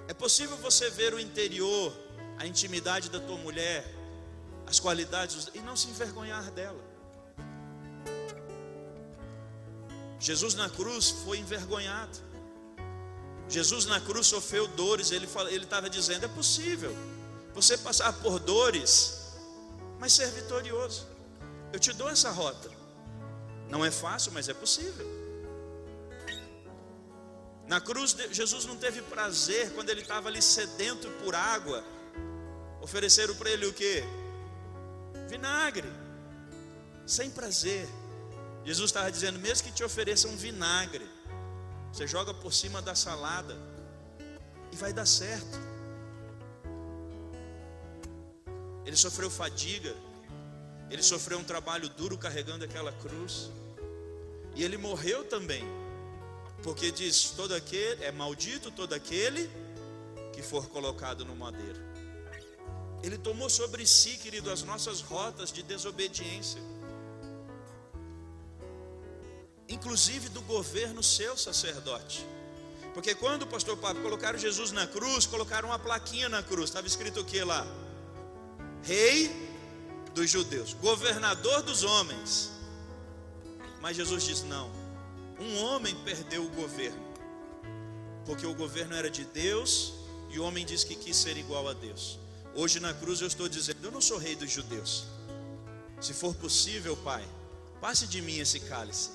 É 0.07 0.13
possível 0.13 0.57
você 0.59 0.91
ver 0.91 1.15
o 1.15 1.21
interior, 1.21 1.97
a 2.41 2.47
intimidade 2.47 3.11
da 3.11 3.21
tua 3.21 3.37
mulher, 3.37 3.85
as 4.67 4.81
qualidades 4.81 5.49
e 5.55 5.59
não 5.59 5.77
se 5.77 5.89
envergonhar 5.89 6.51
dela. 6.53 6.83
Jesus 10.19 10.55
na 10.55 10.71
cruz 10.71 11.11
foi 11.11 11.37
envergonhado. 11.37 12.19
Jesus 13.47 13.85
na 13.85 14.01
cruz 14.01 14.27
sofreu 14.27 14.67
dores, 14.69 15.11
ele 15.11 15.27
estava 15.27 15.91
dizendo: 15.91 16.25
é 16.25 16.29
possível 16.29 16.97
você 17.53 17.77
passar 17.77 18.11
por 18.23 18.39
dores, 18.39 19.35
mas 19.99 20.15
ser 20.15 20.31
vitorioso. 20.31 21.07
Eu 21.75 21.79
te 21.79 21.93
dou 21.93 22.09
essa 22.09 22.31
rota. 22.31 22.71
Não 23.69 23.85
é 23.85 23.91
fácil, 23.91 24.33
mas 24.33 24.49
é 24.49 24.55
possível. 24.55 25.07
Na 27.67 27.83
cruz, 27.83 28.17
Jesus 28.31 28.65
não 28.65 28.79
teve 28.79 29.03
prazer 29.03 29.75
quando 29.75 29.91
ele 29.91 30.01
estava 30.01 30.29
ali 30.31 30.41
sedento 30.41 31.07
por 31.23 31.35
água. 31.35 31.85
Ofereceram 32.91 33.37
para 33.37 33.49
ele 33.49 33.67
o 33.67 33.73
que? 33.73 34.03
Vinagre, 35.29 35.89
sem 37.07 37.31
prazer. 37.31 37.89
Jesus 38.65 38.91
estava 38.91 39.13
dizendo: 39.13 39.39
mesmo 39.39 39.69
que 39.69 39.73
te 39.73 39.85
ofereçam 39.85 40.33
um 40.33 40.37
vinagre, 40.37 41.09
você 41.93 42.05
joga 42.05 42.35
por 42.35 42.53
cima 42.53 42.83
da 42.83 42.97
salada 42.97 43.57
e 44.73 44.77
vai 44.77 44.93
dar 44.93 45.07
certo. 45.07 45.57
Ele 48.85 48.97
sofreu 48.97 49.31
fadiga, 49.31 49.95
ele 50.91 51.05
sofreu 51.05 51.39
um 51.39 51.45
trabalho 51.45 51.89
duro 51.91 52.19
carregando 52.19 52.65
aquela 52.65 52.91
cruz, 52.95 53.53
e 54.57 54.65
ele 54.65 54.77
morreu 54.77 55.25
também 55.25 55.65
porque 56.61 56.91
diz: 56.91 57.31
todo 57.37 57.55
aquele 57.55 58.03
é 58.03 58.11
maldito 58.11 58.69
todo 58.73 58.95
aquele 58.95 59.49
que 60.33 60.43
for 60.43 60.67
colocado 60.67 61.25
no 61.25 61.37
madeiro. 61.37 61.90
Ele 63.03 63.17
tomou 63.17 63.49
sobre 63.49 63.87
si, 63.87 64.17
querido, 64.19 64.51
as 64.51 64.63
nossas 64.63 65.01
rotas 65.01 65.51
de 65.51 65.63
desobediência. 65.63 66.61
Inclusive 69.69 70.29
do 70.29 70.43
governo 70.43 71.03
seu 71.03 71.37
sacerdote. 71.37 72.27
Porque 72.93 73.15
quando 73.15 73.43
o 73.43 73.47
pastor 73.47 73.77
Pablo 73.77 74.03
colocaram 74.03 74.39
Jesus 74.39 74.73
na 74.73 74.87
cruz, 74.87 75.27
colocaram 75.27 75.69
uma 75.69 75.79
plaquinha 75.79 76.29
na 76.29 76.43
cruz. 76.43 76.71
Estava 76.71 76.87
escrito 76.87 77.21
o 77.21 77.25
que 77.25 77.43
lá? 77.43 77.67
Rei 78.83 79.31
dos 80.15 80.29
judeus, 80.29 80.75
governador 80.75 81.63
dos 81.63 81.85
homens. 81.85 82.51
Mas 83.81 83.97
Jesus 83.97 84.25
disse: 84.25 84.45
não, 84.45 84.71
um 85.39 85.57
homem 85.59 85.95
perdeu 86.05 86.45
o 86.45 86.51
governo, 86.51 87.03
porque 88.27 88.47
o 88.47 88.55
governo 88.55 88.95
era 88.95 89.11
de 89.11 89.25
Deus 89.25 89.95
e 90.31 90.39
o 90.39 90.45
homem 90.45 90.67
disse 90.67 90.85
que 90.85 90.95
quis 90.95 91.17
ser 91.17 91.37
igual 91.37 91.69
a 91.69 91.73
Deus. 91.73 92.19
Hoje 92.55 92.81
na 92.81 92.93
cruz 92.93 93.21
eu 93.21 93.27
estou 93.27 93.49
dizendo: 93.49 93.85
eu 93.85 93.91
não 93.91 94.01
sou 94.01 94.19
rei 94.19 94.35
dos 94.35 94.51
judeus. 94.51 95.05
Se 96.01 96.13
for 96.15 96.35
possível, 96.35 96.97
Pai, 96.97 97.27
passe 97.81 98.07
de 98.07 98.21
mim 98.23 98.39
esse 98.39 98.61
cálice, 98.61 99.11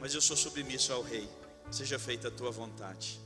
mas 0.00 0.14
eu 0.14 0.20
sou 0.20 0.36
submisso 0.36 0.92
ao 0.92 1.02
rei. 1.02 1.28
Seja 1.70 1.98
feita 1.98 2.28
a 2.28 2.30
tua 2.30 2.50
vontade. 2.50 3.20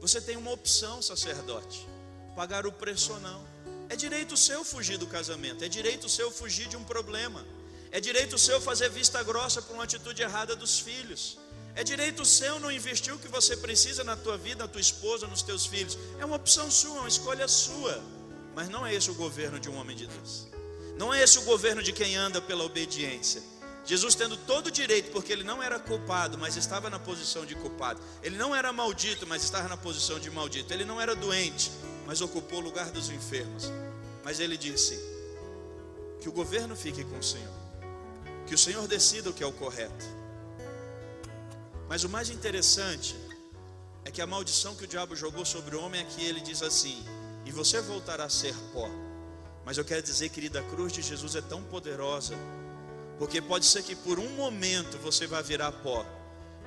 Você 0.00 0.20
tem 0.20 0.36
uma 0.36 0.50
opção, 0.50 1.02
sacerdote: 1.02 1.86
pagar 2.34 2.66
o 2.66 2.72
preço 2.72 3.12
ou 3.12 3.20
não. 3.20 3.46
É 3.90 3.96
direito 3.96 4.36
seu 4.36 4.64
fugir 4.64 4.98
do 4.98 5.06
casamento, 5.06 5.64
é 5.64 5.68
direito 5.68 6.08
seu 6.08 6.30
fugir 6.30 6.68
de 6.68 6.76
um 6.76 6.84
problema. 6.84 7.44
É 7.90 8.00
direito 8.00 8.38
seu 8.38 8.60
fazer 8.60 8.90
vista 8.90 9.22
grossa 9.22 9.62
por 9.62 9.72
uma 9.74 9.84
atitude 9.84 10.20
errada 10.20 10.54
dos 10.54 10.78
filhos. 10.78 11.38
É 11.74 11.82
direito 11.82 12.24
seu 12.24 12.58
não 12.60 12.70
investir 12.70 13.14
o 13.14 13.18
que 13.18 13.28
você 13.28 13.56
precisa 13.56 14.04
na 14.04 14.16
tua 14.16 14.36
vida, 14.36 14.64
na 14.64 14.68
tua 14.68 14.80
esposa, 14.80 15.26
nos 15.26 15.42
teus 15.42 15.64
filhos. 15.64 15.96
É 16.18 16.24
uma 16.24 16.36
opção 16.36 16.70
sua, 16.70 17.00
uma 17.00 17.08
escolha 17.08 17.48
sua. 17.48 18.02
Mas 18.58 18.68
não 18.68 18.84
é 18.84 18.92
esse 18.92 19.08
o 19.08 19.14
governo 19.14 19.60
de 19.60 19.70
um 19.70 19.76
homem 19.78 19.96
de 19.96 20.08
Deus. 20.08 20.48
Não 20.96 21.14
é 21.14 21.22
esse 21.22 21.38
o 21.38 21.42
governo 21.42 21.80
de 21.80 21.92
quem 21.92 22.16
anda 22.16 22.42
pela 22.42 22.64
obediência. 22.64 23.40
Jesus 23.84 24.16
tendo 24.16 24.36
todo 24.36 24.66
o 24.66 24.70
direito, 24.72 25.12
porque 25.12 25.32
ele 25.32 25.44
não 25.44 25.62
era 25.62 25.78
culpado, 25.78 26.36
mas 26.36 26.56
estava 26.56 26.90
na 26.90 26.98
posição 26.98 27.46
de 27.46 27.54
culpado. 27.54 28.00
Ele 28.20 28.36
não 28.36 28.52
era 28.52 28.72
maldito, 28.72 29.28
mas 29.28 29.44
estava 29.44 29.68
na 29.68 29.76
posição 29.76 30.18
de 30.18 30.28
maldito. 30.28 30.72
Ele 30.72 30.84
não 30.84 31.00
era 31.00 31.14
doente, 31.14 31.70
mas 32.04 32.20
ocupou 32.20 32.58
o 32.58 32.62
lugar 32.62 32.90
dos 32.90 33.10
enfermos. 33.10 33.70
Mas 34.24 34.40
ele 34.40 34.56
disse: 34.56 34.98
que 36.20 36.28
o 36.28 36.32
governo 36.32 36.74
fique 36.74 37.04
com 37.04 37.16
o 37.16 37.22
Senhor. 37.22 37.54
Que 38.44 38.56
o 38.56 38.58
Senhor 38.58 38.88
decida 38.88 39.30
o 39.30 39.32
que 39.32 39.44
é 39.44 39.46
o 39.46 39.52
correto. 39.52 40.04
Mas 41.88 42.02
o 42.02 42.08
mais 42.08 42.28
interessante 42.28 43.14
é 44.04 44.10
que 44.10 44.20
a 44.20 44.26
maldição 44.26 44.74
que 44.74 44.82
o 44.82 44.88
diabo 44.88 45.14
jogou 45.14 45.44
sobre 45.44 45.76
o 45.76 45.80
homem 45.80 46.00
é 46.00 46.04
que 46.04 46.24
ele 46.24 46.40
diz 46.40 46.60
assim: 46.60 47.04
e 47.48 47.50
você 47.50 47.80
voltará 47.80 48.24
a 48.24 48.28
ser 48.28 48.54
pó. 48.74 48.90
Mas 49.64 49.78
eu 49.78 49.84
quero 49.84 50.02
dizer, 50.02 50.28
querida, 50.28 50.60
a 50.60 50.62
cruz 50.64 50.92
de 50.92 51.00
Jesus 51.00 51.34
é 51.34 51.40
tão 51.40 51.62
poderosa, 51.62 52.34
porque 53.18 53.40
pode 53.40 53.64
ser 53.64 53.82
que 53.82 53.96
por 53.96 54.18
um 54.18 54.28
momento 54.36 54.98
você 54.98 55.26
vai 55.26 55.42
virar 55.42 55.72
pó, 55.72 56.04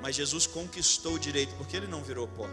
mas 0.02 0.16
Jesus 0.16 0.48
conquistou 0.48 1.14
o 1.14 1.20
direito, 1.20 1.54
porque 1.54 1.78
ele 1.78 1.86
não 1.86 2.04
virou 2.04 2.28
pó. 2.28 2.50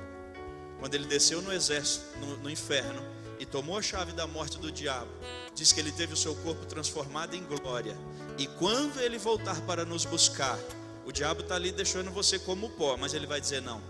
Quando 0.79 0.95
ele 0.95 1.07
desceu 1.07 1.41
no 1.41 1.51
exército, 1.51 2.05
no, 2.19 2.37
no 2.37 2.51
inferno, 2.51 3.03
e 3.39 3.47
tomou 3.47 3.79
a 3.79 3.83
chave 3.83 4.13
da 4.13 4.27
morte 4.27 4.59
do 4.59 4.71
diabo, 4.71 5.11
diz 5.55 5.73
que 5.73 5.81
ele 5.81 5.91
teve 5.91 6.13
o 6.13 6.17
seu 6.17 6.35
corpo 6.37 6.67
transformado 6.67 7.35
em 7.35 7.43
glória. 7.43 7.97
E 8.37 8.47
quando 8.47 9.01
ele 9.01 9.17
voltar 9.17 9.59
para 9.63 9.87
nos 9.87 10.05
buscar, 10.05 10.59
o 11.07 11.11
diabo 11.11 11.41
está 11.41 11.55
ali 11.55 11.73
deixando 11.73 12.11
você 12.11 12.39
como 12.39 12.69
pó, 12.71 12.95
mas 12.99 13.15
ele 13.15 13.27
vai 13.27 13.41
dizer: 13.41 13.63
não, 13.63 13.83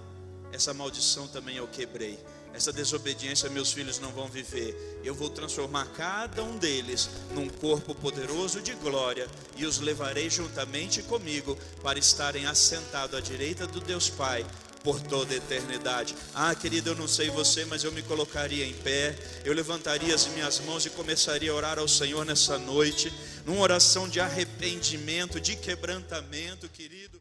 essa 0.53 0.72
maldição 0.72 1.26
também 1.26 1.57
eu 1.57 1.66
quebrei. 1.66 2.18
Essa 2.55 2.73
desobediência 2.73 3.49
meus 3.49 3.73
filhos 3.73 3.99
não 3.99 4.11
vão 4.11 4.29
viver. 4.29 5.01
Eu 5.05 5.15
vou 5.15 5.31
transformar 5.31 5.87
cada 5.97 6.43
um 6.43 6.57
deles 6.57 7.09
num 7.33 7.49
corpo 7.49 7.95
poderoso 7.95 8.61
de 8.61 8.75
glória 8.75 9.29
e 9.57 9.65
os 9.65 9.79
levarei 9.79 10.29
juntamente 10.29 11.03
comigo 11.03 11.57
para 11.83 11.99
estarem 11.99 12.47
assentados 12.47 13.17
à 13.17 13.21
direita 13.21 13.67
do 13.67 13.81
Deus 13.81 14.09
Pai 14.11 14.45
por 14.83 15.01
toda 15.01 15.35
a 15.35 15.37
eternidade. 15.37 16.15
Ah, 16.35 16.55
querido, 16.55 16.91
eu 16.91 16.95
não 16.95 17.09
sei 17.09 17.31
você, 17.31 17.65
mas 17.65 17.85
eu 17.85 17.93
me 17.93 18.03
colocaria 18.03 18.65
em 18.65 18.73
pé, 18.73 19.17
eu 19.45 19.53
levantaria 19.53 20.15
as 20.15 20.27
minhas 20.29 20.61
mãos 20.61 20.87
e 20.87 20.91
começaria 20.91 21.51
a 21.51 21.55
orar 21.55 21.79
ao 21.79 21.89
Senhor 21.89 22.25
nessa 22.25 22.59
noite, 22.59 23.13
numa 23.45 23.61
oração 23.61 24.09
de 24.09 24.21
arrependimento, 24.21 25.41
de 25.41 25.57
quebrantamento, 25.57 26.69
querido. 26.69 27.21